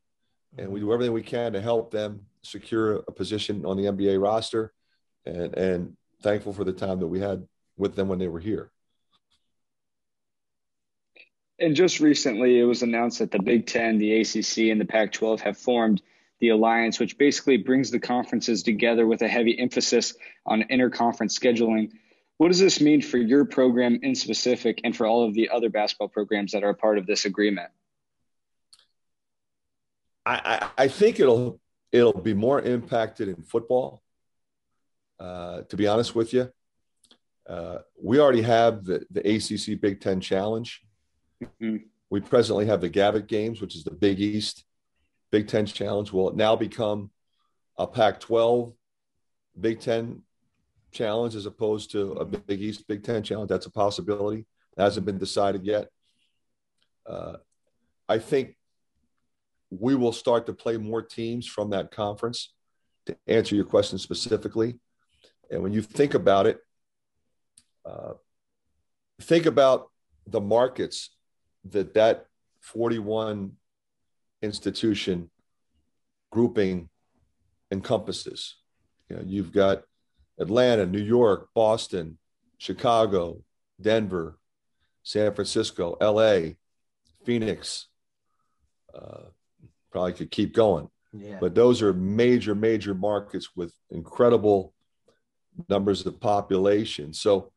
and 0.59 0.70
we 0.70 0.80
do 0.80 0.92
everything 0.92 1.12
we 1.12 1.22
can 1.22 1.52
to 1.52 1.61
help 1.61 1.90
them 1.90 2.26
secure 2.42 2.96
a 3.09 3.12
position 3.12 3.64
on 3.64 3.76
the 3.76 3.84
NBA 3.84 4.22
roster. 4.22 4.72
And 5.24 5.54
and 5.57 5.96
thankful 6.22 6.52
for 6.52 6.64
the 6.64 6.72
time 6.72 7.00
that 7.00 7.07
we 7.07 7.20
had 7.20 7.46
with 7.76 7.94
them 7.94 8.09
when 8.09 8.18
they 8.18 8.28
were 8.28 8.40
here. 8.40 8.70
And 11.59 11.74
just 11.74 12.00
recently, 12.00 12.59
it 12.59 12.64
was 12.64 12.82
announced 12.82 13.18
that 13.20 13.30
the 13.30 13.42
Big 13.42 13.66
Ten, 13.66 13.98
the 13.98 14.20
ACC, 14.20 14.70
and 14.70 14.80
the 14.80 14.84
Pac 14.84 15.12
12 15.12 15.40
have 15.40 15.57
formed 15.57 16.02
the 16.40 16.50
alliance, 16.50 17.00
which 17.00 17.16
basically 17.16 17.57
brings 17.57 17.90
the 17.90 17.98
conferences 17.98 18.62
together 18.62 19.07
with 19.07 19.22
a 19.22 19.28
heavy 19.28 19.59
emphasis 19.59 20.14
on 20.44 20.64
interconference 20.64 21.38
scheduling. 21.38 21.92
What 22.36 22.48
does 22.48 22.61
this 22.61 22.80
mean 22.82 23.00
for 23.00 23.16
your 23.16 23.46
program 23.46 23.98
in 24.02 24.14
specific 24.14 24.82
and 24.84 24.94
for 24.94 25.07
all 25.07 25.26
of 25.26 25.32
the 25.32 25.48
other 25.48 25.70
basketball 25.70 26.09
programs 26.09 26.52
that 26.52 26.62
are 26.62 26.70
a 26.70 26.74
part 26.74 26.98
of 26.98 27.07
this 27.07 27.24
agreement? 27.24 27.70
I, 30.26 30.68
I, 30.76 30.88
think 30.88 31.20
it'll 31.20 31.60
it'll 31.92 32.20
be 32.20 32.34
more 32.34 32.60
impacted 32.60 33.28
in 33.28 33.42
football. 33.42 34.02
Uh, 35.20 35.62
to 35.62 35.76
be 35.76 35.86
honest 35.86 36.14
with 36.14 36.32
you, 36.34 36.50
uh, 37.48 37.78
we 38.02 38.18
already 38.18 38.42
have 38.42 38.84
the, 38.84 39.06
the 39.10 39.20
ACC 39.20 39.80
Big 39.80 40.00
Ten 40.00 40.20
Challenge. 40.20 40.82
Mm-hmm. 41.42 41.76
We 42.10 42.20
presently 42.20 42.66
have 42.66 42.80
the 42.80 42.88
Gavitt 42.88 43.28
Games, 43.28 43.60
which 43.60 43.76
is 43.76 43.84
the 43.84 43.92
Big 43.92 44.20
East 44.20 44.64
Big 45.30 45.46
Ten 45.46 45.64
Challenge. 45.64 46.12
Will 46.12 46.30
it 46.30 46.36
now 46.36 46.56
become 46.56 47.10
a 47.78 47.86
Pac 47.86 48.20
12 48.20 48.72
Big 49.60 49.80
Ten 49.80 50.22
Challenge 50.90 51.36
as 51.36 51.46
opposed 51.46 51.92
to 51.92 52.12
a 52.12 52.24
Big 52.24 52.60
East 52.60 52.86
Big 52.88 53.04
Ten 53.04 53.22
Challenge? 53.22 53.48
That's 53.48 53.66
a 53.66 53.70
possibility. 53.70 54.44
That 54.76 54.84
hasn't 54.84 55.06
been 55.06 55.18
decided 55.18 55.64
yet. 55.64 55.88
Uh, 57.06 57.36
I 58.08 58.18
think 58.18 58.56
we 59.70 59.94
will 59.94 60.12
start 60.12 60.46
to 60.46 60.52
play 60.52 60.76
more 60.76 61.02
teams 61.02 61.46
from 61.46 61.70
that 61.70 61.90
conference 61.90 62.52
to 63.06 63.16
answer 63.26 63.54
your 63.54 63.64
question 63.64 63.98
specifically. 63.98 64.78
And 65.50 65.62
when 65.62 65.72
you 65.72 65.82
think 65.82 66.14
about 66.14 66.46
it, 66.46 66.58
uh, 67.84 68.14
think 69.20 69.46
about 69.46 69.90
the 70.26 70.40
markets 70.40 71.10
that 71.70 71.94
that 71.94 72.26
41 72.60 73.52
institution 74.42 75.30
grouping 76.30 76.88
encompasses. 77.70 78.56
You 79.08 79.16
know, 79.16 79.22
you've 79.24 79.52
got 79.52 79.82
Atlanta, 80.38 80.86
New 80.86 81.02
York, 81.02 81.48
Boston, 81.54 82.18
Chicago, 82.58 83.42
Denver, 83.80 84.38
San 85.02 85.32
Francisco, 85.34 85.96
LA, 86.00 86.54
Phoenix. 87.24 87.86
Uh, 88.94 89.30
probably 89.97 90.12
could 90.12 90.30
keep 90.30 90.55
going. 90.55 90.88
Yeah. 91.14 91.38
But 91.40 91.55
those 91.55 91.80
are 91.80 91.94
major, 91.94 92.55
major 92.55 92.94
markets 92.94 93.57
with 93.57 93.72
incredible 93.90 94.74
numbers 95.70 96.05
of 96.05 96.20
population. 96.20 97.14
So 97.14 97.51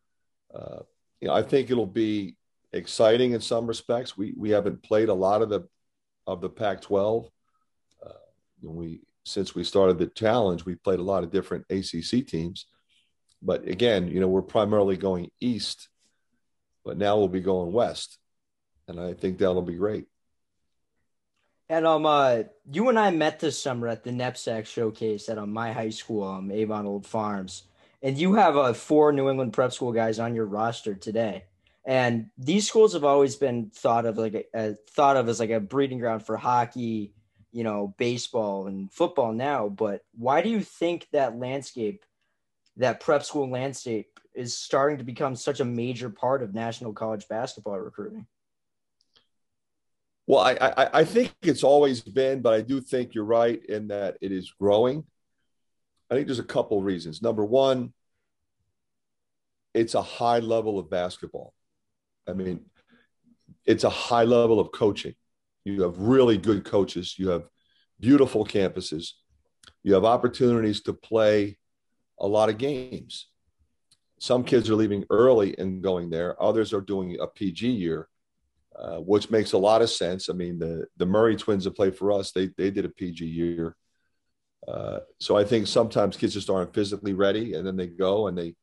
uh, 0.56 0.80
you 1.20 1.28
know, 1.28 1.34
I 1.34 1.42
think 1.42 1.70
it'll 1.70 1.86
be 1.86 2.38
exciting 2.72 3.34
in 3.34 3.42
some 3.42 3.68
respects. 3.68 4.18
We 4.18 4.34
we 4.38 4.52
haven't 4.52 4.82
played 4.84 5.10
a 5.10 5.14
lot 5.14 5.42
of 5.42 5.50
the 5.50 5.68
of 6.26 6.40
the 6.40 6.50
Pac-12. 6.50 7.26
Uh, 8.06 8.10
we 8.62 9.02
since 9.26 9.54
we 9.54 9.66
started 9.66 9.98
the 9.98 10.08
challenge, 10.08 10.64
we 10.64 10.76
played 10.76 11.00
a 11.00 11.04
lot 11.04 11.24
of 11.24 11.32
different 11.32 11.66
ACC 11.70 12.26
teams. 12.26 12.68
But 13.42 13.68
again, 13.68 14.08
you 14.08 14.22
know, 14.22 14.30
we're 14.30 14.42
primarily 14.42 14.96
going 14.96 15.30
east, 15.42 15.90
but 16.86 16.98
now 16.98 17.18
we'll 17.18 17.28
be 17.28 17.42
going 17.42 17.74
west, 17.74 18.18
and 18.88 18.98
I 18.98 19.14
think 19.14 19.38
that'll 19.38 19.62
be 19.62 19.76
great. 19.76 20.06
And 21.70 21.86
um, 21.86 22.06
uh, 22.06 22.44
you 22.72 22.90
and 22.90 22.98
I 22.98 23.12
met 23.12 23.40
this 23.40 23.62
summer 23.62 23.88
at 23.88 24.04
the 24.04 24.10
NEPSAC 24.10 24.66
showcase 24.66 25.30
at 25.30 25.38
um, 25.38 25.54
my 25.54 25.72
high 25.72 25.92
school, 25.92 26.24
um, 26.24 26.52
Avon 26.52 26.88
Old 26.88 27.06
Farms 27.06 27.64
and 28.02 28.18
you 28.18 28.34
have 28.36 28.56
uh, 28.56 28.74
four 28.74 29.12
New 29.12 29.30
England 29.30 29.54
prep 29.54 29.74
school 29.74 29.92
guys 29.92 30.20
on 30.20 30.36
your 30.36 30.46
roster 30.46 30.96
today. 30.96 31.46
And 31.86 32.30
these 32.38 32.68
schools 32.68 32.94
have 32.94 33.04
always 33.04 33.36
been 33.36 33.72
thought 33.74 34.06
of 34.06 34.18
like 34.18 34.34
a, 34.34 34.46
a, 34.54 34.76
thought 34.92 35.18
of 35.18 35.28
as 35.28 35.40
like 35.40 35.50
a 35.50 35.60
breeding 35.60 36.00
ground 36.00 36.26
for 36.26 36.38
hockey, 36.38 37.14
you 37.52 37.64
know, 37.64 37.96
baseball 37.98 38.68
and 38.68 38.92
football 38.92 39.34
now. 39.34 39.70
But 39.70 40.04
why 40.18 40.42
do 40.42 40.50
you 40.50 40.62
think 40.62 41.08
that 41.12 41.38
landscape, 41.38 42.06
that 42.78 43.00
prep 43.00 43.24
school 43.24 43.50
landscape, 43.50 44.20
is 44.36 44.58
starting 44.58 45.00
to 45.00 45.04
become 45.04 45.36
such 45.36 45.60
a 45.60 45.66
major 45.66 46.10
part 46.10 46.44
of 46.44 46.54
national 46.54 46.94
college 46.94 47.28
basketball 47.28 47.80
recruiting? 47.80 48.28
Well, 50.30 50.42
I, 50.42 50.58
I, 50.62 51.00
I 51.00 51.04
think 51.06 51.34
it's 51.42 51.64
always 51.64 52.02
been, 52.02 52.44
but 52.44 52.54
I 52.54 52.62
do 52.62 52.82
think 52.82 53.16
you're 53.16 53.26
right 53.26 53.60
in 53.66 53.88
that 53.88 54.16
it 54.22 54.32
is 54.32 54.54
growing. 54.60 55.04
I 56.08 56.14
think 56.14 56.28
there's 56.28 56.38
a 56.38 56.44
couple 56.44 56.80
reasons. 56.84 57.24
Number 57.24 57.44
one, 57.44 57.94
it's 59.74 59.96
a 59.96 60.04
high 60.04 60.38
level 60.38 60.78
of 60.78 60.88
basketball. 60.88 61.56
I 62.28 62.34
mean, 62.34 62.60
it's 63.66 63.84
a 63.84 63.90
high 63.90 64.26
level 64.26 64.60
of 64.60 64.72
coaching. 64.72 65.16
You 65.66 65.82
have 65.82 65.98
really 65.98 66.38
good 66.38 66.64
coaches. 66.64 67.16
You 67.18 67.30
have 67.30 67.50
beautiful 68.00 68.46
campuses. 68.46 69.14
You 69.82 69.96
have 69.96 70.06
opportunities 70.06 70.82
to 70.82 70.94
play 70.94 71.58
a 72.20 72.28
lot 72.28 72.50
of 72.50 72.60
games. 72.60 73.30
some 74.20 74.44
kids 74.44 74.70
are 74.70 74.76
leaving 74.76 75.06
early 75.10 75.58
and 75.58 75.82
going 75.82 76.12
there. 76.12 76.40
Others 76.40 76.72
are 76.72 76.82
doing 76.82 77.18
a 77.20 77.26
PG 77.26 77.68
year, 77.68 78.10
uh, 78.80 78.98
which 78.98 79.30
makes 79.30 79.52
a 79.52 79.58
lot 79.58 79.82
of 79.82 79.90
sense. 79.90 80.30
I 80.30 80.34
mean, 80.34 80.58
the 80.58 80.88
the 80.98 81.06
Murray 81.06 81.36
twins 81.36 81.66
that 81.66 81.76
play 81.76 81.92
for 81.92 82.12
us, 82.12 82.32
they 82.32 82.48
they 82.58 82.72
did 82.72 82.86
a 82.86 82.90
PG 82.90 83.26
year. 83.26 83.76
Uh, 84.68 85.00
so 85.20 85.36
I 85.36 85.44
think 85.44 85.68
sometimes 85.68 86.16
kids 86.16 86.34
just 86.34 86.50
aren't 86.50 86.74
physically 86.74 87.14
ready, 87.14 87.56
and 87.56 87.68
then 87.68 87.76
they 87.76 87.88
go 87.88 88.28
and 88.28 88.38
they 88.38 88.56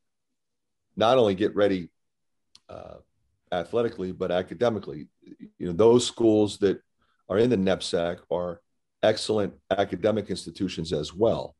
not 0.95 1.17
only 1.17 1.35
get 1.35 1.55
ready 1.55 1.89
uh, 2.69 2.95
athletically 3.51 4.11
but 4.11 4.31
academically. 4.31 5.07
You 5.59 5.67
know, 5.67 5.73
those 5.73 6.05
schools 6.05 6.57
that 6.59 6.81
are 7.29 7.37
in 7.37 7.49
the 7.49 7.57
NEPSAC 7.57 8.19
are 8.31 8.61
excellent 9.03 9.53
academic 9.69 10.29
institutions 10.29 10.93
as 10.93 11.13
well. 11.13 11.55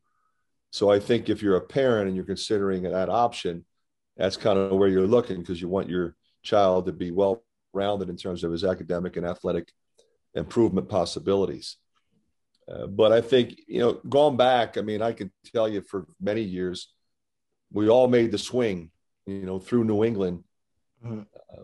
So 0.72 0.90
I 0.90 1.00
think 1.00 1.30
if 1.30 1.42
you're 1.42 1.58
a 1.58 1.62
parent 1.62 2.08
and 2.08 2.16
you're 2.16 2.26
considering 2.26 2.84
that 2.84 3.10
option, 3.10 3.66
that's 4.16 4.38
kind 4.38 4.58
of 4.58 4.72
where 4.72 4.90
you're 4.90 5.08
looking 5.08 5.40
because 5.40 5.62
you 5.62 5.70
want 5.70 5.90
your 5.90 6.16
child 6.42 6.88
to 6.88 6.94
be 6.94 7.12
well 7.12 7.44
rounded 7.74 8.10
in 8.10 8.18
terms 8.18 8.44
of 8.44 8.52
his 8.52 8.64
academic 8.64 9.18
and 9.18 9.26
athletic 9.26 9.72
improvement 10.34 10.90
possibilities. 10.90 11.78
Uh, 12.70 12.88
but 12.88 13.14
I 13.14 13.22
think, 13.22 13.60
you 13.68 13.80
know, 13.80 13.94
going 14.10 14.36
back, 14.36 14.78
I 14.78 14.82
mean, 14.82 15.02
I 15.02 15.14
can 15.14 15.32
tell 15.54 15.70
you 15.70 15.82
for 15.82 16.06
many 16.20 16.42
years, 16.42 16.90
we 17.72 17.90
all 17.90 18.08
made 18.08 18.32
the 18.32 18.38
swing, 18.38 18.92
you 19.26 19.46
know, 19.46 19.60
through 19.60 19.86
New 19.86 20.04
England 20.04 20.44
mm-hmm. 21.04 21.22
uh, 21.52 21.64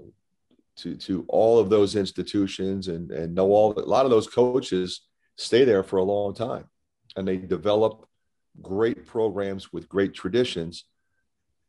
to, 0.78 0.96
to 0.96 1.26
all 1.28 1.60
of 1.60 1.70
those 1.70 1.96
institutions 1.96 2.88
and, 2.88 3.12
and 3.12 3.36
know 3.36 3.48
all, 3.52 3.78
a 3.78 3.82
lot 3.82 4.06
of 4.06 4.12
those 4.12 4.28
coaches 4.28 5.02
stay 5.38 5.66
there 5.66 5.84
for 5.84 5.98
a 5.98 6.04
long 6.04 6.34
time 6.34 6.66
and 7.16 7.28
they 7.28 7.38
develop 7.38 8.08
great 8.62 9.06
programs 9.06 9.74
with 9.74 9.90
great 9.90 10.14
traditions 10.14 10.86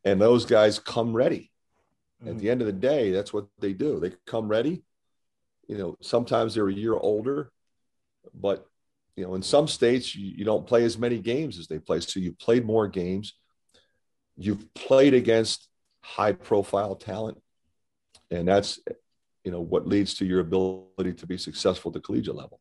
and 0.03 0.21
those 0.21 0.45
guys 0.45 0.79
come 0.79 1.13
ready 1.13 1.51
mm-hmm. 2.25 2.35
at 2.35 2.39
the 2.39 2.49
end 2.49 2.61
of 2.61 2.67
the 2.67 2.73
day 2.73 3.11
that's 3.11 3.33
what 3.33 3.47
they 3.59 3.73
do. 3.73 3.99
They 3.99 4.13
come 4.25 4.47
ready. 4.47 4.83
You 5.67 5.77
know 5.77 5.97
sometimes 6.01 6.55
they're 6.55 6.67
a 6.67 6.73
year 6.73 6.93
older 6.93 7.51
but 8.33 8.67
you 9.15 9.25
know 9.25 9.35
in 9.35 9.41
some 9.41 9.67
states 9.67 10.15
you, 10.15 10.33
you 10.37 10.45
don't 10.45 10.67
play 10.67 10.83
as 10.83 10.97
many 10.97 11.19
games 11.19 11.59
as 11.59 11.67
they 11.67 11.79
play. 11.79 11.99
So 11.99 12.19
you 12.19 12.33
played 12.33 12.65
more 12.65 12.87
games. 12.87 13.33
You've 14.37 14.73
played 14.73 15.13
against 15.13 15.67
high 16.01 16.33
profile 16.33 16.95
talent. 16.95 17.41
And 18.31 18.47
that's 18.47 18.79
you 19.43 19.51
know 19.51 19.61
what 19.61 19.87
leads 19.87 20.15
to 20.15 20.25
your 20.25 20.39
ability 20.39 21.13
to 21.13 21.27
be 21.27 21.37
successful 21.37 21.89
at 21.89 21.93
the 21.93 21.99
collegiate 21.99 22.35
level. 22.35 22.59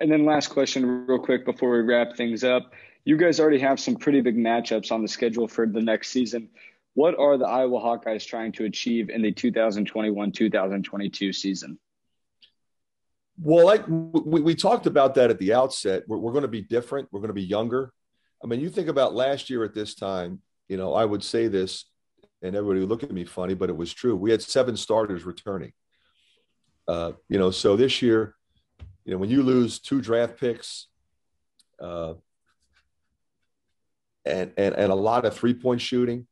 And 0.00 0.10
then 0.10 0.24
last 0.24 0.48
question 0.48 1.06
real 1.06 1.18
quick 1.18 1.44
before 1.44 1.72
we 1.72 1.80
wrap 1.80 2.16
things 2.16 2.42
up. 2.42 2.72
You 3.04 3.16
guys 3.16 3.40
already 3.40 3.58
have 3.58 3.78
some 3.78 3.96
pretty 3.96 4.20
big 4.20 4.36
matchups 4.36 4.92
on 4.92 5.02
the 5.02 5.08
schedule 5.08 5.48
for 5.48 5.66
the 5.66 5.80
next 5.80 6.08
season. 6.10 6.48
What 6.94 7.18
are 7.18 7.38
the 7.38 7.46
Iowa 7.46 7.80
Hawkeyes 7.80 8.26
trying 8.26 8.52
to 8.52 8.64
achieve 8.64 9.10
in 9.10 9.22
the 9.22 9.32
2021 9.32 10.32
2022 10.32 11.32
season? 11.32 11.78
Well, 13.40 13.64
like 13.64 13.84
we, 13.86 14.40
we 14.40 14.54
talked 14.54 14.86
about 14.86 15.14
that 15.14 15.30
at 15.30 15.38
the 15.38 15.54
outset, 15.54 16.02
we're, 16.06 16.18
we're 16.18 16.32
going 16.32 16.42
to 16.42 16.48
be 16.48 16.62
different. 16.62 17.08
We're 17.10 17.20
going 17.20 17.28
to 17.28 17.34
be 17.34 17.42
younger. 17.42 17.92
I 18.42 18.46
mean, 18.46 18.60
you 18.60 18.68
think 18.68 18.88
about 18.88 19.14
last 19.14 19.50
year 19.50 19.64
at 19.64 19.74
this 19.74 19.94
time, 19.94 20.40
you 20.68 20.76
know, 20.76 20.94
I 20.94 21.04
would 21.04 21.22
say 21.22 21.48
this 21.48 21.86
and 22.42 22.56
everybody 22.56 22.80
would 22.80 22.88
look 22.88 23.02
at 23.02 23.12
me 23.12 23.24
funny, 23.24 23.54
but 23.54 23.70
it 23.70 23.76
was 23.76 23.92
true. 23.92 24.16
We 24.16 24.30
had 24.30 24.42
seven 24.42 24.76
starters 24.76 25.24
returning. 25.24 25.72
Uh, 26.88 27.12
you 27.28 27.38
know, 27.38 27.50
so 27.50 27.76
this 27.76 28.02
year, 28.02 28.34
you 29.04 29.12
know, 29.12 29.18
when 29.18 29.30
you 29.30 29.42
lose 29.42 29.78
two 29.78 30.00
draft 30.00 30.38
picks, 30.38 30.86
uh, 31.80 32.14
and 34.24 34.52
and, 34.56 34.74
and 34.74 34.92
a 34.92 34.94
lot 34.94 35.24
of 35.24 35.34
three 35.34 35.54
point 35.54 35.80
shooting. 35.80 36.26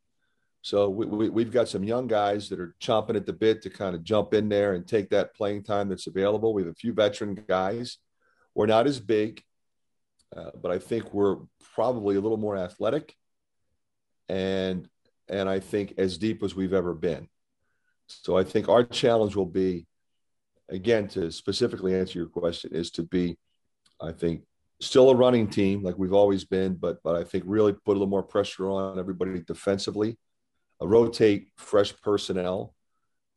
So 0.62 0.88
we, 0.88 1.28
we, 1.28 1.44
have 1.44 1.52
got 1.52 1.68
some 1.68 1.84
young 1.84 2.06
guys 2.08 2.48
that 2.48 2.60
are 2.60 2.74
chomping 2.80 3.16
at 3.16 3.26
the 3.26 3.32
bit 3.32 3.62
to 3.62 3.70
kind 3.70 3.94
of 3.94 4.02
jump 4.02 4.34
in 4.34 4.48
there 4.48 4.74
and 4.74 4.86
take 4.86 5.10
that 5.10 5.34
playing 5.34 5.62
time 5.62 5.88
that's 5.88 6.08
available. 6.08 6.52
We 6.52 6.62
have 6.62 6.72
a 6.72 6.74
few 6.74 6.92
veteran 6.92 7.44
guys. 7.48 7.98
We're 8.54 8.66
not 8.66 8.86
as 8.86 8.98
big, 8.98 9.42
uh, 10.36 10.50
but 10.60 10.72
I 10.72 10.78
think 10.78 11.14
we're 11.14 11.36
probably 11.74 12.16
a 12.16 12.20
little 12.20 12.38
more 12.38 12.56
athletic, 12.56 13.14
and 14.28 14.88
and 15.28 15.48
I 15.48 15.60
think 15.60 15.94
as 15.96 16.18
deep 16.18 16.42
as 16.42 16.56
we've 16.56 16.74
ever 16.74 16.92
been. 16.92 17.28
So 18.08 18.36
I 18.36 18.42
think 18.42 18.68
our 18.68 18.82
challenge 18.82 19.36
will 19.36 19.46
be, 19.46 19.86
again, 20.68 21.08
to 21.08 21.30
specifically 21.30 21.94
answer 21.94 22.18
your 22.18 22.28
question, 22.28 22.70
is 22.74 22.90
to 22.92 23.02
be, 23.02 23.36
I 24.00 24.12
think, 24.12 24.42
still 24.80 25.10
a 25.10 25.14
running 25.14 25.48
team 25.48 25.82
like 25.82 25.98
we've 25.98 26.12
always 26.12 26.44
been, 26.44 26.74
but 26.74 26.98
but 27.02 27.14
I 27.14 27.24
think 27.24 27.44
really 27.46 27.72
put 27.72 27.92
a 27.92 27.98
little 27.98 28.06
more 28.06 28.22
pressure 28.22 28.68
on 28.68 28.98
everybody 28.98 29.40
defensively, 29.40 30.18
rotate 30.86 31.48
fresh 31.56 31.94
personnel 32.02 32.74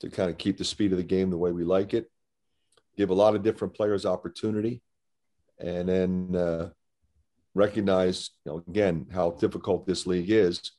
to 0.02 0.10
kind 0.10 0.30
of 0.30 0.38
keep 0.38 0.58
the 0.58 0.64
speed 0.64 0.92
of 0.92 0.98
the 0.98 1.04
game 1.04 1.30
the 1.30 1.38
way 1.38 1.52
we 1.52 1.64
like 1.64 1.94
it, 1.94 2.10
give 2.98 3.10
a 3.10 3.14
lot 3.14 3.36
of 3.36 3.44
different 3.44 3.74
players 3.74 4.06
opportunity, 4.06 4.82
and 5.60 5.88
then 5.88 6.36
uh, 6.36 6.70
recognize 7.54 8.32
you 8.46 8.52
know 8.52 8.64
again 8.68 9.08
how 9.12 9.32
difficult 9.32 9.86
this 9.86 10.08
league 10.08 10.30
is 10.30 10.72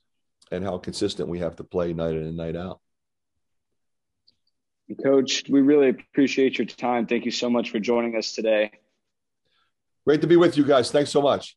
and 0.50 0.64
how 0.64 0.78
consistent 0.78 1.28
we 1.28 1.38
have 1.38 1.56
to 1.56 1.64
play 1.64 1.92
night 1.92 2.14
in 2.14 2.22
and 2.22 2.36
night 2.36 2.56
out. 2.56 2.80
Coach, 5.02 5.44
we 5.48 5.62
really 5.62 5.88
appreciate 5.88 6.58
your 6.58 6.66
time. 6.66 7.06
Thank 7.06 7.24
you 7.24 7.30
so 7.30 7.48
much 7.48 7.70
for 7.70 7.78
joining 7.78 8.16
us 8.16 8.32
today. 8.32 8.70
Great 10.04 10.20
to 10.20 10.26
be 10.26 10.36
with 10.36 10.56
you 10.58 10.64
guys. 10.64 10.90
Thanks 10.90 11.10
so 11.10 11.22
much. 11.22 11.56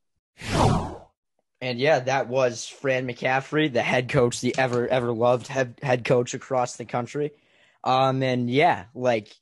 And 1.66 1.80
yeah, 1.80 2.00
that 2.02 2.28
was 2.28 2.68
Fran 2.68 3.08
McCaffery, 3.08 3.74
the 3.74 3.82
head 3.82 4.08
coach, 4.10 4.40
the 4.40 4.56
ever 4.56 4.88
ever 4.88 5.12
loved 5.12 5.48
head 5.48 5.80
head 5.82 6.06
coach 6.06 6.36
across 6.36 6.76
the 6.76 6.86
country. 6.86 7.32
Um, 7.84 8.22
and 8.22 8.48
yeah, 8.48 8.86
like 8.94 9.36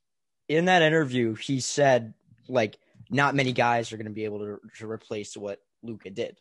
in 0.47 0.65
that 0.65 0.83
interview, 0.83 1.35
he 1.35 1.59
said 1.59 2.13
like 2.47 2.77
not 3.09 3.35
many 3.35 3.51
guys 3.51 3.91
are 3.91 3.97
going 3.97 4.05
to 4.05 4.13
be 4.13 4.23
able 4.23 4.39
to 4.39 4.59
to 4.77 4.89
replace 4.89 5.35
what 5.35 5.61
Luka 5.81 6.11
did. 6.11 6.39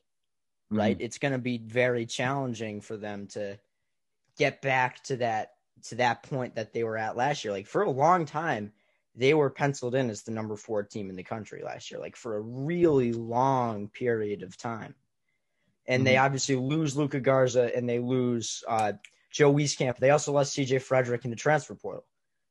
Right? 0.70 0.97
Mm-hmm. 0.97 1.05
It's 1.05 1.18
going 1.18 1.33
to 1.33 1.39
be 1.39 1.59
very 1.59 2.07
challenging 2.07 2.80
for 2.80 2.97
them 2.97 3.26
to 3.28 3.59
get 4.39 4.62
back 4.62 5.03
to 5.05 5.16
that 5.16 5.55
to 5.89 5.97
that 5.97 6.22
point 6.22 6.55
that 6.55 6.72
they 6.72 6.85
were 6.85 6.97
at 6.97 7.16
last 7.16 7.45
year. 7.45 7.53
Like 7.53 7.66
for 7.66 7.83
a 7.83 7.91
long 7.91 8.24
time, 8.24 8.72
they 9.16 9.35
were 9.35 9.51
penciled 9.51 9.97
in 9.97 10.11
as 10.11 10.22
the 10.22 10.30
number 10.30 10.55
four 10.55 10.85
team 10.85 11.11
in 11.11 11.16
the 11.16 11.24
country 11.24 11.64
last 11.64 11.91
year, 11.91 11.99
like 11.99 12.14
for 12.14 12.37
a 12.37 12.41
really 12.41 13.12
long 13.12 13.89
period 13.89 14.45
of 14.45 14.57
time. 14.57 14.95
And 15.87 16.01
mm-hmm. 16.01 16.05
they 16.05 16.16
obviously 16.16 16.57
lose 16.57 16.97
Luka 16.97 17.20
Garza 17.20 17.74
and 17.76 17.89
they 17.89 17.99
lose 17.99 18.62
uh, 18.68 18.93
Joe 19.30 19.53
Wieskamp. 19.53 19.99
They 19.99 20.11
also 20.11 20.33
lost 20.33 20.57
CJ 20.57 20.83
Frederick 20.83 21.24
in 21.24 21.30
the 21.30 21.37
transfer 21.37 21.74
portal. 21.74 22.05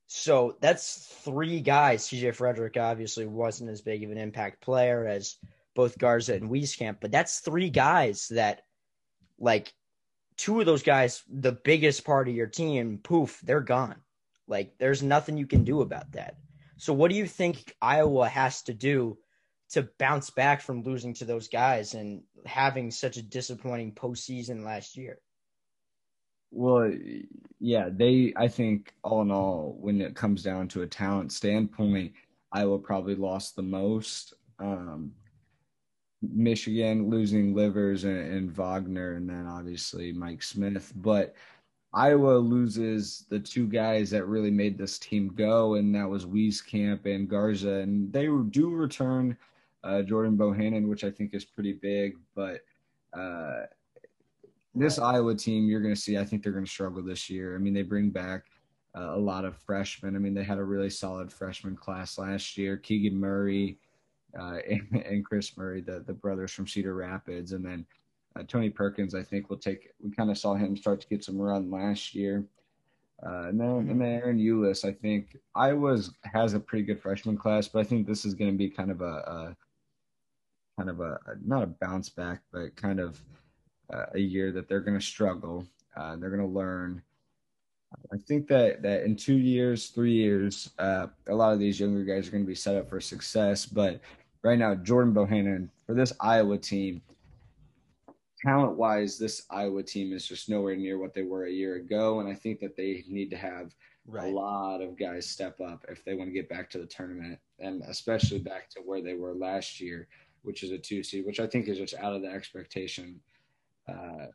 So 0.07 0.57
that's 0.59 1.05
three 1.23 1.61
guys. 1.61 2.07
CJ 2.07 2.36
Frederick 2.36 2.75
obviously 2.75 3.25
wasn't 3.25 3.69
as 3.69 3.82
big 3.82 4.03
of 4.03 4.11
an 4.11 4.17
impact 4.17 4.61
player 4.61 5.07
as 5.07 5.38
both 5.73 5.97
Garza 5.97 6.34
and 6.34 6.49
Wieskamp, 6.49 6.97
but 6.99 7.11
that's 7.11 7.39
three 7.39 7.69
guys 7.69 8.27
that, 8.32 8.63
like, 9.39 9.71
two 10.36 10.59
of 10.59 10.65
those 10.65 10.84
guys, 10.84 11.23
the 11.29 11.53
biggest 11.53 12.03
part 12.03 12.27
of 12.27 12.36
your 12.36 12.47
team, 12.47 12.99
poof, 13.01 13.39
they're 13.41 13.61
gone. 13.61 13.95
Like, 14.47 14.77
there's 14.79 15.01
nothing 15.01 15.38
you 15.38 15.47
can 15.47 15.63
do 15.63 15.79
about 15.79 16.11
that. 16.11 16.36
So 16.75 16.91
what 16.93 17.09
do 17.09 17.15
you 17.15 17.25
think 17.25 17.73
Iowa 17.82 18.27
has 18.27 18.63
to 18.63 18.73
do 18.73 19.17
to 19.72 19.89
bounce 19.99 20.30
back 20.30 20.61
from 20.61 20.84
losing 20.84 21.13
to 21.15 21.26
those 21.26 21.47
guys 21.47 21.93
and 21.93 22.22
having 22.45 22.91
such 22.91 23.17
a 23.17 23.22
disappointing 23.22 23.93
postseason 23.93 24.65
last 24.65 24.97
year? 24.97 25.19
Well, 26.51 26.91
yeah, 27.59 27.89
they. 27.89 28.34
I 28.36 28.49
think 28.49 28.93
all 29.03 29.22
in 29.22 29.32
all, 29.32 29.78
when 29.80 30.01
it 30.01 30.15
comes 30.15 30.43
down 30.43 30.67
to 30.69 30.82
a 30.82 30.88
talent 30.88 31.32
standpoint, 31.32 32.11
Iowa 32.51 32.78
probably 32.80 33.15
lost 33.15 33.55
the 33.55 33.61
most. 33.61 34.34
Um, 34.59 35.13
Michigan 36.22 37.09
losing 37.09 37.55
Livers 37.55 38.03
and, 38.03 38.34
and, 38.34 38.51
Wagner, 38.51 39.13
and 39.13 39.28
then 39.30 39.47
obviously 39.47 40.11
Mike 40.11 40.43
Smith. 40.43 40.91
But 40.97 41.34
Iowa 41.93 42.38
loses 42.38 43.26
the 43.30 43.39
two 43.39 43.67
guys 43.67 44.09
that 44.11 44.26
really 44.26 44.51
made 44.51 44.78
this 44.78 44.99
team 44.99 45.30
go, 45.30 45.76
and 45.76 45.95
that 45.95 46.09
was 46.09 46.26
Wieskamp 46.26 47.05
and 47.05 47.30
Garza. 47.30 47.76
And 47.76 48.11
they 48.11 48.26
do 48.26 48.69
return 48.69 49.38
uh, 49.84 50.01
Jordan 50.01 50.38
Bohannon, 50.38 50.88
which 50.88 51.03
I 51.03 51.11
think 51.11 51.34
is 51.34 51.45
pretty 51.45 51.73
big. 51.73 52.15
But 52.36 52.61
uh, 53.13 53.63
this 54.75 54.99
Iowa 54.99 55.36
team, 55.36 55.67
you're 55.67 55.82
going 55.82 55.95
to 55.95 55.99
see, 55.99 56.17
I 56.17 56.25
think 56.25 56.43
they're 56.43 56.53
going 56.53 56.65
to 56.65 56.71
struggle 56.71 57.03
this 57.03 57.29
year. 57.29 57.55
I 57.55 57.59
mean, 57.59 57.73
they 57.73 57.82
bring 57.82 58.09
back 58.09 58.43
uh, 58.95 59.15
a 59.15 59.17
lot 59.17 59.45
of 59.45 59.57
freshmen. 59.57 60.15
I 60.15 60.19
mean, 60.19 60.34
they 60.34 60.43
had 60.43 60.57
a 60.57 60.63
really 60.63 60.89
solid 60.89 61.32
freshman 61.32 61.75
class 61.75 62.17
last 62.17 62.57
year. 62.57 62.77
Keegan 62.77 63.19
Murray 63.19 63.77
uh, 64.39 64.57
and, 64.69 65.03
and 65.05 65.25
Kris 65.25 65.57
Murray, 65.57 65.82
the, 65.82 66.03
the 66.05 66.13
brothers 66.13 66.51
from 66.51 66.67
Cedar 66.67 66.95
Rapids. 66.95 67.51
And 67.51 67.65
then 67.65 67.86
uh, 68.38 68.43
Tony 68.47 68.69
Perkins, 68.69 69.15
I 69.15 69.23
think, 69.23 69.49
will 69.49 69.57
take. 69.57 69.89
We 70.01 70.11
kind 70.11 70.32
of 70.32 70.38
saw 70.38 70.55
him 70.55 70.77
start 70.77 71.01
to 71.01 71.07
get 71.07 71.23
some 71.23 71.38
run 71.38 71.69
last 71.69 72.15
year. 72.15 72.45
Uh, 73.23 73.49
and 73.49 73.59
then 73.59 73.69
and 73.69 74.01
then 74.01 74.19
Ahron 74.19 74.43
Ulis, 74.43 74.84
I 74.84 74.93
think 74.93 75.38
Iowa 75.53 75.99
has 76.23 76.55
a 76.55 76.59
pretty 76.59 76.84
good 76.84 76.99
freshman 76.99 77.38
class, 77.38 77.67
but 77.67 77.79
I 77.79 77.84
think 77.84 78.07
this 78.07 78.25
is 78.25 78.34
going 78.34 78.49
to 78.49 78.57
be 78.57 78.67
kind 78.67 78.89
of 78.89 79.01
a 79.01 79.55
kind 80.82 80.89
of 80.89 80.99
a 80.99 81.19
not 81.45 81.63
a 81.63 81.67
bounce 81.67 82.09
back, 82.09 82.41
but 82.51 82.75
kind 82.75 82.99
of 82.99 83.21
a 84.13 84.19
year 84.19 84.51
that 84.51 84.67
they're 84.67 84.79
going 84.82 84.97
to 84.97 85.05
struggle. 85.05 85.65
Uh, 85.95 86.15
they're 86.15 86.29
going 86.29 86.41
to 86.41 86.47
learn. 86.47 87.01
I 88.13 88.17
think 88.17 88.47
that 88.47 88.82
that 88.82 89.03
in 89.03 89.15
two 89.15 89.38
years, 89.38 89.89
three 89.89 90.13
years, 90.13 90.71
uh, 90.79 91.07
a 91.27 91.36
lot 91.36 91.53
of 91.53 91.59
these 91.59 91.79
younger 91.79 92.03
guys 92.03 92.27
are 92.27 92.32
going 92.32 92.43
to 92.43 92.47
be 92.47 92.55
set 92.55 92.75
up 92.75 92.89
for 92.89 93.01
success. 93.01 93.65
But 93.65 93.99
right 94.43 94.57
now, 94.57 94.75
Jordan 94.75 95.13
Bohannon 95.13 95.69
for 95.86 95.93
this 95.93 96.13
Iowa 96.19 96.57
team, 96.57 97.01
talent 98.43 98.77
wise, 98.77 99.19
this 99.19 99.43
Iowa 99.49 99.84
team 99.84 100.13
is 100.13 100.25
just 100.25 100.49
nowhere 100.49 100.75
near 100.75 100.97
what 100.97 101.13
they 101.13 101.23
were 101.23 101.45
a 101.45 101.51
year 101.51 101.75
ago, 101.75 102.21
and 102.21 102.29
I 102.29 102.34
think 102.34 102.59
that 102.61 102.77
they 102.77 103.03
need 103.07 103.29
to 103.32 103.38
have 103.38 103.75
right. 104.07 104.32
a 104.32 104.36
lot 104.36 104.82
of 104.82 104.97
guys 104.97 105.29
step 105.29 105.59
up 105.59 105.86
if 105.89 106.03
they 106.05 106.13
want 106.13 106.29
to 106.29 106.34
get 106.34 106.49
back 106.49 106.69
to 106.71 106.77
the 106.79 106.86
tournament, 106.86 107.39
and 107.59 107.84
especially 107.88 108.39
back 108.39 108.69
to 108.69 108.79
where 108.79 109.01
they 109.01 109.15
were 109.15 109.34
last 109.34 109.82
year, 109.82 110.07
which 110.43 110.63
is 110.63 110.71
a 110.71 110.77
two 110.77 111.03
seed, 111.03 111.25
which 111.25 111.39
I 111.39 111.47
think 111.47 111.67
is 111.67 111.77
just 111.77 111.93
out 111.95 112.13
of 112.13 112.21
the 112.21 112.29
expectation 112.29 113.19
uh, 113.87 114.27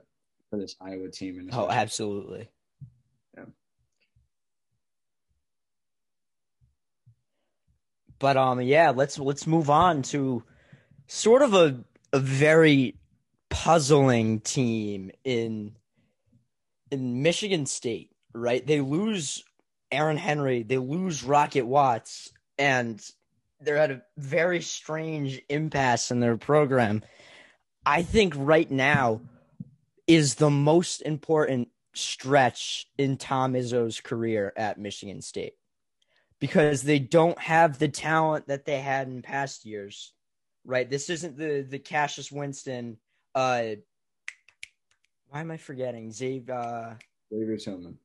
for 0.50 0.58
this 0.58 0.76
Iowa 0.80 1.10
team. 1.10 1.38
And 1.38 1.50
oh, 1.52 1.68
absolutely. 1.68 2.48
Yeah. 3.36 3.44
But 8.18 8.36
um, 8.36 8.60
yeah, 8.60 8.90
let's 8.90 9.18
let's 9.18 9.46
move 9.46 9.70
on 9.70 10.02
to 10.02 10.42
sort 11.06 11.42
of 11.42 11.54
a 11.54 11.84
a 12.12 12.18
very 12.18 12.96
puzzling 13.50 14.40
team 14.40 15.10
in 15.24 15.72
in 16.90 17.22
Michigan 17.22 17.66
State, 17.66 18.10
right? 18.32 18.66
They 18.66 18.80
lose 18.80 19.44
Aaron 19.90 20.16
Henry, 20.16 20.62
they 20.62 20.78
lose 20.78 21.24
Rocket 21.24 21.66
Watts, 21.66 22.32
and 22.58 23.00
they're 23.60 23.78
at 23.78 23.90
a 23.90 24.02
very 24.16 24.60
strange 24.60 25.40
impasse 25.48 26.10
in 26.10 26.20
their 26.20 26.36
program. 26.36 27.02
I 27.84 28.02
think 28.02 28.34
right 28.36 28.70
now 28.70 29.20
is 30.06 30.34
the 30.34 30.50
most 30.50 31.02
important 31.02 31.68
stretch 31.94 32.86
in 32.98 33.16
Tom 33.16 33.54
Izzo's 33.54 34.00
career 34.00 34.52
at 34.56 34.78
Michigan 34.78 35.22
State 35.22 35.54
because 36.38 36.82
they 36.82 36.98
don't 36.98 37.38
have 37.38 37.78
the 37.78 37.88
talent 37.88 38.48
that 38.48 38.66
they 38.66 38.80
had 38.80 39.08
in 39.08 39.22
past 39.22 39.64
years. 39.64 40.12
Right? 40.64 40.88
This 40.88 41.08
isn't 41.10 41.38
the 41.38 41.64
the 41.68 41.78
Cassius 41.78 42.30
Winston 42.30 42.98
uh 43.34 43.76
why 45.28 45.40
am 45.40 45.50
I 45.50 45.56
forgetting? 45.56 46.12
Xavier 46.12 46.54
uh, 46.54 46.94
Xavier 47.32 47.56
Tillman. 47.56 47.98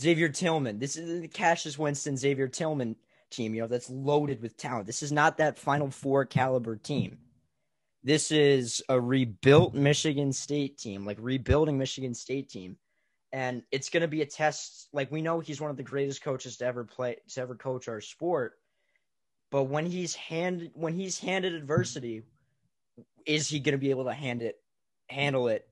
Xavier 0.00 0.28
Tillman. 0.28 0.78
This 0.78 0.96
is 0.96 1.22
the 1.22 1.28
Cassius 1.28 1.78
Winston 1.78 2.16
Xavier 2.16 2.48
Tillman 2.48 2.96
team, 3.30 3.54
you 3.54 3.62
know, 3.62 3.66
that's 3.66 3.90
loaded 3.90 4.42
with 4.42 4.56
talent. 4.56 4.86
This 4.86 5.02
is 5.02 5.12
not 5.12 5.38
that 5.38 5.58
Final 5.58 5.90
Four 5.90 6.24
caliber 6.24 6.76
team. 6.76 7.18
This 8.02 8.30
is 8.30 8.82
a 8.88 9.00
rebuilt 9.00 9.74
Michigan 9.74 10.32
State 10.32 10.78
team, 10.78 11.04
like 11.04 11.18
rebuilding 11.20 11.76
Michigan 11.76 12.14
State 12.14 12.48
team. 12.48 12.76
And 13.32 13.62
it's 13.72 13.90
going 13.90 14.02
to 14.02 14.08
be 14.08 14.22
a 14.22 14.26
test. 14.26 14.88
Like 14.92 15.10
we 15.10 15.22
know 15.22 15.40
he's 15.40 15.60
one 15.60 15.70
of 15.70 15.76
the 15.76 15.82
greatest 15.82 16.22
coaches 16.22 16.56
to 16.58 16.66
ever 16.66 16.84
play, 16.84 17.16
to 17.30 17.40
ever 17.40 17.56
coach 17.56 17.88
our 17.88 18.00
sport. 18.00 18.54
But 19.50 19.64
when 19.64 19.86
he's 19.86 20.14
handed, 20.14 20.70
when 20.74 20.94
he's 20.94 21.18
handed 21.18 21.54
adversity, 21.54 22.22
is 23.26 23.48
he 23.48 23.58
going 23.58 23.72
to 23.72 23.78
be 23.78 23.90
able 23.90 24.04
to 24.04 24.12
hand 24.12 24.42
it, 24.42 24.56
handle 25.08 25.48
it 25.48 25.68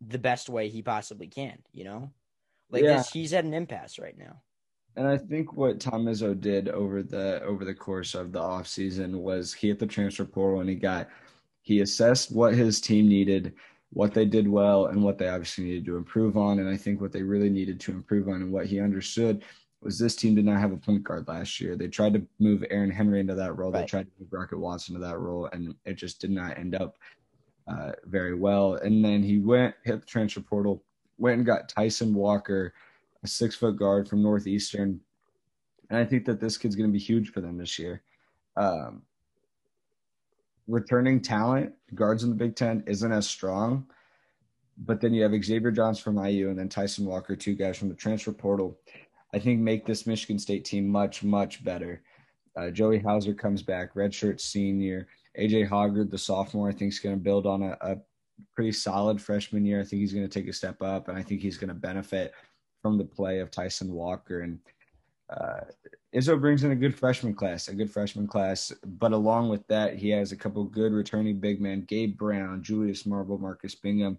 the 0.00 0.18
best 0.18 0.48
way 0.48 0.68
he 0.68 0.82
possibly 0.82 1.26
can? 1.26 1.58
You 1.72 1.84
know, 1.84 2.10
like 2.70 2.84
yeah. 2.84 2.98
this, 2.98 3.10
he's 3.10 3.32
at 3.32 3.44
an 3.44 3.54
impasse 3.54 3.98
right 3.98 4.16
now. 4.16 4.40
And 4.96 5.06
I 5.06 5.16
think 5.16 5.54
what 5.54 5.80
Tom 5.80 6.04
Izzo 6.04 6.38
did 6.38 6.68
over 6.68 7.02
the 7.02 7.42
over 7.42 7.64
the 7.64 7.74
course 7.74 8.14
of 8.14 8.32
the 8.32 8.40
offseason 8.40 9.20
was 9.20 9.52
he 9.52 9.68
hit 9.68 9.78
the 9.78 9.86
transfer 9.86 10.24
portal 10.24 10.60
and 10.60 10.68
he 10.68 10.76
got 10.76 11.08
he 11.62 11.80
assessed 11.80 12.32
what 12.32 12.54
his 12.54 12.80
team 12.80 13.08
needed, 13.08 13.54
what 13.90 14.12
they 14.12 14.26
did 14.26 14.48
well, 14.48 14.86
and 14.86 15.02
what 15.02 15.16
they 15.16 15.28
obviously 15.28 15.64
needed 15.64 15.86
to 15.86 15.96
improve 15.96 16.36
on. 16.36 16.58
And 16.58 16.68
I 16.68 16.76
think 16.76 17.00
what 17.00 17.12
they 17.12 17.22
really 17.22 17.50
needed 17.50 17.80
to 17.80 17.92
improve 17.92 18.28
on 18.28 18.42
and 18.42 18.52
what 18.52 18.66
he 18.66 18.80
understood 18.80 19.44
was 19.80 19.98
this 19.98 20.14
team 20.14 20.34
did 20.34 20.44
not 20.44 20.60
have 20.60 20.72
a 20.72 20.76
point 20.76 21.02
guard 21.02 21.26
last 21.26 21.60
year. 21.60 21.76
They 21.76 21.88
tried 21.88 22.14
to 22.14 22.26
move 22.38 22.64
Aaron 22.70 22.90
Henry 22.90 23.20
into 23.20 23.34
that 23.34 23.56
role. 23.56 23.72
Right. 23.72 23.80
They 23.80 23.86
tried 23.86 24.04
to 24.04 24.12
move 24.20 24.32
Rocket 24.32 24.58
Watson 24.58 24.94
into 24.94 25.06
that 25.06 25.18
role, 25.18 25.48
and 25.52 25.74
it 25.84 25.94
just 25.94 26.20
did 26.20 26.30
not 26.30 26.58
end 26.58 26.74
up 26.74 26.98
uh, 27.66 27.92
very 28.04 28.34
well. 28.34 28.74
And 28.74 29.04
then 29.04 29.22
he 29.22 29.38
went 29.38 29.74
hit 29.84 30.00
the 30.00 30.06
transfer 30.06 30.40
portal, 30.40 30.84
went 31.18 31.38
and 31.38 31.46
got 31.46 31.68
Tyson 31.68 32.14
Walker 32.14 32.74
a 33.24 33.28
six 33.28 33.54
foot 33.54 33.76
guard 33.76 34.08
from 34.08 34.22
Northeastern. 34.22 35.00
And 35.90 35.98
I 35.98 36.04
think 36.04 36.24
that 36.26 36.40
this 36.40 36.56
kid's 36.56 36.76
going 36.76 36.88
to 36.88 36.92
be 36.92 36.98
huge 36.98 37.32
for 37.32 37.40
them 37.40 37.58
this 37.58 37.78
year. 37.78 38.02
Um, 38.56 39.02
returning 40.66 41.20
talent, 41.20 41.72
guards 41.94 42.24
in 42.24 42.30
the 42.30 42.36
Big 42.36 42.56
Ten 42.56 42.82
isn't 42.86 43.12
as 43.12 43.28
strong. 43.28 43.86
But 44.78 45.00
then 45.00 45.12
you 45.12 45.22
have 45.22 45.44
Xavier 45.44 45.70
Johns 45.70 46.00
from 46.00 46.24
IU 46.24 46.48
and 46.48 46.58
then 46.58 46.68
Tyson 46.68 47.04
Walker, 47.04 47.36
two 47.36 47.54
guys 47.54 47.76
from 47.76 47.88
the 47.88 47.94
transfer 47.94 48.32
portal. 48.32 48.78
I 49.34 49.38
think 49.38 49.60
make 49.60 49.86
this 49.86 50.06
Michigan 50.06 50.38
State 50.38 50.64
team 50.64 50.88
much, 50.88 51.22
much 51.22 51.62
better. 51.62 52.02
Uh, 52.56 52.70
Joey 52.70 52.98
Hauser 52.98 53.34
comes 53.34 53.62
back, 53.62 53.94
redshirt 53.94 54.40
senior. 54.40 55.08
AJ 55.38 55.68
Hoggard, 55.68 56.10
the 56.10 56.18
sophomore, 56.18 56.68
I 56.68 56.72
think 56.72 56.92
is 56.92 56.98
going 56.98 57.14
to 57.14 57.22
build 57.22 57.46
on 57.46 57.62
a, 57.62 57.76
a 57.80 57.96
pretty 58.54 58.72
solid 58.72 59.20
freshman 59.20 59.64
year. 59.64 59.80
I 59.80 59.84
think 59.84 60.00
he's 60.00 60.12
going 60.12 60.28
to 60.28 60.40
take 60.40 60.48
a 60.48 60.52
step 60.52 60.82
up, 60.82 61.08
and 61.08 61.16
I 61.16 61.22
think 61.22 61.40
he's 61.40 61.56
going 61.56 61.68
to 61.68 61.74
benefit 61.74 62.34
from 62.82 62.98
the 62.98 63.04
play 63.04 63.38
of 63.38 63.50
Tyson 63.50 63.92
Walker. 63.92 64.40
And 64.40 64.58
uh, 65.30 65.60
Izzo 66.14 66.38
brings 66.38 66.64
in 66.64 66.72
a 66.72 66.76
good 66.76 66.94
freshman 66.94 67.34
class, 67.34 67.68
a 67.68 67.74
good 67.74 67.90
freshman 67.90 68.26
class. 68.26 68.72
But 68.84 69.12
along 69.12 69.48
with 69.48 69.66
that, 69.68 69.96
he 69.96 70.10
has 70.10 70.32
a 70.32 70.36
couple 70.36 70.64
good 70.64 70.92
returning 70.92 71.40
big 71.40 71.60
men: 71.60 71.82
Gabe 71.82 72.18
Brown, 72.18 72.62
Julius 72.62 73.06
Marble, 73.06 73.38
Marcus 73.38 73.74
Bingham, 73.74 74.18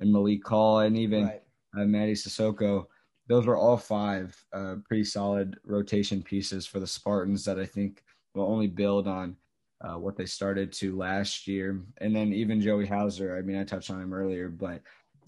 and 0.00 0.12
Malik 0.12 0.46
Hall, 0.46 0.80
and 0.80 0.96
even 0.96 1.26
right. 1.26 1.42
uh, 1.74 1.80
Mady 1.80 2.12
Sissoko. 2.12 2.86
Those 3.28 3.46
are 3.46 3.56
all 3.56 3.78
five 3.78 4.36
uh, 4.52 4.74
pretty 4.84 5.04
solid 5.04 5.56
rotation 5.64 6.22
pieces 6.22 6.66
for 6.66 6.80
the 6.80 6.86
Spartans 6.86 7.44
that 7.44 7.58
I 7.58 7.64
think 7.64 8.02
will 8.34 8.44
only 8.44 8.66
build 8.66 9.06
on 9.06 9.36
uh, 9.80 9.94
what 9.94 10.16
they 10.16 10.26
started 10.26 10.72
to 10.72 10.96
last 10.96 11.46
year. 11.46 11.80
And 11.98 12.14
then 12.14 12.32
even 12.32 12.60
Joey 12.60 12.86
Hauser, 12.86 13.36
I 13.36 13.42
mean, 13.42 13.58
I 13.58 13.64
touched 13.64 13.90
on 13.90 14.02
him 14.02 14.12
earlier, 14.12 14.48
but 14.48 14.80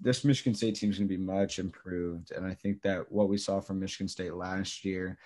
this 0.04 0.22
Michigan 0.22 0.54
State 0.54 0.74
team 0.76 0.90
is 0.90 0.98
going 0.98 1.08
to 1.08 1.16
be 1.16 1.22
much 1.22 1.58
improved. 1.58 2.30
And 2.32 2.46
I 2.46 2.52
think 2.52 2.82
that 2.82 3.10
what 3.10 3.30
we 3.30 3.38
saw 3.38 3.58
from 3.58 3.80
Michigan 3.80 4.06
State 4.06 4.34
last 4.34 4.84
year, 4.84 5.18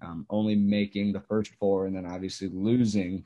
um, 0.00 0.26
only 0.30 0.56
making 0.56 1.12
the 1.12 1.20
first 1.20 1.52
four 1.60 1.86
and 1.86 1.94
then 1.94 2.06
obviously 2.06 2.48
losing 2.48 3.24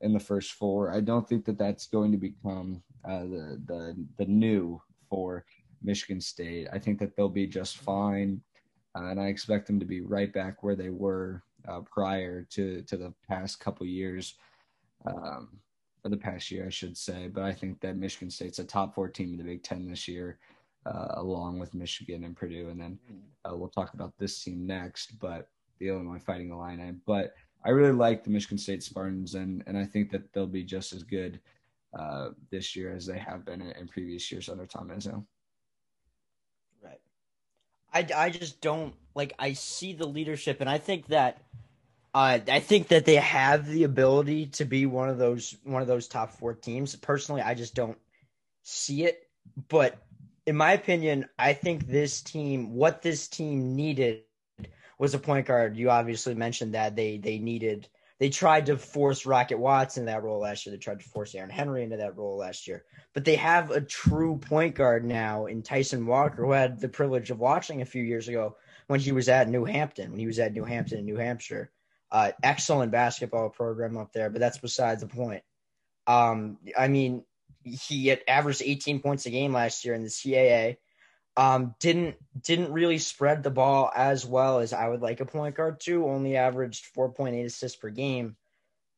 in 0.00 0.14
the 0.14 0.18
first 0.18 0.52
four, 0.52 0.90
I 0.90 1.00
don't 1.00 1.28
think 1.28 1.44
that 1.44 1.58
that's 1.58 1.86
going 1.86 2.10
to 2.12 2.16
become 2.16 2.82
uh, 3.04 3.20
the, 3.20 3.60
the, 3.66 4.06
the 4.16 4.24
new 4.24 4.80
for 5.10 5.44
Michigan 5.82 6.22
State. 6.22 6.68
I 6.72 6.78
think 6.78 6.98
that 7.00 7.14
they'll 7.14 7.28
be 7.28 7.46
just 7.46 7.76
fine. 7.76 8.40
Uh, 8.96 9.08
and 9.10 9.20
I 9.20 9.26
expect 9.26 9.66
them 9.66 9.78
to 9.78 9.86
be 9.86 10.00
right 10.00 10.32
back 10.32 10.62
where 10.62 10.74
they 10.74 10.88
were 10.88 11.42
uh, 11.68 11.80
prior 11.80 12.44
to, 12.52 12.80
to 12.80 12.96
the 12.96 13.12
past 13.28 13.60
couple 13.60 13.84
years. 13.84 14.36
Um, 15.04 15.60
for 16.06 16.10
the 16.10 16.16
past 16.16 16.52
year, 16.52 16.64
I 16.64 16.70
should 16.70 16.96
say. 16.96 17.26
But 17.26 17.42
I 17.42 17.52
think 17.52 17.80
that 17.80 17.96
Michigan 17.96 18.30
State's 18.30 18.60
a 18.60 18.64
top 18.64 18.94
four 18.94 19.08
team 19.08 19.32
in 19.32 19.38
the 19.38 19.42
Big 19.42 19.64
Ten 19.64 19.90
this 19.90 20.06
year, 20.06 20.38
uh, 20.86 21.08
along 21.14 21.58
with 21.58 21.74
Michigan 21.74 22.22
and 22.22 22.36
Purdue. 22.36 22.68
And 22.68 22.80
then 22.80 22.96
uh, 23.44 23.56
we'll 23.56 23.68
talk 23.68 23.92
about 23.92 24.12
this 24.16 24.44
team 24.44 24.64
next, 24.64 25.18
but 25.18 25.48
the 25.80 25.88
Illinois 25.88 26.20
Fighting 26.20 26.52
Illini. 26.52 26.92
But 27.06 27.34
I 27.64 27.70
really 27.70 27.90
like 27.90 28.22
the 28.22 28.30
Michigan 28.30 28.56
State 28.56 28.84
Spartans, 28.84 29.34
and 29.34 29.64
and 29.66 29.76
I 29.76 29.84
think 29.84 30.12
that 30.12 30.32
they'll 30.32 30.46
be 30.46 30.62
just 30.62 30.92
as 30.92 31.02
good 31.02 31.40
uh, 31.98 32.28
this 32.52 32.76
year 32.76 32.94
as 32.94 33.04
they 33.04 33.18
have 33.18 33.44
been 33.44 33.60
in, 33.60 33.72
in 33.72 33.88
previous 33.88 34.30
years 34.30 34.48
under 34.48 34.64
Tom 34.64 34.90
Izzo. 34.90 35.24
Right. 36.84 37.00
I, 37.92 38.06
I 38.14 38.30
just 38.30 38.60
don't 38.60 38.94
like. 39.16 39.32
I 39.40 39.54
see 39.54 39.92
the 39.92 40.06
leadership, 40.06 40.60
and 40.60 40.70
I 40.70 40.78
think 40.78 41.08
that 41.08 41.42
uh, 42.16 42.38
I 42.48 42.60
think 42.60 42.88
that 42.88 43.04
they 43.04 43.16
have 43.16 43.68
the 43.68 43.84
ability 43.84 44.46
to 44.46 44.64
be 44.64 44.86
one 44.86 45.10
of 45.10 45.18
those 45.18 45.54
one 45.64 45.82
of 45.82 45.88
those 45.88 46.08
top 46.08 46.30
four 46.30 46.54
teams. 46.54 46.96
Personally, 46.96 47.42
I 47.42 47.52
just 47.52 47.74
don't 47.74 47.98
see 48.62 49.04
it. 49.04 49.28
But 49.68 50.02
in 50.46 50.56
my 50.56 50.72
opinion, 50.72 51.28
I 51.38 51.52
think 51.52 51.86
this 51.86 52.22
team, 52.22 52.72
what 52.72 53.02
this 53.02 53.28
team 53.28 53.76
needed, 53.76 54.22
was 54.98 55.12
a 55.12 55.18
point 55.18 55.46
guard. 55.46 55.76
You 55.76 55.90
obviously 55.90 56.34
mentioned 56.34 56.72
that 56.72 56.96
they 56.96 57.18
they 57.18 57.36
needed. 57.36 57.86
They 58.18 58.30
tried 58.30 58.64
to 58.66 58.78
force 58.78 59.26
Rocket 59.26 59.58
Watts 59.58 59.98
in 59.98 60.06
that 60.06 60.22
role 60.22 60.40
last 60.40 60.64
year. 60.64 60.74
They 60.74 60.80
tried 60.80 61.00
to 61.00 61.08
force 61.10 61.34
Aaron 61.34 61.50
Henry 61.50 61.82
into 61.82 61.98
that 61.98 62.16
role 62.16 62.38
last 62.38 62.66
year. 62.66 62.86
But 63.12 63.26
they 63.26 63.36
have 63.36 63.70
a 63.70 63.82
true 63.82 64.38
point 64.38 64.74
guard 64.74 65.04
now 65.04 65.44
in 65.44 65.62
Tyson 65.62 66.06
Walker, 66.06 66.46
who 66.46 66.52
had 66.52 66.80
the 66.80 66.88
privilege 66.88 67.30
of 67.30 67.40
watching 67.40 67.82
a 67.82 67.84
few 67.84 68.02
years 68.02 68.26
ago 68.26 68.56
when 68.86 69.00
he 69.00 69.12
was 69.12 69.28
at 69.28 69.50
New 69.50 69.66
Hampton, 69.66 70.12
when 70.12 70.20
he 70.20 70.26
was 70.26 70.38
at 70.38 70.54
New 70.54 70.64
Hampton 70.64 71.00
in 71.00 71.04
New 71.04 71.18
Hampshire. 71.18 71.70
Uh, 72.16 72.32
excellent 72.42 72.90
basketball 72.90 73.50
program 73.50 73.98
up 73.98 74.10
there, 74.14 74.30
but 74.30 74.40
that's 74.40 74.56
besides 74.56 75.02
the 75.02 75.06
point. 75.06 75.42
Um, 76.06 76.56
I 76.78 76.88
mean, 76.88 77.24
he 77.62 78.06
had 78.06 78.22
averaged 78.26 78.62
18 78.64 79.00
points 79.00 79.26
a 79.26 79.30
game 79.30 79.52
last 79.52 79.84
year 79.84 79.92
in 79.92 80.02
the 80.02 80.08
CAA. 80.08 80.78
Um, 81.36 81.74
didn't 81.78 82.16
didn't 82.40 82.72
really 82.72 82.96
spread 82.96 83.42
the 83.42 83.50
ball 83.50 83.92
as 83.94 84.24
well 84.24 84.60
as 84.60 84.72
I 84.72 84.88
would 84.88 85.02
like 85.02 85.20
a 85.20 85.26
point 85.26 85.56
guard 85.56 85.80
to. 85.80 86.06
Only 86.06 86.38
averaged 86.38 86.86
4.8 86.96 87.44
assists 87.44 87.76
per 87.76 87.90
game, 87.90 88.36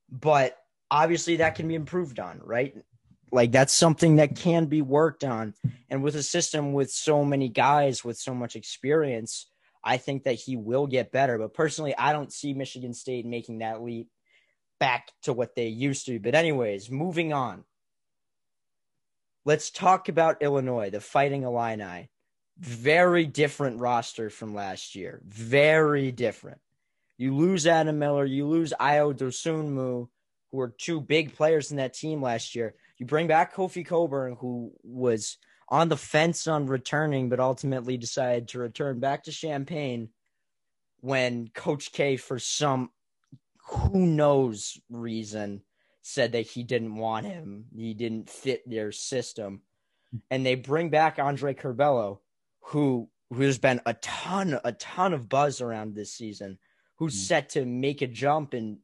but 0.08 0.56
obviously 0.88 1.36
that 1.36 1.56
can 1.56 1.66
be 1.66 1.74
improved 1.74 2.20
on, 2.20 2.40
right? 2.44 2.76
like 3.30 3.52
that's 3.52 3.72
something 3.72 4.16
that 4.16 4.36
can 4.36 4.66
be 4.66 4.82
worked 4.82 5.24
on. 5.24 5.54
And 5.90 6.02
with 6.02 6.14
a 6.16 6.22
system 6.22 6.72
with 6.72 6.90
so 6.90 7.24
many 7.24 7.48
guys 7.48 8.04
with 8.04 8.16
so 8.16 8.34
much 8.34 8.56
experience, 8.56 9.50
I 9.82 9.96
think 9.96 10.24
that 10.24 10.34
he 10.34 10.56
will 10.56 10.86
get 10.86 11.12
better. 11.12 11.38
But 11.38 11.54
personally, 11.54 11.96
I 11.96 12.12
don't 12.12 12.32
see 12.32 12.54
Michigan 12.54 12.94
State 12.94 13.26
making 13.26 13.58
that 13.58 13.82
leap 13.82 14.08
back 14.80 15.10
to 15.22 15.32
what 15.32 15.54
they 15.54 15.68
used 15.68 16.06
to. 16.06 16.18
But 16.18 16.34
anyways, 16.34 16.90
moving 16.90 17.32
on. 17.32 17.64
Let's 19.44 19.70
talk 19.70 20.08
about 20.08 20.42
Illinois, 20.42 20.90
the 20.90 21.00
Fighting 21.00 21.42
Illini. 21.42 22.10
Very 22.58 23.24
different 23.24 23.80
roster 23.80 24.30
from 24.30 24.54
last 24.54 24.94
year. 24.94 25.22
Very 25.24 26.12
different. 26.12 26.58
You 27.16 27.34
lose 27.34 27.66
Adam 27.66 27.98
Miller, 27.98 28.24
you 28.24 28.46
lose 28.46 28.72
Ayo 28.80 29.14
Dosunmu, 29.14 30.08
who 30.50 30.56
were 30.56 30.74
two 30.76 31.00
big 31.00 31.34
players 31.34 31.70
in 31.70 31.78
that 31.78 31.94
team 31.94 32.22
last 32.22 32.54
year. 32.54 32.74
You 32.98 33.06
bring 33.06 33.26
back 33.26 33.54
Kofi 33.54 33.86
Cockburn, 33.86 34.36
who 34.40 34.72
was 34.82 35.38
on 35.68 35.88
the 35.88 35.96
fence 35.96 36.46
on 36.46 36.66
returning, 36.66 37.28
but 37.28 37.40
ultimately 37.40 37.96
decided 37.96 38.48
to 38.48 38.58
return 38.58 39.00
back 39.00 39.24
to 39.24 39.32
Champaign 39.32 40.08
when 41.00 41.48
Coach 41.48 41.92
K, 41.92 42.16
for 42.16 42.38
some 42.38 42.90
who 43.68 44.06
knows 44.06 44.78
reason, 44.90 45.62
said 46.02 46.32
that 46.32 46.46
he 46.46 46.62
didn't 46.62 46.96
want 46.96 47.26
him. 47.26 47.66
He 47.76 47.92
didn't 47.94 48.30
fit 48.30 48.68
their 48.68 48.92
system. 48.92 49.60
And 50.30 50.44
they 50.44 50.54
bring 50.54 50.88
back 50.88 51.18
Andre 51.18 51.52
Curbelo, 51.52 52.20
who 52.60 53.10
who's 53.30 53.58
been 53.58 53.80
a 53.84 53.92
ton, 53.94 54.58
a 54.64 54.72
ton 54.72 55.12
of 55.12 55.28
buzz 55.28 55.60
around 55.60 55.94
this 55.94 56.14
season, 56.14 56.58
who's 56.96 57.14
mm-hmm. 57.14 57.26
set 57.26 57.48
to 57.50 57.66
make 57.66 58.00
a 58.00 58.06
jump 58.06 58.54
and 58.54 58.78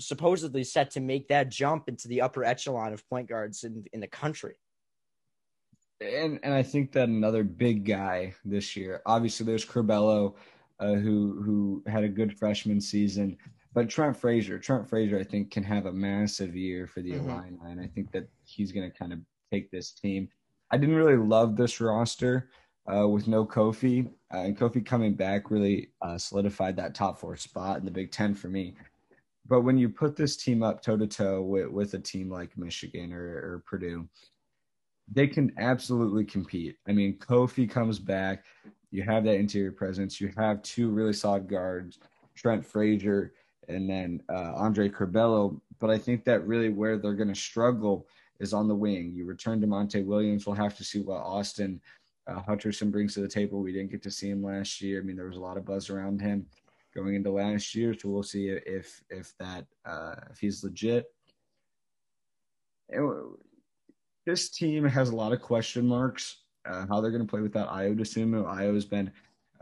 supposedly 0.00 0.64
set 0.64 0.90
to 0.92 1.00
make 1.00 1.28
that 1.28 1.48
jump 1.48 1.88
into 1.88 2.08
the 2.08 2.22
upper 2.22 2.44
echelon 2.44 2.92
of 2.92 3.08
point 3.08 3.28
guards 3.28 3.62
in, 3.62 3.84
in 3.92 4.00
the 4.00 4.08
country. 4.08 4.56
And 6.00 6.40
and 6.42 6.54
I 6.54 6.62
think 6.62 6.92
that 6.92 7.08
another 7.08 7.44
big 7.44 7.84
guy 7.84 8.34
this 8.44 8.76
year, 8.76 9.02
obviously 9.04 9.44
there's 9.44 9.66
Curbelo, 9.66 10.34
uh, 10.78 10.94
who 10.94 11.42
who 11.42 11.82
had 11.86 12.04
a 12.04 12.08
good 12.08 12.38
freshman 12.38 12.80
season, 12.80 13.36
but 13.74 13.88
Trent 13.88 14.16
Frazier, 14.16 14.58
Trent 14.58 14.88
Frazier, 14.88 15.18
I 15.18 15.24
think 15.24 15.50
can 15.50 15.62
have 15.62 15.86
a 15.86 15.92
massive 15.92 16.56
year 16.56 16.86
for 16.86 17.02
the 17.02 17.12
mm-hmm. 17.12 17.30
Illini, 17.30 17.58
and 17.64 17.80
I 17.80 17.86
think 17.86 18.10
that 18.12 18.28
he's 18.44 18.72
going 18.72 18.90
to 18.90 18.98
kind 18.98 19.12
of 19.12 19.20
take 19.52 19.70
this 19.70 19.92
team. 19.92 20.28
I 20.70 20.78
didn't 20.78 20.96
really 20.96 21.16
love 21.16 21.56
this 21.56 21.80
roster 21.80 22.50
uh, 22.92 23.06
with 23.06 23.28
no 23.28 23.44
Kofi, 23.44 24.06
uh, 24.32 24.38
and 24.38 24.58
Kofi 24.58 24.84
coming 24.84 25.14
back 25.14 25.50
really 25.50 25.90
uh, 26.00 26.16
solidified 26.16 26.76
that 26.76 26.94
top 26.94 27.18
four 27.20 27.36
spot 27.36 27.78
in 27.78 27.84
the 27.84 27.90
Big 27.90 28.10
Ten 28.10 28.34
for 28.34 28.48
me. 28.48 28.74
But 29.46 29.62
when 29.62 29.76
you 29.76 29.88
put 29.88 30.16
this 30.16 30.36
team 30.36 30.62
up 30.62 30.82
toe 30.82 30.96
to 30.96 31.06
toe 31.06 31.42
with 31.42 31.68
with 31.68 31.94
a 31.94 31.98
team 31.98 32.30
like 32.30 32.56
Michigan 32.56 33.12
or, 33.12 33.24
or 33.24 33.64
Purdue, 33.66 34.08
they 35.12 35.26
can 35.26 35.52
absolutely 35.58 36.24
compete. 36.24 36.76
I 36.88 36.92
mean, 36.92 37.18
Kofi 37.18 37.68
comes 37.68 37.98
back. 37.98 38.44
You 38.90 39.02
have 39.02 39.24
that 39.24 39.36
interior 39.36 39.72
presence. 39.72 40.20
You 40.20 40.32
have 40.36 40.62
two 40.62 40.90
really 40.90 41.12
solid 41.12 41.48
guards, 41.48 41.98
Trent 42.34 42.64
Frazier 42.64 43.32
and 43.70 43.88
then 43.88 44.22
uh, 44.28 44.52
Andre 44.54 44.88
Curbelo. 44.88 45.60
But 45.78 45.90
I 45.90 45.98
think 45.98 46.24
that 46.24 46.46
really 46.46 46.68
where 46.68 46.98
they're 46.98 47.14
going 47.14 47.28
to 47.28 47.34
struggle 47.34 48.06
is 48.38 48.52
on 48.52 48.68
the 48.68 48.74
wing. 48.74 49.12
You 49.14 49.24
return 49.24 49.60
Da'Monte 49.60 50.04
Williams. 50.04 50.46
We'll 50.46 50.56
have 50.56 50.76
to 50.76 50.84
see 50.84 51.00
what 51.00 51.18
Austin 51.18 51.80
uh, 52.26 52.42
Hutcherson 52.42 52.90
brings 52.90 53.14
to 53.14 53.20
the 53.20 53.28
table. 53.28 53.60
We 53.60 53.72
didn't 53.72 53.90
get 53.90 54.02
to 54.02 54.10
see 54.10 54.28
him 54.28 54.42
last 54.42 54.80
year. 54.80 55.00
I 55.00 55.04
mean, 55.04 55.16
there 55.16 55.26
was 55.26 55.36
a 55.36 55.40
lot 55.40 55.56
of 55.56 55.64
buzz 55.64 55.88
around 55.90 56.20
him 56.20 56.46
going 56.94 57.14
into 57.14 57.30
last 57.30 57.74
year, 57.74 57.94
so 57.94 58.08
we'll 58.08 58.22
see 58.22 58.48
if 58.48 59.02
if 59.10 59.32
that 59.38 59.66
uh, 59.84 60.16
if 60.30 60.38
he's 60.38 60.64
legit. 60.64 61.06
This 64.26 64.50
team 64.50 64.84
has 64.84 65.10
a 65.10 65.16
lot 65.16 65.32
of 65.32 65.40
question 65.40 65.86
marks. 65.86 66.38
Uh, 66.66 66.86
how 66.88 67.00
they're 67.00 67.10
going 67.10 67.26
to 67.26 67.30
play 67.30 67.40
without 67.40 67.70
Dosunmu. 67.70 68.44
Ayo 68.44 68.74
has 68.74 68.84
been 68.84 69.10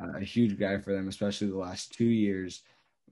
uh, 0.00 0.18
a 0.18 0.24
huge 0.24 0.58
guy 0.58 0.78
for 0.78 0.92
them, 0.92 1.08
especially 1.08 1.46
the 1.48 1.56
last 1.56 1.92
two 1.92 2.04
years 2.04 2.62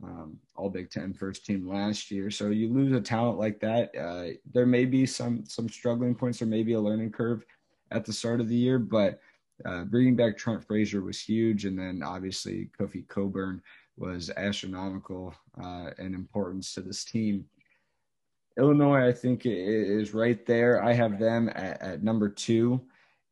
um, 0.02 0.38
all 0.56 0.70
Big 0.70 0.90
Ten 0.90 1.12
first 1.12 1.44
team 1.44 1.68
last 1.68 2.10
year. 2.10 2.30
So 2.30 2.48
you 2.48 2.72
lose 2.72 2.92
a 2.92 3.00
talent 3.00 3.38
like 3.38 3.60
that. 3.60 3.96
Uh, 3.96 4.36
there 4.52 4.66
may 4.66 4.84
be 4.84 5.06
some 5.06 5.44
some 5.46 5.68
struggling 5.68 6.14
points. 6.14 6.38
There 6.38 6.48
may 6.48 6.62
be 6.62 6.74
a 6.74 6.80
learning 6.80 7.12
curve 7.12 7.44
at 7.90 8.04
the 8.04 8.12
start 8.12 8.40
of 8.40 8.48
the 8.48 8.56
year, 8.56 8.78
but 8.78 9.20
uh, 9.64 9.84
bringing 9.84 10.16
back 10.16 10.36
Trent 10.36 10.64
Frazier 10.64 11.02
was 11.02 11.20
huge, 11.20 11.64
and 11.64 11.78
then 11.78 12.02
obviously 12.02 12.68
Kofi 12.78 13.06
Cockburn 13.08 13.62
was 13.96 14.30
astronomical 14.36 15.34
uh, 15.62 15.90
in 15.98 16.14
importance 16.14 16.74
to 16.74 16.82
this 16.82 17.04
team. 17.04 17.46
Illinois, 18.58 19.06
I 19.06 19.12
think, 19.12 19.42
is 19.44 20.14
right 20.14 20.44
there. 20.46 20.82
I 20.82 20.92
have 20.92 21.18
them 21.18 21.50
at, 21.50 21.80
at 21.82 22.02
number 22.02 22.28
two 22.28 22.80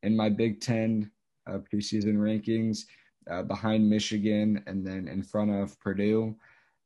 in 0.03 0.17
my 0.17 0.29
Big 0.29 0.61
Ten 0.61 1.11
uh, 1.47 1.59
preseason 1.59 2.17
rankings, 2.17 2.85
uh, 3.31 3.43
behind 3.43 3.89
Michigan, 3.89 4.63
and 4.67 4.87
then 4.87 5.09
in 5.09 5.23
front 5.23 5.51
of 5.51 5.79
Purdue. 5.81 6.37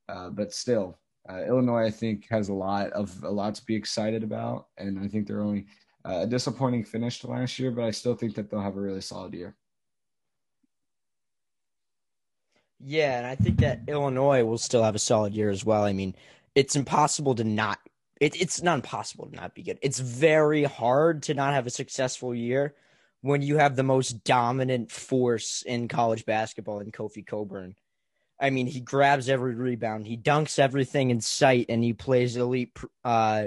Uh, 0.08 0.30
but 0.30 0.52
still, 0.52 0.98
uh, 1.28 1.42
Illinois, 1.44 1.84
I 1.84 1.90
think, 1.90 2.26
has 2.30 2.48
a 2.48 2.54
lot 2.54 2.90
of 2.92 3.22
a 3.24 3.30
lot 3.30 3.54
to 3.56 3.64
be 3.66 3.74
excited 3.74 4.22
about, 4.22 4.68
and 4.78 4.98
I 4.98 5.08
think 5.08 5.26
they're 5.26 5.42
only 5.42 5.66
uh, 6.04 6.20
a 6.22 6.26
disappointing 6.26 6.84
finish 6.84 7.20
to 7.20 7.26
last 7.28 7.58
year, 7.58 7.70
but 7.70 7.84
I 7.84 7.90
still 7.90 8.14
think 8.14 8.34
that 8.36 8.50
they'll 8.50 8.60
have 8.60 8.76
a 8.76 8.80
really 8.80 9.00
solid 9.00 9.34
year. 9.34 9.56
Yeah, 12.80 13.18
and 13.18 13.26
I 13.26 13.34
think 13.34 13.58
that 13.58 13.80
Illinois 13.88 14.44
will 14.44 14.58
still 14.58 14.84
have 14.84 14.94
a 14.94 15.00
solid 15.00 15.34
year 15.34 15.50
as 15.50 15.64
well. 15.64 15.82
I 15.82 15.92
mean, 15.92 16.14
it's 16.54 16.76
impossible 16.76 17.34
to 17.34 17.44
not. 17.44 17.80
It, 18.20 18.40
it's 18.40 18.62
not 18.62 18.76
impossible 18.76 19.26
to 19.26 19.36
not 19.36 19.54
be 19.54 19.62
good. 19.62 19.78
It's 19.82 19.98
very 20.00 20.64
hard 20.64 21.22
to 21.24 21.34
not 21.34 21.54
have 21.54 21.66
a 21.66 21.70
successful 21.70 22.34
year 22.34 22.74
when 23.20 23.42
you 23.42 23.58
have 23.58 23.76
the 23.76 23.82
most 23.82 24.24
dominant 24.24 24.90
force 24.90 25.62
in 25.62 25.88
college 25.88 26.24
basketball 26.24 26.80
in 26.80 26.92
Kofi 26.92 27.26
Cockburn. 27.26 27.74
I 28.40 28.50
mean, 28.50 28.66
he 28.66 28.80
grabs 28.80 29.28
every 29.28 29.54
rebound, 29.54 30.06
he 30.06 30.16
dunks 30.16 30.58
everything 30.58 31.10
in 31.10 31.20
sight, 31.20 31.66
and 31.68 31.82
he 31.82 31.92
plays 31.92 32.36
elite. 32.36 32.76
Uh, 33.04 33.46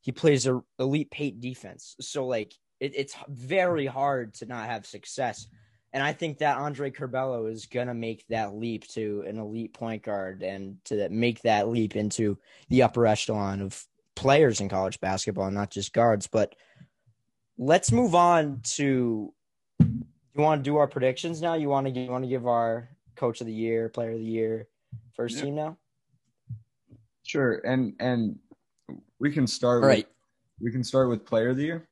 he 0.00 0.12
plays 0.12 0.46
a 0.46 0.62
elite 0.78 1.10
paint 1.10 1.40
defense. 1.40 1.96
So 2.00 2.26
like, 2.26 2.54
it, 2.78 2.92
it's 2.94 3.16
very 3.28 3.86
hard 3.86 4.34
to 4.34 4.46
not 4.46 4.66
have 4.66 4.86
success. 4.86 5.48
And 5.94 6.02
I 6.02 6.12
think 6.12 6.38
that 6.38 6.58
Andre 6.58 6.90
Curbelo 6.90 7.50
is 7.50 7.66
gonna 7.66 7.94
make 7.94 8.26
that 8.26 8.56
leap 8.56 8.86
to 8.88 9.24
an 9.28 9.38
elite 9.38 9.72
point 9.72 10.02
guard 10.02 10.42
and 10.42 10.76
to 10.86 11.08
make 11.08 11.40
that 11.42 11.68
leap 11.68 11.94
into 11.94 12.36
the 12.68 12.82
upper 12.82 13.06
echelon 13.06 13.60
of 13.60 13.86
players 14.16 14.60
in 14.60 14.68
college 14.68 15.00
basketball, 15.00 15.52
not 15.52 15.70
just 15.70 15.92
guards. 15.92 16.26
But 16.26 16.56
let's 17.56 17.92
move 17.92 18.16
on 18.16 18.60
to. 18.74 19.32
You 19.78 20.42
want 20.42 20.64
to 20.64 20.68
do 20.68 20.78
our 20.78 20.88
predictions 20.88 21.40
now? 21.40 21.54
You 21.54 21.68
want 21.68 21.86
to 21.86 21.92
you 21.92 22.10
want 22.10 22.24
to 22.24 22.28
give 22.28 22.48
our 22.48 22.88
coach 23.14 23.40
of 23.40 23.46
the 23.46 23.52
year, 23.52 23.88
player 23.88 24.10
of 24.10 24.18
the 24.18 24.24
year, 24.24 24.66
first 25.12 25.36
yeah. 25.36 25.42
team 25.44 25.54
now? 25.54 25.76
Sure. 27.22 27.62
And 27.64 27.94
and 28.00 28.40
we 29.20 29.30
can 29.30 29.46
start 29.46 29.84
All 29.84 29.88
right. 29.88 29.98
With, 29.98 30.06
we 30.60 30.72
can 30.72 30.82
start 30.82 31.08
with 31.08 31.24
player 31.24 31.50
of 31.50 31.56
the 31.56 31.64
year. 31.64 31.88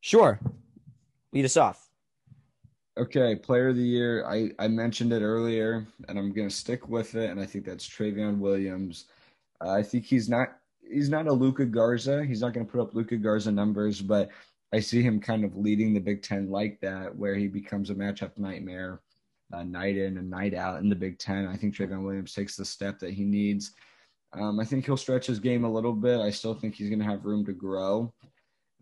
Sure. 0.00 0.40
Lead 1.36 1.44
us 1.44 1.58
off. 1.58 1.90
Okay, 2.96 3.36
player 3.36 3.68
of 3.68 3.76
the 3.76 3.82
year. 3.82 4.24
I, 4.26 4.52
I 4.58 4.68
mentioned 4.68 5.12
it 5.12 5.20
earlier, 5.20 5.86
and 6.08 6.18
I'm 6.18 6.32
going 6.32 6.48
to 6.48 6.54
stick 6.54 6.88
with 6.88 7.14
it. 7.14 7.28
And 7.28 7.38
I 7.38 7.44
think 7.44 7.66
that's 7.66 7.86
Trevion 7.86 8.38
Williams. 8.38 9.04
Uh, 9.62 9.72
I 9.72 9.82
think 9.82 10.06
he's 10.06 10.30
not 10.30 10.56
he's 10.90 11.10
not 11.10 11.26
a 11.26 11.32
Luka 11.32 11.66
Garza. 11.66 12.24
He's 12.24 12.40
not 12.40 12.54
going 12.54 12.64
to 12.64 12.72
put 12.72 12.80
up 12.80 12.94
Luka 12.94 13.18
Garza 13.18 13.52
numbers, 13.52 14.00
but 14.00 14.30
I 14.72 14.80
see 14.80 15.02
him 15.02 15.20
kind 15.20 15.44
of 15.44 15.58
leading 15.58 15.92
the 15.92 16.00
Big 16.00 16.22
Ten 16.22 16.48
like 16.48 16.80
that, 16.80 17.14
where 17.14 17.34
he 17.34 17.48
becomes 17.48 17.90
a 17.90 17.94
matchup 17.94 18.38
nightmare, 18.38 19.02
uh, 19.52 19.62
night 19.62 19.98
in 19.98 20.16
and 20.16 20.30
night 20.30 20.54
out 20.54 20.80
in 20.80 20.88
the 20.88 20.96
Big 20.96 21.18
Ten. 21.18 21.46
I 21.46 21.54
think 21.54 21.74
Trevion 21.74 22.02
Williams 22.02 22.32
takes 22.32 22.56
the 22.56 22.64
step 22.64 22.98
that 23.00 23.12
he 23.12 23.24
needs. 23.24 23.72
Um, 24.32 24.58
I 24.58 24.64
think 24.64 24.86
he'll 24.86 24.96
stretch 24.96 25.26
his 25.26 25.38
game 25.38 25.64
a 25.64 25.70
little 25.70 25.92
bit. 25.92 26.18
I 26.18 26.30
still 26.30 26.54
think 26.54 26.74
he's 26.74 26.88
going 26.88 27.00
to 27.00 27.04
have 27.04 27.26
room 27.26 27.44
to 27.44 27.52
grow 27.52 28.14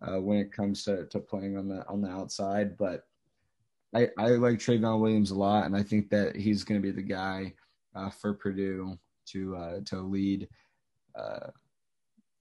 uh, 0.07 0.21
when 0.21 0.39
it 0.39 0.53
comes 0.53 0.85
to, 0.85 1.07
to 1.07 1.19
playing 1.19 1.57
on 1.57 1.69
the 1.69 1.87
on 1.89 2.01
the 2.01 2.09
outside. 2.09 2.77
But 2.77 3.07
I, 3.95 4.09
I 4.19 4.31
like 4.31 4.59
Trevion 4.59 5.01
Williams 5.01 5.31
a 5.31 5.37
lot, 5.37 5.67
and 5.67 5.77
I 5.77 5.83
think 5.83 6.11
that 6.11 6.37
he's 6.37 6.65
going 6.65 6.81
to 6.81 6.87
be 6.87 6.93
the 6.93 7.03
guy 7.03 7.55
uh, 7.95 8.11
for 8.11 8.35
Purdue 8.35 8.99
to 9.27 9.57
uh, 9.57 9.81
to 9.87 10.01
lead 10.01 10.49
uh, 11.15 11.51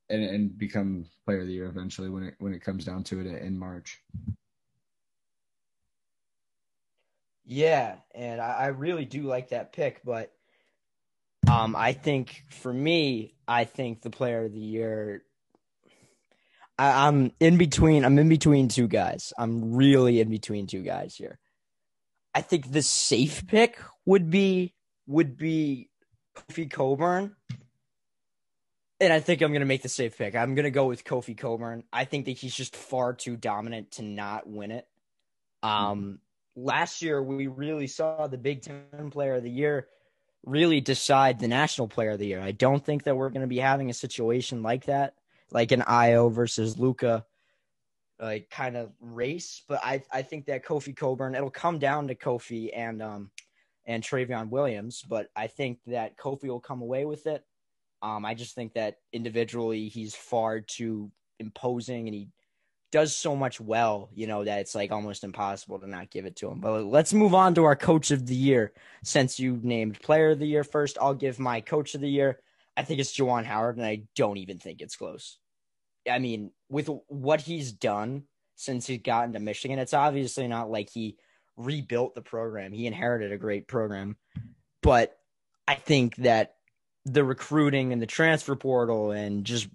and, 0.10 0.24
and 0.24 0.58
become 0.58 1.06
player 1.26 1.42
of 1.42 1.48
the 1.48 1.54
year 1.54 1.68
eventually 1.68 2.10
when 2.10 2.24
it 2.24 2.36
when 2.40 2.54
it 2.54 2.64
comes 2.64 2.86
down 2.86 3.04
to 3.06 3.20
it 3.20 3.28
in 3.28 3.58
March. 3.58 4.02
Yeah, 7.46 7.96
and 8.16 8.40
I, 8.40 8.52
I 8.54 8.68
really 8.68 9.06
do 9.06 9.24
like 9.24 9.50
that 9.50 9.74
pick, 9.74 10.02
but 10.06 10.32
um, 11.52 11.76
I 11.76 11.94
think 11.94 12.44
for 12.50 12.72
me, 12.72 13.36
I 13.48 13.66
think 13.66 14.02
the 14.02 14.10
player 14.10 14.46
of 14.46 14.54
the 14.54 14.60
year. 14.60 15.24
I, 16.78 17.08
I'm 17.08 17.32
in 17.40 17.58
between. 17.58 18.06
I'm 18.06 18.18
in 18.20 18.30
between 18.30 18.68
two 18.68 18.88
guys. 18.88 19.34
I'm 19.38 19.74
really 19.76 20.20
in 20.20 20.30
between 20.30 20.68
two 20.68 20.82
guys 20.82 21.16
here. 21.16 21.40
I 22.34 22.42
think 22.42 22.72
the 22.72 22.82
safe 22.82 23.46
pick 23.48 23.78
would 24.06 24.30
be 24.30 24.74
would 25.08 25.38
be 25.38 25.90
Kofi 26.36 26.72
Cockburn, 26.72 27.36
And 29.00 29.14
I 29.14 29.20
think 29.20 29.42
I'm 29.42 29.52
to 29.62 29.66
make 29.66 29.84
the 29.84 29.90
safe 29.90 30.18
pick. 30.18 30.36
I'm 30.36 30.56
to 30.64 30.72
go 30.72 30.86
with 30.86 31.04
Kofi 31.04 31.38
Cockburn. 31.38 31.84
I 31.92 32.06
think 32.06 32.26
that 32.26 32.32
he's 32.32 32.56
just 32.56 32.76
far 32.76 33.14
too 33.14 33.36
dominant 33.36 33.92
to 33.92 34.02
not 34.02 34.48
win 34.48 34.72
it. 34.72 34.88
Um, 35.62 36.20
last 36.56 37.02
year 37.02 37.22
we 37.22 37.48
really 37.48 37.88
saw 37.88 38.28
the 38.28 38.38
Big 38.38 38.62
Ten 38.62 39.12
Player 39.12 39.36
of 39.36 39.44
the 39.44 39.52
Year 39.52 39.88
really 40.46 40.82
decide 40.82 41.40
the 41.40 41.48
National 41.48 41.88
Player 41.88 42.12
of 42.12 42.20
the 42.20 42.28
Year. 42.28 42.42
I 42.42 42.52
don't 42.52 42.84
think 42.84 43.04
that 43.04 43.16
we're 43.16 43.30
to 43.42 43.48
be 43.48 43.60
having 43.60 43.90
a 43.90 43.94
situation 43.94 44.64
like 44.64 44.86
that, 44.86 45.14
like 45.54 45.72
an 45.72 45.82
Ayo 45.82 46.32
versus 46.32 46.78
Luka 46.78 47.26
like 48.20 48.50
kind 48.50 48.78
of 48.78 48.92
race. 49.00 49.62
But 49.68 49.80
I 49.84 50.02
I 50.12 50.22
think 50.22 50.46
that 50.46 50.66
Kofi 50.66 50.96
Cockburn 50.96 51.36
it'll 51.36 51.50
come 51.50 51.80
down 51.80 52.08
to 52.08 52.16
Kofi 52.16 52.70
and 52.76 53.02
um 53.02 53.32
and 53.86 54.02
Trevion 54.02 54.50
Williams, 54.50 55.04
but 55.08 55.28
I 55.36 55.48
think 55.48 55.80
that 55.88 56.18
Kofi 56.18 56.48
will 56.48 56.62
come 56.62 56.82
away 56.82 57.06
with 57.06 57.28
it. 57.28 57.44
Um, 58.02 58.26
I 58.26 58.34
just 58.34 58.56
think 58.56 58.74
that 58.74 59.00
individually 59.12 59.90
he's 59.90 60.16
far 60.16 60.62
too 60.62 61.12
imposing 61.40 62.08
and 62.08 62.16
he 62.16 62.30
does 62.94 63.14
so 63.14 63.36
much 63.36 63.60
well, 63.60 64.10
you 64.14 64.28
know, 64.28 64.44
that 64.46 64.60
it's 64.60 64.76
like 64.76 64.92
almost 64.92 65.24
impossible 65.24 65.80
to 65.80 65.88
not 65.88 66.12
give 66.12 66.26
it 66.26 66.36
to 66.38 66.50
him. 66.50 66.60
But 66.60 66.86
let's 66.86 67.14
move 67.14 67.34
on 67.34 67.56
to 67.56 67.64
our 67.64 67.76
coach 67.76 68.12
of 68.12 68.26
the 68.26 68.36
year. 68.36 68.72
Since 69.04 69.40
you 69.40 69.60
named 69.64 70.02
player 70.02 70.32
of 70.32 70.40
the 70.40 70.48
year 70.48 70.64
first, 70.64 70.98
I'll 71.02 71.14
give 71.14 71.40
my 71.40 71.60
coach 71.60 71.96
of 71.96 72.02
the 72.02 72.10
year. 72.10 72.40
I 72.78 72.84
think 72.84 73.00
it's 73.00 73.18
Juwan 73.18 73.46
Howard, 73.46 73.78
and 73.78 73.86
I 73.86 74.04
don't 74.16 74.38
even 74.38 74.60
think 74.60 74.82
it's 74.82 74.96
close. 74.96 75.40
I 76.10 76.20
mean, 76.20 76.52
with 76.70 76.90
what 77.08 77.42
he's 77.42 77.72
done 77.72 78.24
since 78.56 78.88
he 78.88 78.98
got 78.98 79.26
into 79.26 79.40
Michigan, 79.40 79.80
it's 79.80 79.94
obviously 79.94 80.48
not 80.48 80.70
like 80.70 80.90
he 80.90 81.18
rebuilt 81.58 82.16
the 82.16 82.22
program. 82.22 82.72
He 82.72 82.88
inherited 82.88 83.32
a 83.32 83.38
great 83.38 83.68
program. 83.68 84.18
But 84.82 85.18
I 85.68 85.76
think 85.76 86.16
that 86.18 86.56
the 87.06 87.24
recruiting 87.24 87.94
and 87.94 88.02
the 88.02 88.08
transfer 88.08 88.56
portal 88.56 89.12
and 89.12 89.46
just 89.46 89.68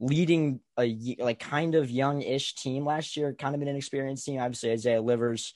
leading 0.00 0.60
a 0.78 1.16
like 1.18 1.38
kind 1.38 1.74
of 1.74 1.90
young-ish 1.90 2.56
team 2.56 2.84
last 2.84 3.16
year, 3.16 3.34
kind 3.34 3.54
of 3.54 3.62
an 3.62 3.68
inexperienced 3.68 4.26
team. 4.26 4.40
Obviously, 4.40 4.72
Isaiah 4.72 5.00
Livers, 5.00 5.54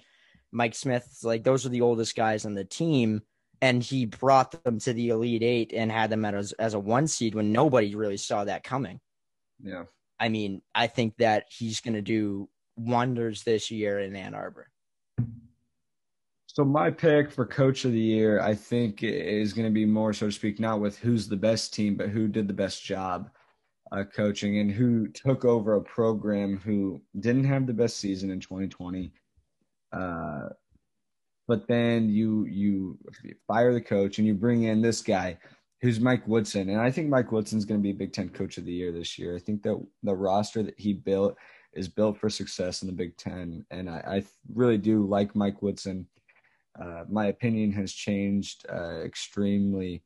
Mike 0.53 0.75
Smith, 0.75 1.19
like 1.23 1.43
those 1.45 1.67
are 1.67 1.71
the 1.71 1.81
oldest 1.81 2.15
guys 2.15 2.47
on 2.47 2.55
the 2.55 2.65
team, 2.65 3.23
and 3.61 3.83
he 3.83 4.07
brought 4.07 4.65
them 4.65 4.79
to 4.81 4.93
the 4.93 5.09
Elite 5.09 5.43
Eight 5.43 5.73
and 5.75 5.91
had 5.91 6.11
them 6.11 6.25
as 6.25 6.53
as 6.53 6.75
a 6.75 6.79
one 6.79 7.09
seed 7.09 7.35
when 7.35 7.53
nobody 7.53 7.95
really 7.95 8.17
saw 8.17 8.45
that 8.45 8.65
coming. 8.65 9.01
Yeah, 9.63 9.85
I 10.19 10.29
mean, 10.29 10.63
I 10.75 10.87
think 10.87 11.17
that 11.19 11.45
he's 11.51 11.81
going 11.81 11.95
to 11.95 12.03
do 12.03 12.49
wonders 12.77 13.43
this 13.43 13.71
year 13.71 14.01
in 14.01 14.17
Ann 14.17 14.35
Arbor. 14.35 14.69
So 16.47 16.65
my 16.65 16.91
pick 16.91 17.31
for 17.31 17.45
coach 17.45 17.85
of 17.85 17.93
the 17.93 18.01
year, 18.01 18.41
I 18.41 18.55
think, 18.55 19.03
is 19.03 19.53
going 19.53 19.67
to 19.67 19.75
be 19.75 19.85
more, 19.85 20.15
so 20.15 20.27
to 20.27 20.33
speak, 20.33 20.59
not 20.59 20.81
with 20.81 20.99
who's 20.99 21.29
the 21.29 21.37
best 21.37 21.75
team, 21.75 21.97
but 21.97 22.09
who 22.09 22.29
did 22.29 22.49
the 22.49 22.55
best 22.55 22.83
job 22.83 23.31
uh, 23.93 24.05
coaching 24.05 24.59
and 24.59 24.71
who 24.71 25.09
took 25.09 25.45
over 25.45 25.75
a 25.75 25.83
program 25.83 26.59
who 26.65 27.01
didn't 27.21 27.45
have 27.45 27.67
the 27.67 27.75
best 27.75 27.99
season 27.99 28.31
in 28.31 28.41
2020. 28.41 29.13
Uh, 29.93 30.49
but 31.47 31.69
then 31.69 32.09
you 32.09 32.45
you 32.47 32.99
fire 33.47 33.73
the 33.73 33.81
coach 33.81 34.19
and 34.19 34.27
you 34.27 34.35
bring 34.35 34.65
in 34.65 34.83
this 34.83 35.01
guy 35.01 35.39
who's 35.87 36.01
Mike 36.01 36.27
Woodson, 36.27 36.69
and 36.69 36.81
I 36.81 36.91
think 36.91 37.09
Mike 37.09 37.31
Woodson's 37.31 37.65
going 37.65 37.79
to 37.79 37.83
be 37.83 37.93
Big 37.93 38.13
Ten 38.13 38.29
Coach 38.29 38.59
of 38.59 38.65
the 38.65 38.73
Year 38.73 38.91
this 38.91 39.17
year. 39.17 39.37
I 39.37 39.39
think 39.39 39.63
that 39.63 39.81
the 40.03 40.17
roster 40.17 40.65
that 40.65 40.75
he 40.77 40.93
built 40.93 41.37
is 41.75 41.89
built 41.89 42.19
for 42.19 42.29
success 42.29 42.83
in 42.83 42.89
the 42.89 42.93
Big 42.93 43.17
Ten, 43.17 43.65
and 43.71 43.89
I, 43.89 44.03
I 44.05 44.25
really 44.53 44.79
do 44.79 45.07
like 45.07 45.37
Mike 45.37 45.63
Woodson. 45.63 46.09
Uh, 46.77 47.05
my 47.09 47.27
opinion 47.27 47.71
has 47.71 47.93
changed 47.93 48.67
uh, 48.69 49.03
extremely 49.03 50.03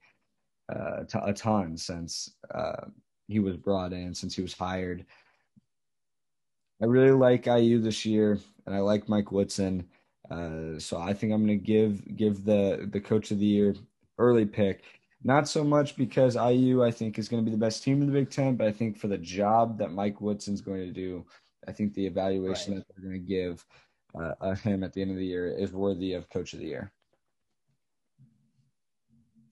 uh, 0.71 1.05
t- 1.05 1.19
a 1.25 1.33
ton 1.33 1.79
since 1.79 2.31
uh, 2.55 2.85
he 3.29 3.39
was 3.41 3.57
brought 3.57 3.95
in 3.95 4.15
since 4.15 4.35
he 4.35 4.43
was 4.43 4.53
hired. 4.53 5.07
I 6.83 6.85
really 6.85 7.13
like 7.13 7.47
IU 7.47 7.81
this 7.81 8.05
year, 8.05 8.39
and 8.67 8.75
I 8.75 8.81
like 8.81 9.09
Mike 9.09 9.33
Woodson. 9.33 9.87
Uh, 10.31 10.79
so 10.79 10.99
I 10.99 11.15
think 11.15 11.33
I'm 11.33 11.47
going 11.47 11.59
to 11.59 11.65
give 11.65 12.19
give 12.19 12.45
the 12.45 12.87
the 12.93 13.01
coach 13.01 13.31
of 13.31 13.39
the 13.39 13.47
year 13.47 13.75
early 14.19 14.45
pick. 14.45 15.00
Not 15.23 15.49
so 15.49 15.63
much 15.63 15.97
because 15.97 16.35
IU 16.35 16.83
I 16.83 16.91
think 16.91 17.19
is 17.19 17.29
going 17.29 17.45
to 17.45 17.51
be 17.51 17.55
the 17.55 17.61
best 17.61 17.83
team 17.83 18.01
in 18.01 18.07
the 18.07 18.13
Big 18.13 18.31
Ten, 18.31 18.57
but 18.57 18.67
I 18.67 18.73
think 18.73 18.97
for 18.97 19.09
the 19.09 19.19
job 19.19 19.79
that 19.79 19.93
Mike 19.93 20.21
Woodson's 20.21 20.63
going 20.63 20.81
to 20.81 20.93
do, 20.93 21.27
I 21.69 21.73
think 21.73 21.93
the 21.93 22.07
evaluation 22.07 22.75
right. 22.75 22.79
that 22.79 22.87
they're 22.97 23.11
going 23.11 23.21
to 23.21 23.29
give 23.29 23.65
uh, 24.19 24.55
him 24.55 24.83
at 24.83 24.93
the 24.93 25.03
end 25.03 25.11
of 25.11 25.19
the 25.19 25.27
year 25.27 25.47
is 25.47 25.73
worthy 25.73 26.15
of 26.15 26.31
coach 26.31 26.55
of 26.55 26.59
the 26.59 26.67
year. 26.67 26.93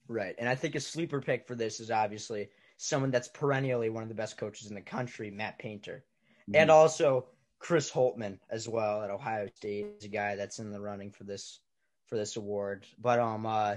Right, 0.07 0.33
and 0.39 0.49
I 0.49 0.55
think 0.55 0.73
a 0.73 0.79
sleeper 0.79 1.21
pick 1.21 1.47
for 1.47 1.53
this 1.53 1.79
is 1.79 1.91
obviously 1.91 2.49
someone 2.77 3.11
that's 3.11 3.27
perennially 3.27 3.91
one 3.91 4.01
of 4.01 4.09
the 4.09 4.15
best 4.15 4.37
coaches 4.37 4.69
in 4.69 4.75
the 4.75 4.81
country, 4.81 5.29
Matt 5.29 5.59
Painter, 5.59 6.03
mm-hmm. 6.49 6.55
and 6.55 6.71
also 6.71 7.27
Chris 7.59 7.91
Holtmann 7.91 8.39
as 8.49 8.67
well 8.67 9.03
at 9.03 9.11
Ohio 9.11 9.47
State 9.53 9.85
is 9.99 10.05
a 10.05 10.09
guy 10.09 10.35
that's 10.35 10.57
in 10.57 10.71
the 10.71 10.81
running 10.81 11.11
for 11.11 11.25
this 11.25 11.59
for 12.07 12.15
this 12.15 12.37
award. 12.37 12.87
But 12.97 13.19
um, 13.19 13.45
uh, 13.45 13.75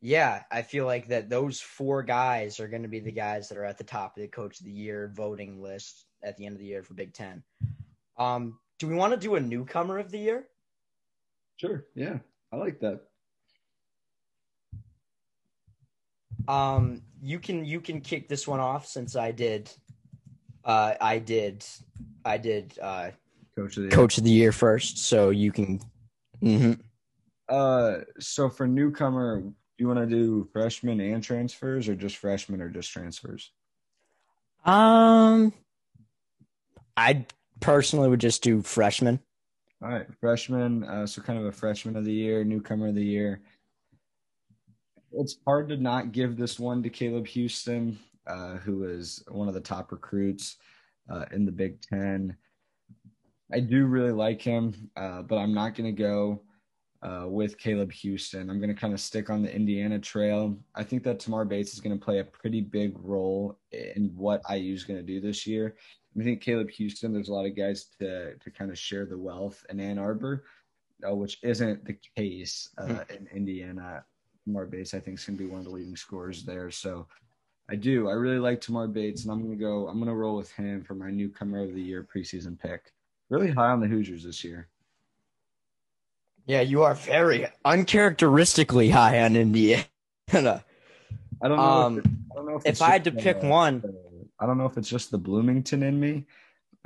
yeah, 0.00 0.42
I 0.50 0.62
feel 0.62 0.86
like 0.86 1.08
that 1.08 1.30
those 1.30 1.60
four 1.60 2.02
guys 2.02 2.60
are 2.60 2.68
going 2.68 2.82
to 2.82 2.88
be 2.88 3.00
the 3.00 3.12
guys 3.12 3.48
that 3.48 3.58
are 3.58 3.64
at 3.64 3.78
the 3.78 3.84
top 3.84 4.16
of 4.16 4.22
the 4.22 4.28
coach 4.28 4.60
of 4.60 4.66
the 4.66 4.72
year 4.72 5.10
voting 5.14 5.62
list 5.62 6.06
at 6.22 6.36
the 6.36 6.46
end 6.46 6.54
of 6.54 6.60
the 6.60 6.66
year 6.66 6.82
for 6.82 6.94
Big 6.94 7.12
Ten. 7.12 7.42
Um, 8.18 8.58
do 8.78 8.88
we 8.88 8.94
want 8.94 9.12
to 9.12 9.18
do 9.18 9.36
a 9.36 9.40
newcomer 9.40 9.98
of 9.98 10.10
the 10.10 10.18
year? 10.18 10.46
Sure. 11.56 11.86
Yeah, 11.94 12.18
I 12.52 12.56
like 12.56 12.80
that. 12.80 13.00
Um, 16.48 17.02
you 17.22 17.38
can 17.38 17.64
you 17.64 17.80
can 17.80 18.00
kick 18.00 18.28
this 18.28 18.46
one 18.46 18.60
off 18.60 18.86
since 18.86 19.16
I 19.16 19.32
did. 19.32 19.70
Uh, 20.64 20.94
I 21.00 21.18
did, 21.18 21.64
I 22.24 22.38
did. 22.38 22.78
Uh, 22.80 23.10
coach 23.56 23.76
of 23.76 23.84
the 23.84 23.88
coach 23.88 24.16
year. 24.16 24.20
of 24.20 24.24
the 24.24 24.30
year 24.30 24.52
first, 24.52 24.98
so 24.98 25.30
you 25.30 25.52
can. 25.52 25.80
Mm-hmm. 26.42 26.72
Uh, 27.48 27.98
so 28.18 28.48
for 28.48 28.66
newcomer, 28.66 29.42
you 29.78 29.88
want 29.88 30.00
to 30.00 30.06
do 30.06 30.48
freshmen 30.52 31.00
and 31.00 31.22
transfers, 31.22 31.88
or 31.88 31.94
just 31.94 32.16
freshmen, 32.16 32.60
or 32.60 32.68
just 32.68 32.90
transfers? 32.90 33.50
Um, 34.64 35.52
I 36.96 37.26
personally 37.60 38.08
would 38.08 38.20
just 38.20 38.42
do 38.42 38.62
freshmen. 38.62 39.20
All 39.82 39.90
right, 39.90 40.06
freshman. 40.20 40.84
Uh, 40.84 41.06
so 41.06 41.22
kind 41.22 41.38
of 41.38 41.44
a 41.44 41.52
freshman 41.52 41.96
of 41.96 42.04
the 42.04 42.12
year, 42.12 42.44
newcomer 42.44 42.88
of 42.88 42.94
the 42.94 43.04
year 43.04 43.40
it's 45.16 45.38
hard 45.46 45.68
to 45.68 45.76
not 45.76 46.12
give 46.12 46.36
this 46.36 46.58
one 46.58 46.82
to 46.82 46.90
Caleb 46.90 47.26
Houston, 47.28 47.98
uh, 48.26 48.56
who 48.56 48.84
is 48.84 49.22
one 49.28 49.48
of 49.48 49.54
the 49.54 49.60
top 49.60 49.92
recruits 49.92 50.56
uh, 51.10 51.24
in 51.32 51.44
the 51.44 51.52
Big 51.52 51.80
Ten. 51.80 52.36
I 53.52 53.60
do 53.60 53.86
really 53.86 54.12
like 54.12 54.42
him, 54.42 54.90
uh, 54.96 55.22
but 55.22 55.36
I'm 55.36 55.54
not 55.54 55.74
going 55.74 55.94
to 55.94 56.02
go 56.02 56.42
uh, 57.02 57.24
with 57.26 57.58
Caleb 57.58 57.92
Houston. 57.92 58.50
I'm 58.50 58.58
going 58.58 58.74
to 58.74 58.80
kind 58.80 58.94
of 58.94 59.00
stick 59.00 59.30
on 59.30 59.42
the 59.42 59.54
Indiana 59.54 59.98
trail. 59.98 60.56
I 60.74 60.82
think 60.82 61.02
that 61.04 61.20
Tamar 61.20 61.44
Bates 61.44 61.72
is 61.72 61.80
going 61.80 61.98
to 61.98 62.04
play 62.04 62.18
a 62.18 62.24
pretty 62.24 62.60
big 62.60 62.92
role 62.96 63.58
in 63.72 64.12
what 64.14 64.42
IU 64.50 64.74
is 64.74 64.84
going 64.84 64.98
to 64.98 65.06
do 65.06 65.20
this 65.20 65.46
year. 65.46 65.76
I 66.18 66.22
think 66.22 66.40
Caleb 66.40 66.70
Houston, 66.70 67.12
there's 67.12 67.28
a 67.28 67.34
lot 67.34 67.46
of 67.46 67.56
guys 67.56 67.86
to 68.00 68.34
to 68.36 68.50
kind 68.50 68.70
of 68.70 68.78
share 68.78 69.04
the 69.04 69.18
wealth 69.18 69.64
in 69.68 69.80
Ann 69.80 69.98
Arbor, 69.98 70.44
uh, 71.06 71.14
which 71.14 71.38
isn't 71.42 71.84
the 71.84 71.98
case 72.16 72.70
uh, 72.78 72.86
hmm. 72.86 73.14
in 73.14 73.28
Indiana. 73.34 74.04
Tamar 74.44 74.66
Bates, 74.66 74.94
I 74.94 75.00
think, 75.00 75.18
is 75.18 75.24
going 75.24 75.36
to 75.36 75.44
be 75.44 75.50
one 75.50 75.58
of 75.58 75.64
the 75.64 75.72
leading 75.72 75.96
scorers 75.96 76.44
there. 76.44 76.70
So 76.70 77.06
I 77.68 77.74
do. 77.74 78.08
I 78.08 78.12
really 78.12 78.38
like 78.38 78.60
Tamar 78.60 78.86
Bates, 78.86 79.24
and 79.24 79.32
I'm 79.32 79.44
going 79.44 79.58
to 79.58 79.62
go. 79.62 79.88
I'm 79.88 79.96
going 79.96 80.08
to 80.08 80.14
roll 80.14 80.36
with 80.36 80.52
him 80.52 80.82
for 80.84 80.94
my 80.94 81.10
newcomer 81.10 81.62
of 81.62 81.74
the 81.74 81.82
year 81.82 82.06
preseason 82.14 82.58
pick. 82.58 82.92
Really 83.28 83.50
high 83.50 83.70
on 83.70 83.80
the 83.80 83.88
Hoosiers 83.88 84.24
this 84.24 84.44
year. 84.44 84.68
Yeah, 86.46 86.60
you 86.60 86.84
are 86.84 86.94
very 86.94 87.46
uncharacteristically 87.64 88.88
high 88.90 89.20
on 89.22 89.34
Indiana. 89.34 89.84
I 90.32 91.48
don't 91.48 91.56
know. 91.56 91.58
Um, 91.58 91.98
if, 91.98 92.06
I 92.06 92.34
don't 92.36 92.46
know 92.46 92.56
if, 92.56 92.66
if 92.66 92.82
I 92.82 92.90
had 92.90 93.04
to 93.04 93.12
pick 93.12 93.38
uh, 93.38 93.48
one, 93.48 93.82
I 94.38 94.46
don't 94.46 94.56
know 94.56 94.66
if 94.66 94.78
it's 94.78 94.88
just 94.88 95.10
the 95.10 95.18
Bloomington 95.18 95.82
in 95.82 95.98
me 95.98 96.24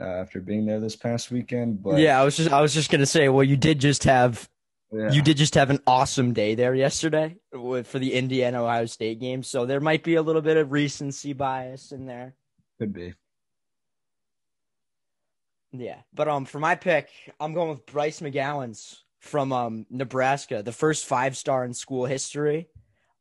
uh, 0.01 0.05
after 0.05 0.41
being 0.41 0.65
there 0.65 0.81
this 0.81 0.97
past 0.97 1.31
weekend. 1.31 1.83
But 1.83 1.99
yeah, 1.99 2.21
I 2.21 2.25
was 2.25 2.37
just 2.37 2.51
I 2.51 2.61
was 2.63 2.73
just 2.73 2.91
gonna 2.91 3.07
say, 3.07 3.29
well, 3.29 3.45
you 3.45 3.57
did 3.57 3.81
just 3.81 4.05
have 4.05 4.49
yeah. 4.93 5.13
You 5.13 5.23
did 5.23 5.37
just 5.37 5.55
have 5.55 5.71
an 5.71 5.81
awesome 5.87 6.33
day 6.33 6.57
there 6.57 6.75
yesterday 6.75 7.37
with, 7.53 7.87
for 7.87 8.01
the 8.01 8.13
Indiana 8.13 8.65
Ohio 8.65 8.87
State 8.87 9.21
game, 9.21 9.45
so 9.45 9.65
there 9.65 9.79
might 9.79 10.03
be 10.03 10.17
a 10.17 10.23
little 10.23 10.43
bit 10.43 10.57
of 10.57 10.73
recency 10.73 11.33
bias 11.33 11.93
in 11.93 12.07
there. 12.07 12.35
Could 12.79 12.93
be. 12.93 13.15
Yeah, 15.71 15.99
but 16.13 16.27
um, 16.27 16.45
for 16.45 16.59
my 16.59 16.75
pick, 16.75 17.09
I'm 17.39 17.55
going 17.55 17.71
with 17.71 17.87
Bryce 17.87 18.19
McGowens 18.19 18.99
from 19.21 19.53
um 19.53 19.87
Nebraska, 19.91 20.63
the 20.63 20.73
first 20.73 21.07
five 21.07 21.37
star 21.37 21.65
in 21.65 21.75
school 21.75 22.07
history. 22.07 22.69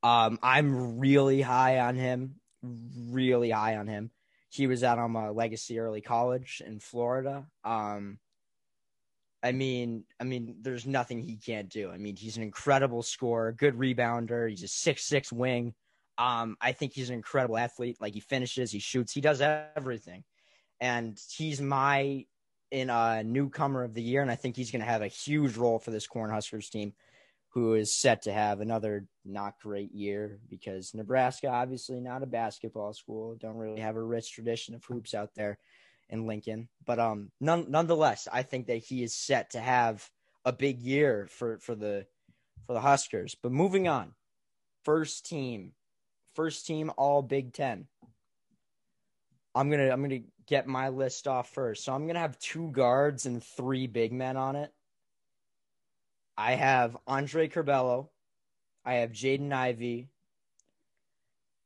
Um, 0.01 0.39
I'm 0.41 0.97
really 0.97 1.41
high 1.41 1.79
on 1.79 1.95
him, 1.95 2.35
really 2.63 3.51
high 3.51 3.75
on 3.75 3.87
him. 3.87 4.11
He 4.49 4.65
was 4.65 4.83
at 4.83 4.97
um 4.97 5.15
a 5.15 5.31
Legacy 5.31 5.79
Early 5.79 6.01
College 6.01 6.61
in 6.65 6.79
Florida. 6.79 7.45
Um, 7.63 8.19
I 9.43 9.51
mean, 9.51 10.03
I 10.19 10.23
mean, 10.23 10.57
there's 10.61 10.85
nothing 10.85 11.19
he 11.19 11.37
can't 11.37 11.69
do. 11.69 11.91
I 11.91 11.97
mean, 11.97 12.15
he's 12.15 12.37
an 12.37 12.43
incredible 12.43 13.03
scorer, 13.03 13.51
good 13.51 13.75
rebounder. 13.75 14.49
He's 14.49 14.63
a 14.63 14.67
six 14.67 15.03
six 15.03 15.31
wing. 15.31 15.73
Um, 16.17 16.57
I 16.59 16.73
think 16.73 16.93
he's 16.93 17.09
an 17.09 17.15
incredible 17.15 17.57
athlete. 17.57 17.97
Like 18.01 18.13
he 18.13 18.19
finishes, 18.19 18.71
he 18.71 18.79
shoots, 18.79 19.13
he 19.13 19.21
does 19.21 19.41
everything, 19.41 20.23
and 20.81 21.17
he's 21.37 21.61
my 21.61 22.25
in 22.71 22.89
a 22.89 23.23
newcomer 23.23 23.83
of 23.83 23.93
the 23.93 24.01
year, 24.01 24.21
and 24.21 24.31
I 24.31 24.35
think 24.35 24.55
he's 24.55 24.71
going 24.71 24.81
to 24.81 24.87
have 24.87 25.01
a 25.01 25.07
huge 25.07 25.57
role 25.57 25.79
for 25.79 25.91
this 25.91 26.07
Cornhuskers 26.07 26.69
team, 26.69 26.93
who 27.49 27.73
is 27.73 27.99
set 27.99 28.23
to 28.23 28.31
have 28.31 28.61
another 28.61 29.07
not 29.25 29.59
great 29.61 29.91
year 29.91 30.39
because 30.49 30.93
Nebraska, 30.93 31.47
obviously 31.47 31.99
not 31.99 32.23
a 32.23 32.27
basketball 32.27 32.93
school, 32.93 33.35
don't 33.39 33.57
really 33.57 33.81
have 33.81 33.95
a 33.95 34.03
rich 34.03 34.31
tradition 34.31 34.75
of 34.75 34.85
hoops 34.85 35.13
out 35.13 35.31
there 35.35 35.57
in 36.09 36.27
Lincoln, 36.27 36.67
but 36.85 36.99
um, 36.99 37.31
none, 37.39 37.65
nonetheless, 37.69 38.27
I 38.31 38.43
think 38.43 38.67
that 38.67 38.77
he 38.77 39.03
is 39.03 39.15
set 39.15 39.51
to 39.51 39.59
have 39.59 40.09
a 40.45 40.51
big 40.51 40.81
year 40.81 41.27
for 41.29 41.59
for 41.59 41.75
the 41.75 42.05
for 42.65 42.73
the 42.73 42.81
Huskers. 42.81 43.35
But 43.41 43.51
moving 43.51 43.87
on, 43.87 44.13
first 44.83 45.25
team, 45.25 45.73
first 46.35 46.65
team 46.65 46.91
All 46.97 47.21
Big 47.21 47.53
Ten. 47.53 47.87
I'm 49.53 49.69
gonna 49.69 49.89
I'm 49.91 50.01
gonna 50.01 50.21
get 50.49 50.67
my 50.67 50.89
list 50.89 51.27
off 51.27 51.49
first. 51.51 51.83
So 51.83 51.93
I'm 51.93 52.07
gonna 52.07 52.19
have 52.19 52.39
two 52.39 52.71
guards 52.71 53.25
and 53.27 53.43
three 53.43 53.87
big 53.87 54.11
men 54.11 54.35
on 54.35 54.55
it. 54.55 54.73
I 56.35 56.53
have 56.55 56.97
Andre 57.05 57.47
Curbelo. 57.47 58.09
I 58.83 58.95
have 58.95 59.11
Jaden 59.11 59.53
Ivey. 59.53 60.07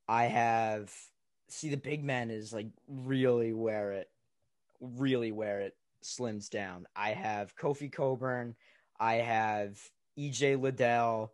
I 0.07 0.25
have 0.25 0.93
see 1.47 1.69
the 1.69 1.77
big 1.77 2.03
men 2.03 2.29
is 2.29 2.51
like 2.51 2.67
really 2.87 3.53
where 3.53 3.93
it 3.93 4.09
really 4.81 5.31
where 5.31 5.61
it 5.61 5.77
slims 6.03 6.49
down. 6.49 6.85
I 6.95 7.11
have 7.11 7.55
Kofi 7.55 7.91
Cockburn. 7.91 8.55
I 8.99 9.15
have 9.15 9.79
EJ 10.17 10.59
Liddell 10.59 11.31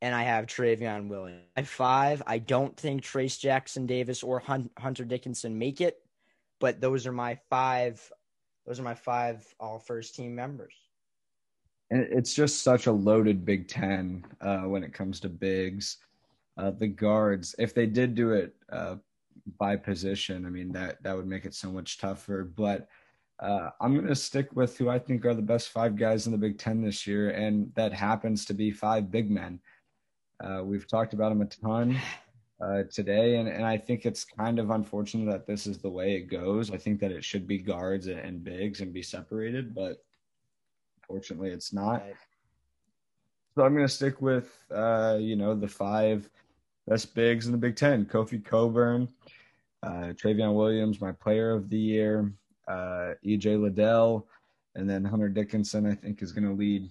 and 0.00 0.14
I 0.14 0.22
have 0.22 0.46
Trevion 0.46 1.08
Williams. 1.08 1.42
At 1.56 1.66
five, 1.66 2.22
I 2.26 2.38
don't 2.38 2.76
think 2.76 3.02
Trayce 3.02 3.40
Jackson 3.40 3.86
Davis 3.86 4.22
or 4.22 4.40
Hunter 4.78 5.04
Dickinson 5.04 5.58
make 5.58 5.80
it, 5.80 6.03
but 6.64 6.80
those 6.80 7.06
are 7.06 7.12
my 7.12 7.38
five. 7.50 8.00
Those 8.66 8.80
are 8.80 8.84
my 8.84 8.94
five 8.94 9.46
all 9.60 9.78
first 9.78 10.14
team 10.14 10.34
members. 10.34 10.72
And 11.90 12.06
it's 12.10 12.32
just 12.32 12.62
such 12.62 12.86
a 12.86 12.92
loaded 12.92 13.44
Big 13.44 13.68
Ten 13.68 14.24
uh, 14.40 14.60
when 14.60 14.82
it 14.82 14.94
comes 14.94 15.20
to 15.20 15.28
bigs. 15.28 15.98
Uh, 16.56 16.70
the 16.70 16.86
guards, 16.86 17.54
if 17.58 17.74
they 17.74 17.84
did 17.84 18.14
do 18.14 18.32
it 18.32 18.54
uh, 18.72 18.96
by 19.58 19.76
position, 19.76 20.46
I 20.46 20.48
mean 20.48 20.72
that 20.72 21.02
that 21.02 21.14
would 21.14 21.26
make 21.26 21.44
it 21.44 21.52
so 21.52 21.70
much 21.70 21.98
tougher. 21.98 22.50
But 22.56 22.88
uh, 23.40 23.68
I'm 23.78 23.92
going 23.92 24.06
to 24.06 24.14
stick 24.14 24.48
with 24.54 24.78
who 24.78 24.88
I 24.88 24.98
think 24.98 25.26
are 25.26 25.34
the 25.34 25.42
best 25.42 25.68
five 25.68 25.96
guys 25.96 26.24
in 26.24 26.32
the 26.32 26.38
Big 26.38 26.56
Ten 26.56 26.80
this 26.80 27.06
year, 27.06 27.28
and 27.28 27.74
that 27.74 27.92
happens 27.92 28.46
to 28.46 28.54
be 28.54 28.70
five 28.70 29.10
big 29.10 29.30
men. 29.30 29.60
Uh, 30.42 30.62
we've 30.64 30.88
talked 30.88 31.12
about 31.12 31.28
them 31.28 31.42
a 31.42 31.44
ton 31.44 32.00
uh, 32.60 32.82
today, 32.92 33.36
and, 33.36 33.48
and 33.48 33.64
I 33.64 33.76
think 33.76 34.06
it's 34.06 34.24
kind 34.24 34.58
of 34.58 34.70
unfortunate 34.70 35.30
that 35.30 35.46
this 35.46 35.66
is 35.66 35.78
the 35.78 35.90
way 35.90 36.14
it 36.14 36.30
goes. 36.30 36.70
I 36.70 36.76
think 36.76 37.00
that 37.00 37.12
it 37.12 37.24
should 37.24 37.46
be 37.46 37.58
guards 37.58 38.06
and 38.06 38.44
bigs 38.44 38.80
and 38.80 38.92
be 38.92 39.02
separated, 39.02 39.74
but 39.74 40.02
fortunately, 41.06 41.50
it's 41.50 41.72
not. 41.72 42.02
Right. 42.02 42.14
So 43.54 43.64
I'm 43.64 43.74
going 43.74 43.86
to 43.86 43.92
stick 43.92 44.20
with, 44.20 44.56
uh, 44.74 45.18
you 45.20 45.36
know, 45.36 45.54
the 45.54 45.68
five 45.68 46.28
best 46.86 47.14
bigs 47.14 47.46
in 47.46 47.52
the 47.52 47.58
Big 47.58 47.76
Ten: 47.76 48.04
Kofi 48.04 48.44
Cockburn, 48.44 49.08
uh, 49.82 50.12
Trevion 50.14 50.54
Williams, 50.54 51.00
my 51.00 51.12
Player 51.12 51.52
of 51.52 51.68
the 51.70 51.78
Year 51.78 52.32
uh, 52.68 53.14
EJ 53.24 53.60
Liddell, 53.60 54.26
and 54.74 54.88
then 54.88 55.04
Hunter 55.04 55.28
Dickinson. 55.28 55.86
I 55.86 55.94
think 55.94 56.22
is 56.22 56.32
going 56.32 56.48
to 56.48 56.54
lead 56.54 56.90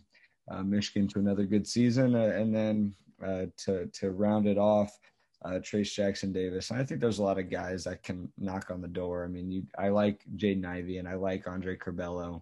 uh, 0.49 0.63
Michigan 0.63 1.07
to 1.09 1.19
another 1.19 1.45
good 1.45 1.67
season, 1.67 2.15
uh, 2.15 2.33
and 2.35 2.55
then 2.55 2.93
uh, 3.25 3.45
to 3.65 3.87
to 3.87 4.11
round 4.11 4.47
it 4.47 4.57
off. 4.57 4.97
Uh, 5.43 5.59
Trayce 5.59 5.93
Jackson 5.93 6.31
Davis. 6.31 6.69
And 6.69 6.79
I 6.79 6.83
think 6.83 7.01
there's 7.01 7.19
a 7.19 7.23
lot 7.23 7.39
of 7.39 7.49
guys 7.49 7.83
that 7.83 8.03
can 8.03 8.31
knock 8.37 8.71
on 8.71 8.81
the 8.81 8.87
door. 8.87 9.25
I 9.25 9.27
mean, 9.27 9.51
you, 9.51 9.63
I 9.77 9.89
like 9.89 10.23
Jaden 10.37 10.65
Ivey 10.65 10.97
and 10.97 11.07
I 11.07 11.15
like 11.15 11.47
Andre 11.47 11.75
Curbelo. 11.75 12.41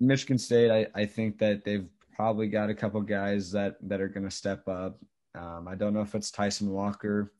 Michigan 0.00 0.38
State, 0.38 0.70
I, 0.70 1.00
I 1.00 1.06
think 1.06 1.38
that 1.38 1.64
they've 1.64 1.88
probably 2.16 2.48
got 2.48 2.70
a 2.70 2.74
couple 2.74 3.00
guys 3.00 3.52
that, 3.52 3.76
that 3.82 4.00
are 4.00 4.08
going 4.08 4.28
to 4.28 4.34
step 4.34 4.66
up. 4.66 4.98
Um, 5.36 5.68
I 5.68 5.76
don't 5.76 5.94
know 5.94 6.00
if 6.00 6.14
it's 6.14 6.30
Tyson 6.30 6.70
Walker 6.70 7.32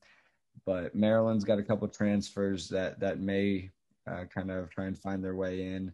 but 0.64 0.94
Maryland's 0.94 1.44
got 1.44 1.58
a 1.58 1.62
couple 1.62 1.88
transfers 1.88 2.68
that 2.68 3.00
that 3.00 3.20
may 3.20 3.70
uh, 4.10 4.24
kind 4.32 4.50
of 4.50 4.70
try 4.70 4.86
and 4.86 4.98
find 4.98 5.24
their 5.24 5.36
way 5.36 5.66
in. 5.66 5.92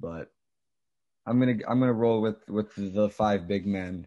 But 0.00 0.32
I'm 1.26 1.38
gonna 1.38 1.58
I'm 1.68 1.80
gonna 1.80 1.92
roll 1.92 2.20
with 2.20 2.48
with 2.48 2.72
the 2.76 3.08
five 3.10 3.46
big 3.46 3.66
men 3.66 4.06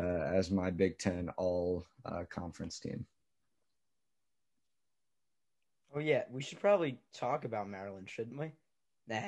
as 0.00 0.50
my 0.50 0.70
Big 0.70 0.98
Ten 0.98 1.30
All 1.36 1.84
uh, 2.04 2.24
Conference 2.30 2.78
team. 2.78 3.06
Oh 5.94 6.00
yeah, 6.00 6.22
we 6.30 6.42
should 6.42 6.60
probably 6.60 6.98
talk 7.12 7.44
about 7.44 7.68
Maryland, 7.68 8.10
shouldn't 8.10 8.38
we? 8.38 8.52
Nah. 9.06 9.20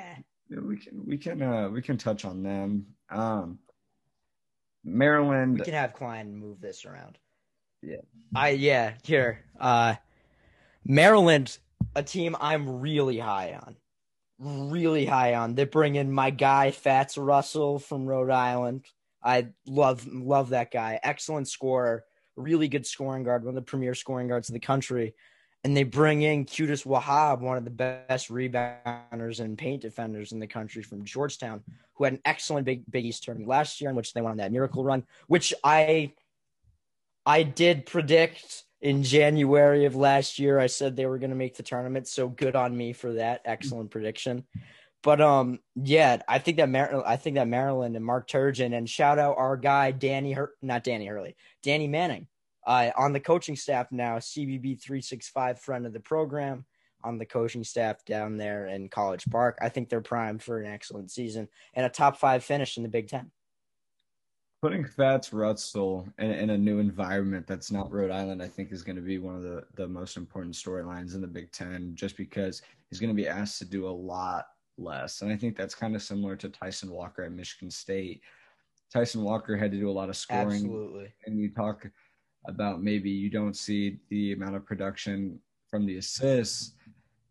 Yeah, 0.48 0.60
we 0.60 0.76
can 0.76 1.06
we 1.06 1.16
can 1.16 1.42
uh, 1.42 1.68
we 1.68 1.82
can 1.82 1.96
touch 1.96 2.24
on 2.24 2.42
them. 2.42 2.86
Um, 3.10 3.58
Maryland. 4.84 5.58
We 5.58 5.64
can 5.64 5.74
have 5.74 5.92
Klein 5.92 6.34
move 6.34 6.60
this 6.60 6.84
around. 6.84 7.18
Yeah. 7.82 7.96
I 8.34 8.50
yeah 8.50 8.94
here. 9.04 9.44
Uh, 9.58 9.94
Maryland, 10.84 11.58
a 11.94 12.02
team 12.02 12.36
I'm 12.40 12.80
really 12.80 13.18
high 13.18 13.54
on. 13.54 13.76
Really 14.38 15.06
high 15.06 15.34
on. 15.34 15.54
They 15.54 15.64
bring 15.64 15.96
in 15.96 16.12
my 16.12 16.30
guy 16.30 16.70
Fatts 16.70 17.16
Russell 17.16 17.78
from 17.78 18.06
Rhode 18.06 18.30
Island. 18.30 18.86
I 19.26 19.48
love 19.66 20.06
love 20.06 20.50
that 20.50 20.70
guy. 20.70 21.00
Excellent 21.02 21.48
scorer, 21.48 22.04
really 22.36 22.68
good 22.68 22.86
scoring 22.86 23.24
guard, 23.24 23.44
one 23.44 23.50
of 23.50 23.54
the 23.56 23.62
premier 23.62 23.94
scoring 23.94 24.28
guards 24.28 24.48
in 24.48 24.54
the 24.54 24.60
country. 24.60 25.14
And 25.64 25.76
they 25.76 25.82
bring 25.82 26.22
in 26.22 26.44
Qudus 26.44 26.86
Wahab, 26.86 27.40
one 27.40 27.56
of 27.56 27.64
the 27.64 27.70
best 27.70 28.28
rebounders 28.28 29.40
and 29.40 29.58
paint 29.58 29.82
defenders 29.82 30.30
in 30.30 30.38
the 30.38 30.46
country 30.46 30.80
from 30.80 31.04
Georgetown, 31.04 31.64
who 31.94 32.04
had 32.04 32.12
an 32.12 32.20
excellent 32.24 32.66
Big 32.66 32.88
Big 32.88 33.04
East 33.04 33.24
tournament 33.24 33.48
last 33.48 33.80
year, 33.80 33.90
in 33.90 33.96
which 33.96 34.14
they 34.14 34.20
went 34.20 34.32
on 34.32 34.36
that 34.36 34.52
miracle 34.52 34.84
run, 34.84 35.04
which 35.26 35.52
I 35.64 36.12
I 37.26 37.42
did 37.42 37.84
predict 37.84 38.62
in 38.80 39.02
January 39.02 39.86
of 39.86 39.96
last 39.96 40.38
year. 40.38 40.60
I 40.60 40.68
said 40.68 40.94
they 40.94 41.06
were 41.06 41.18
going 41.18 41.30
to 41.30 41.36
make 41.36 41.56
the 41.56 41.64
tournament, 41.64 42.06
so 42.06 42.28
good 42.28 42.54
on 42.54 42.76
me 42.76 42.92
for 42.92 43.14
that 43.14 43.40
excellent 43.44 43.90
prediction. 43.90 44.44
But 45.06 45.20
um, 45.20 45.60
yeah, 45.76 46.20
I 46.26 46.40
think 46.40 46.56
that 46.56 46.68
Mar- 46.68 47.06
I 47.06 47.14
think 47.14 47.36
that 47.36 47.46
Maryland 47.46 47.94
and 47.94 48.04
Mark 48.04 48.26
Turgeon 48.28 48.76
and 48.76 48.90
shout 48.90 49.20
out 49.20 49.38
our 49.38 49.56
guy 49.56 49.92
Danny 49.92 50.32
Hur- 50.32 50.54
not 50.62 50.82
Danny 50.82 51.06
Hurley, 51.06 51.36
Danny 51.62 51.86
Manning, 51.86 52.26
uh, 52.66 52.90
on 52.96 53.12
the 53.12 53.20
coaching 53.20 53.54
staff 53.54 53.92
now, 53.92 54.16
CBB 54.16 54.82
three 54.82 55.00
six 55.00 55.28
five 55.28 55.60
friend 55.60 55.86
of 55.86 55.92
the 55.92 56.00
program 56.00 56.64
on 57.04 57.18
the 57.18 57.24
coaching 57.24 57.62
staff 57.62 58.04
down 58.04 58.36
there 58.36 58.66
in 58.66 58.88
College 58.88 59.24
Park. 59.30 59.58
I 59.62 59.68
think 59.68 59.88
they're 59.88 60.00
primed 60.00 60.42
for 60.42 60.58
an 60.58 60.66
excellent 60.66 61.12
season 61.12 61.46
and 61.74 61.86
a 61.86 61.88
top 61.88 62.16
five 62.16 62.42
finish 62.42 62.76
in 62.76 62.82
the 62.82 62.88
Big 62.88 63.06
Ten 63.06 63.30
putting 64.62 64.84
Fatts 64.84 65.32
Russell 65.32 66.08
in, 66.18 66.32
in, 66.32 66.50
a 66.50 66.58
new 66.58 66.80
environment 66.80 67.46
that's 67.46 67.70
not 67.70 67.92
Rhode 67.92 68.10
Island, 68.10 68.42
I 68.42 68.48
think 68.48 68.72
is 68.72 68.82
going 68.82 68.96
to 68.96 69.02
be 69.02 69.18
one 69.18 69.36
of 69.36 69.42
the, 69.42 69.62
the 69.74 69.86
most 69.86 70.16
important 70.16 70.56
storylines 70.56 71.14
in 71.14 71.20
the 71.20 71.28
Big 71.28 71.52
Ten, 71.52 71.92
just 71.94 72.16
because 72.16 72.62
he's 72.88 72.98
going 72.98 73.14
to 73.14 73.22
be 73.22 73.28
asked 73.28 73.58
to 73.58 73.64
do 73.64 73.86
a 73.86 73.90
lot 73.90 74.46
less. 74.78 75.22
And 75.22 75.32
I 75.32 75.36
think 75.36 75.56
that's 75.56 75.74
kind 75.74 75.94
of 75.94 76.02
similar 76.02 76.36
to 76.36 76.48
Tyson 76.48 76.90
Walker 76.90 77.22
at 77.22 77.32
Michigan 77.32 77.70
State. 77.70 78.22
Tyson 78.92 79.22
Walker 79.22 79.56
had 79.56 79.70
to 79.72 79.78
do 79.78 79.90
a 79.90 79.92
lot 79.92 80.08
of 80.08 80.16
scoring. 80.16 80.48
Absolutely. 80.48 81.12
And 81.26 81.38
you 81.38 81.50
talk 81.50 81.86
about 82.46 82.82
maybe 82.82 83.10
you 83.10 83.30
don't 83.30 83.56
see 83.56 83.98
the 84.10 84.32
amount 84.32 84.56
of 84.56 84.64
production 84.64 85.38
from 85.68 85.86
the 85.86 85.98
assists 85.98 86.74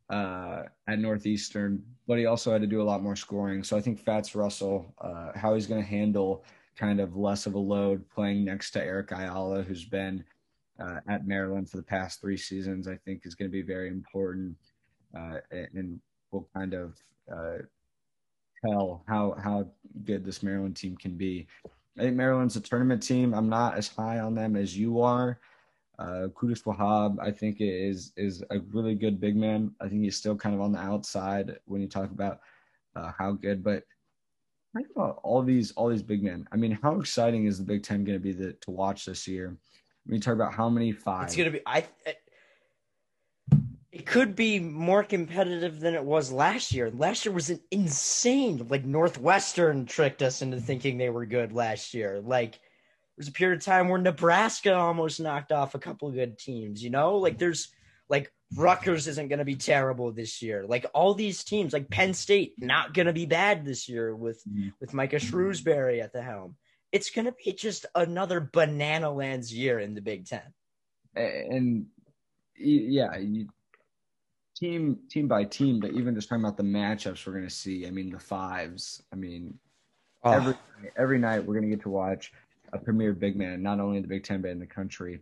uh, 0.10 0.64
at 0.88 1.00
Northeastern, 1.00 1.82
but 2.08 2.18
he 2.18 2.26
also 2.26 2.52
had 2.52 2.62
to 2.62 2.68
do 2.68 2.82
a 2.82 2.84
lot 2.84 3.02
more 3.02 3.16
scoring. 3.16 3.64
So 3.64 3.78
I 3.78 3.82
think 3.82 4.00
Fatts 4.00 4.36
Russell, 4.36 4.93
uh, 5.00 5.32
how 5.36 5.54
he's 5.54 5.68
going 5.68 5.82
to 5.82 5.88
handle– 5.88 6.43
kind 6.76 7.00
of 7.00 7.16
less 7.16 7.46
of 7.46 7.54
a 7.56 7.60
load 7.60 8.08
playing 8.10 8.43
next 8.43 8.72
to 8.72 8.84
Eric 8.84 9.12
Ayala, 9.12 9.64
who's 9.64 9.86
been 9.86 10.24
uh, 10.80 11.00
at 11.08 11.26
Maryland 11.26 11.70
for 11.70 11.78
the 11.78 11.84
past 11.84 12.20
three 12.20 12.38
seasons, 12.38 12.88
I 12.88 12.98
think 13.06 13.26
is 13.26 13.36
going 13.36 13.50
to 13.50 13.54
be 13.54 13.62
very 13.62 13.88
important 13.88 14.58
uh, 15.18 15.38
and 15.52 16.00
will 16.36 16.50
kind 16.54 16.74
of 16.74 17.02
uh, 17.32 17.58
tell 18.66 19.04
how 19.08 19.36
how 19.42 19.68
good 20.04 20.26
this 20.26 20.44
Maryland 20.44 20.76
team 20.76 20.96
can 20.96 21.16
be. 21.18 21.48
I 21.98 22.02
think 22.02 22.16
Maryland's 22.16 22.56
a 22.56 22.62
tournament 22.62 23.02
team. 23.02 23.34
I'm 23.34 23.50
not 23.50 23.78
as 23.78 23.88
high 23.88 24.20
on 24.20 24.36
them 24.36 24.56
as 24.56 24.78
you 24.78 25.02
are. 25.02 25.40
Uh, 25.98 26.28
Qudus 26.36 26.64
Wahab, 26.64 27.18
I 27.22 27.32
think 27.32 27.58
is 27.60 28.12
is 28.18 28.44
a 28.50 28.60
really 28.72 28.96
good 28.96 29.20
big 29.20 29.36
man. 29.36 29.74
I 29.80 29.88
think 29.88 30.04
he's 30.04 30.18
still 30.18 30.36
kind 30.36 30.54
of 30.54 30.62
on 30.62 30.74
the 30.74 30.80
outside 30.80 31.58
when 31.66 31.82
you 31.82 31.88
talk 31.88 32.12
about 32.12 32.42
uh, 32.96 33.12
how 33.18 33.32
good, 33.32 33.64
but 33.64 33.84
think 34.76 34.88
about 34.94 35.20
all 35.24 35.42
these 35.42 35.72
all 35.72 35.90
these 35.90 36.04
big 36.04 36.22
men. 36.22 36.48
I 36.52 36.58
mean, 36.58 36.78
how 36.82 37.00
exciting 37.00 37.46
is 37.46 37.58
the 37.58 37.64
Big 37.64 37.84
Ten 37.84 38.04
going 38.04 38.22
to 38.22 38.24
be 38.24 38.34
to 38.34 38.72
watch 38.72 39.06
this 39.06 39.28
year? 39.28 39.56
I 40.08 40.12
mean, 40.12 40.22
talk 40.22 40.34
about 40.34 40.54
how 40.54 40.70
many 40.70 40.92
five. 40.92 41.28
It's 41.28 41.36
going 41.36 41.52
to 41.52 41.58
be. 41.58 41.64
I. 41.66 41.86
It 44.06 44.12
could 44.12 44.36
be 44.36 44.60
more 44.60 45.03
competitive 45.03 45.80
than 45.80 45.95
it 45.95 46.03
was 46.03 46.32
last 46.32 46.72
year. 46.72 46.91
Last 46.91 47.26
year 47.26 47.34
was 47.34 47.49
an 47.49 47.60
insane. 47.72 48.68
Like 48.70 48.86
Northwestern 48.86 49.88
tricked 49.88 50.22
us 50.22 50.43
into 50.43 50.62
thinking 50.62 50.99
they 50.99 51.10
were 51.10 51.26
good 51.26 51.53
last 51.53 51.91
year. 51.95 52.22
Like 52.22 52.60
there's 53.18 53.30
a 53.30 53.32
period 53.32 53.58
of 53.58 53.66
time 53.66 53.89
where 53.89 53.99
Nebraska 53.99 54.76
almost 54.76 55.20
knocked 55.20 55.51
off 55.51 55.74
a 55.74 55.80
couple 55.80 56.08
of 56.08 56.14
good 56.14 56.38
teams. 56.38 56.84
You 56.84 56.91
know, 56.91 57.16
like 57.18 57.39
there's 57.39 57.70
like 58.08 58.32
Rutgers 58.56 59.08
isn't 59.08 59.28
going 59.28 59.39
to 59.39 59.45
be 59.45 59.56
terrible 59.56 60.12
this 60.12 60.39
year. 60.39 60.68
Like 60.68 60.86
all 60.93 61.16
these 61.16 61.43
teams, 61.43 61.74
like 61.74 61.89
Penn 61.89 62.14
State, 62.14 62.53
not 62.60 62.93
going 62.93 63.08
to 63.08 63.14
be 63.14 63.26
bad 63.26 63.66
this 63.66 63.89
year 63.89 64.16
with 64.16 64.39
Mhm. 64.47 64.72
with 64.80 64.93
Micah 64.93 65.16
Shrewsberry 65.16 66.03
at 66.03 66.14
the 66.14 66.22
helm. 66.22 66.58
It's 66.91 67.10
going 67.10 67.26
to 67.26 67.34
be 67.43 67.53
just 67.53 67.88
another 67.95 68.39
banana 68.53 69.10
lands 69.10 69.51
year 69.51 69.80
in 69.80 69.95
the 69.95 70.01
Big 70.01 70.28
Ten. 70.28 70.53
and 71.16 71.88
yeah, 72.56 73.18
you, 73.18 73.47
team 74.56 74.99
team 75.10 75.28
by 75.28 75.43
team, 75.43 75.80
but 75.80 75.91
even 75.91 76.16
just 76.16 76.30
talking 76.30 76.43
about 76.43 76.58
the 76.58 76.64
matchups 76.64 77.26
we're 77.26 77.34
going 77.34 77.45
to 77.45 77.53
see. 77.53 77.86
I 77.86 77.91
mean, 77.91 78.10
the 78.10 78.20
fives. 78.20 79.03
I 79.12 79.16
mean, 79.16 79.58
Oh, 80.26 80.32
every 80.32 80.56
every 80.97 81.20
night 81.20 81.45
we're 81.45 81.53
going 81.53 81.70
to 81.70 81.76
get 81.76 81.84
to 81.84 81.89
watch 81.89 82.34
a 82.74 82.80
premier 82.80 83.14
big 83.14 83.36
man, 83.36 83.62
not 83.62 83.80
only 83.80 83.97
in 83.97 84.01
the 84.01 84.08
Big 84.08 84.24
Ten 84.24 84.41
but 84.41 84.49
in 84.49 84.60
the 84.60 84.66
country. 84.66 85.22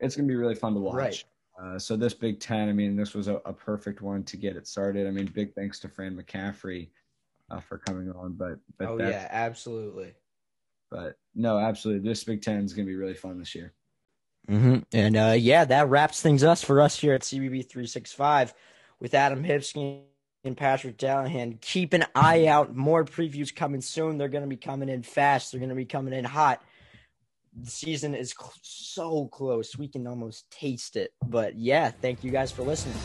It's 0.00 0.14
going 0.14 0.28
to 0.28 0.32
be 0.32 0.36
really 0.36 0.54
fun 0.54 0.74
to 0.74 0.80
watch. 0.80 0.94
Right. 0.94 1.24
Uh, 1.60 1.78
so 1.78 1.96
this 1.96 2.14
Big 2.14 2.40
Ten, 2.40 2.68
I 2.68 2.72
mean, 2.72 2.94
this 2.94 3.14
was 3.14 3.28
a, 3.28 3.36
a 3.46 3.52
perfect 3.52 4.02
one 4.02 4.22
to 4.24 4.36
get 4.36 4.56
it 4.56 4.66
started. 4.66 5.06
I 5.06 5.10
mean, 5.10 5.26
big 5.26 5.54
thanks 5.54 5.78
to 5.80 5.88
Fran 5.88 6.14
McCaffery 6.16 6.88
uh, 7.50 7.60
for 7.60 7.78
coming 7.78 8.10
on, 8.12 8.34
but 8.34 8.58
but 8.78 8.88
oh 8.88 8.98
yeah, 8.98 9.28
absolutely. 9.30 10.12
but 10.90 11.16
no, 11.34 11.58
absolutely, 11.58 12.06
this 12.06 12.22
Big 12.22 12.42
Ten 12.42 12.64
is 12.64 12.74
going 12.74 12.86
to 12.86 12.90
be 12.90 12.96
really 12.96 13.14
fun 13.14 13.38
this 13.38 13.54
year. 13.54 13.72
Mm-hmm. 14.50 14.78
And 14.92 15.16
uh, 15.16 15.34
yeah, 15.38 15.64
that 15.64 15.88
wraps 15.88 16.20
things 16.20 16.42
up 16.42 16.58
for 16.58 16.80
us 16.80 16.98
here 16.98 17.14
at 17.14 17.22
CBB 17.22 17.68
365 17.68 18.52
with 18.98 19.14
Adam 19.14 19.44
Hipsky 19.44 20.00
and 20.44 20.56
Patrick 20.56 20.98
Dallahan. 20.98 21.60
Keep 21.60 21.92
an 21.92 22.04
eye 22.14 22.46
out. 22.46 22.74
More 22.74 23.04
previews 23.04 23.54
coming 23.54 23.80
soon. 23.80 24.18
They're 24.18 24.28
going 24.28 24.42
to 24.42 24.48
be 24.48 24.56
coming 24.56 24.88
in 24.88 25.02
fast. 25.02 25.52
They're 25.52 25.60
going 25.60 25.68
to 25.70 25.76
be 25.76 25.84
coming 25.84 26.12
in 26.12 26.24
hot. 26.24 26.62
The 27.56 27.70
season 27.70 28.14
is 28.14 28.34
cl- 28.38 28.52
so 28.62 29.26
close. 29.26 29.76
We 29.76 29.88
can 29.88 30.06
almost 30.06 30.50
taste 30.50 30.96
it. 30.96 31.12
But 31.26 31.56
yeah, 31.56 31.90
thank 31.90 32.24
you 32.24 32.30
guys 32.30 32.50
for 32.50 32.62
listening. 32.62 32.96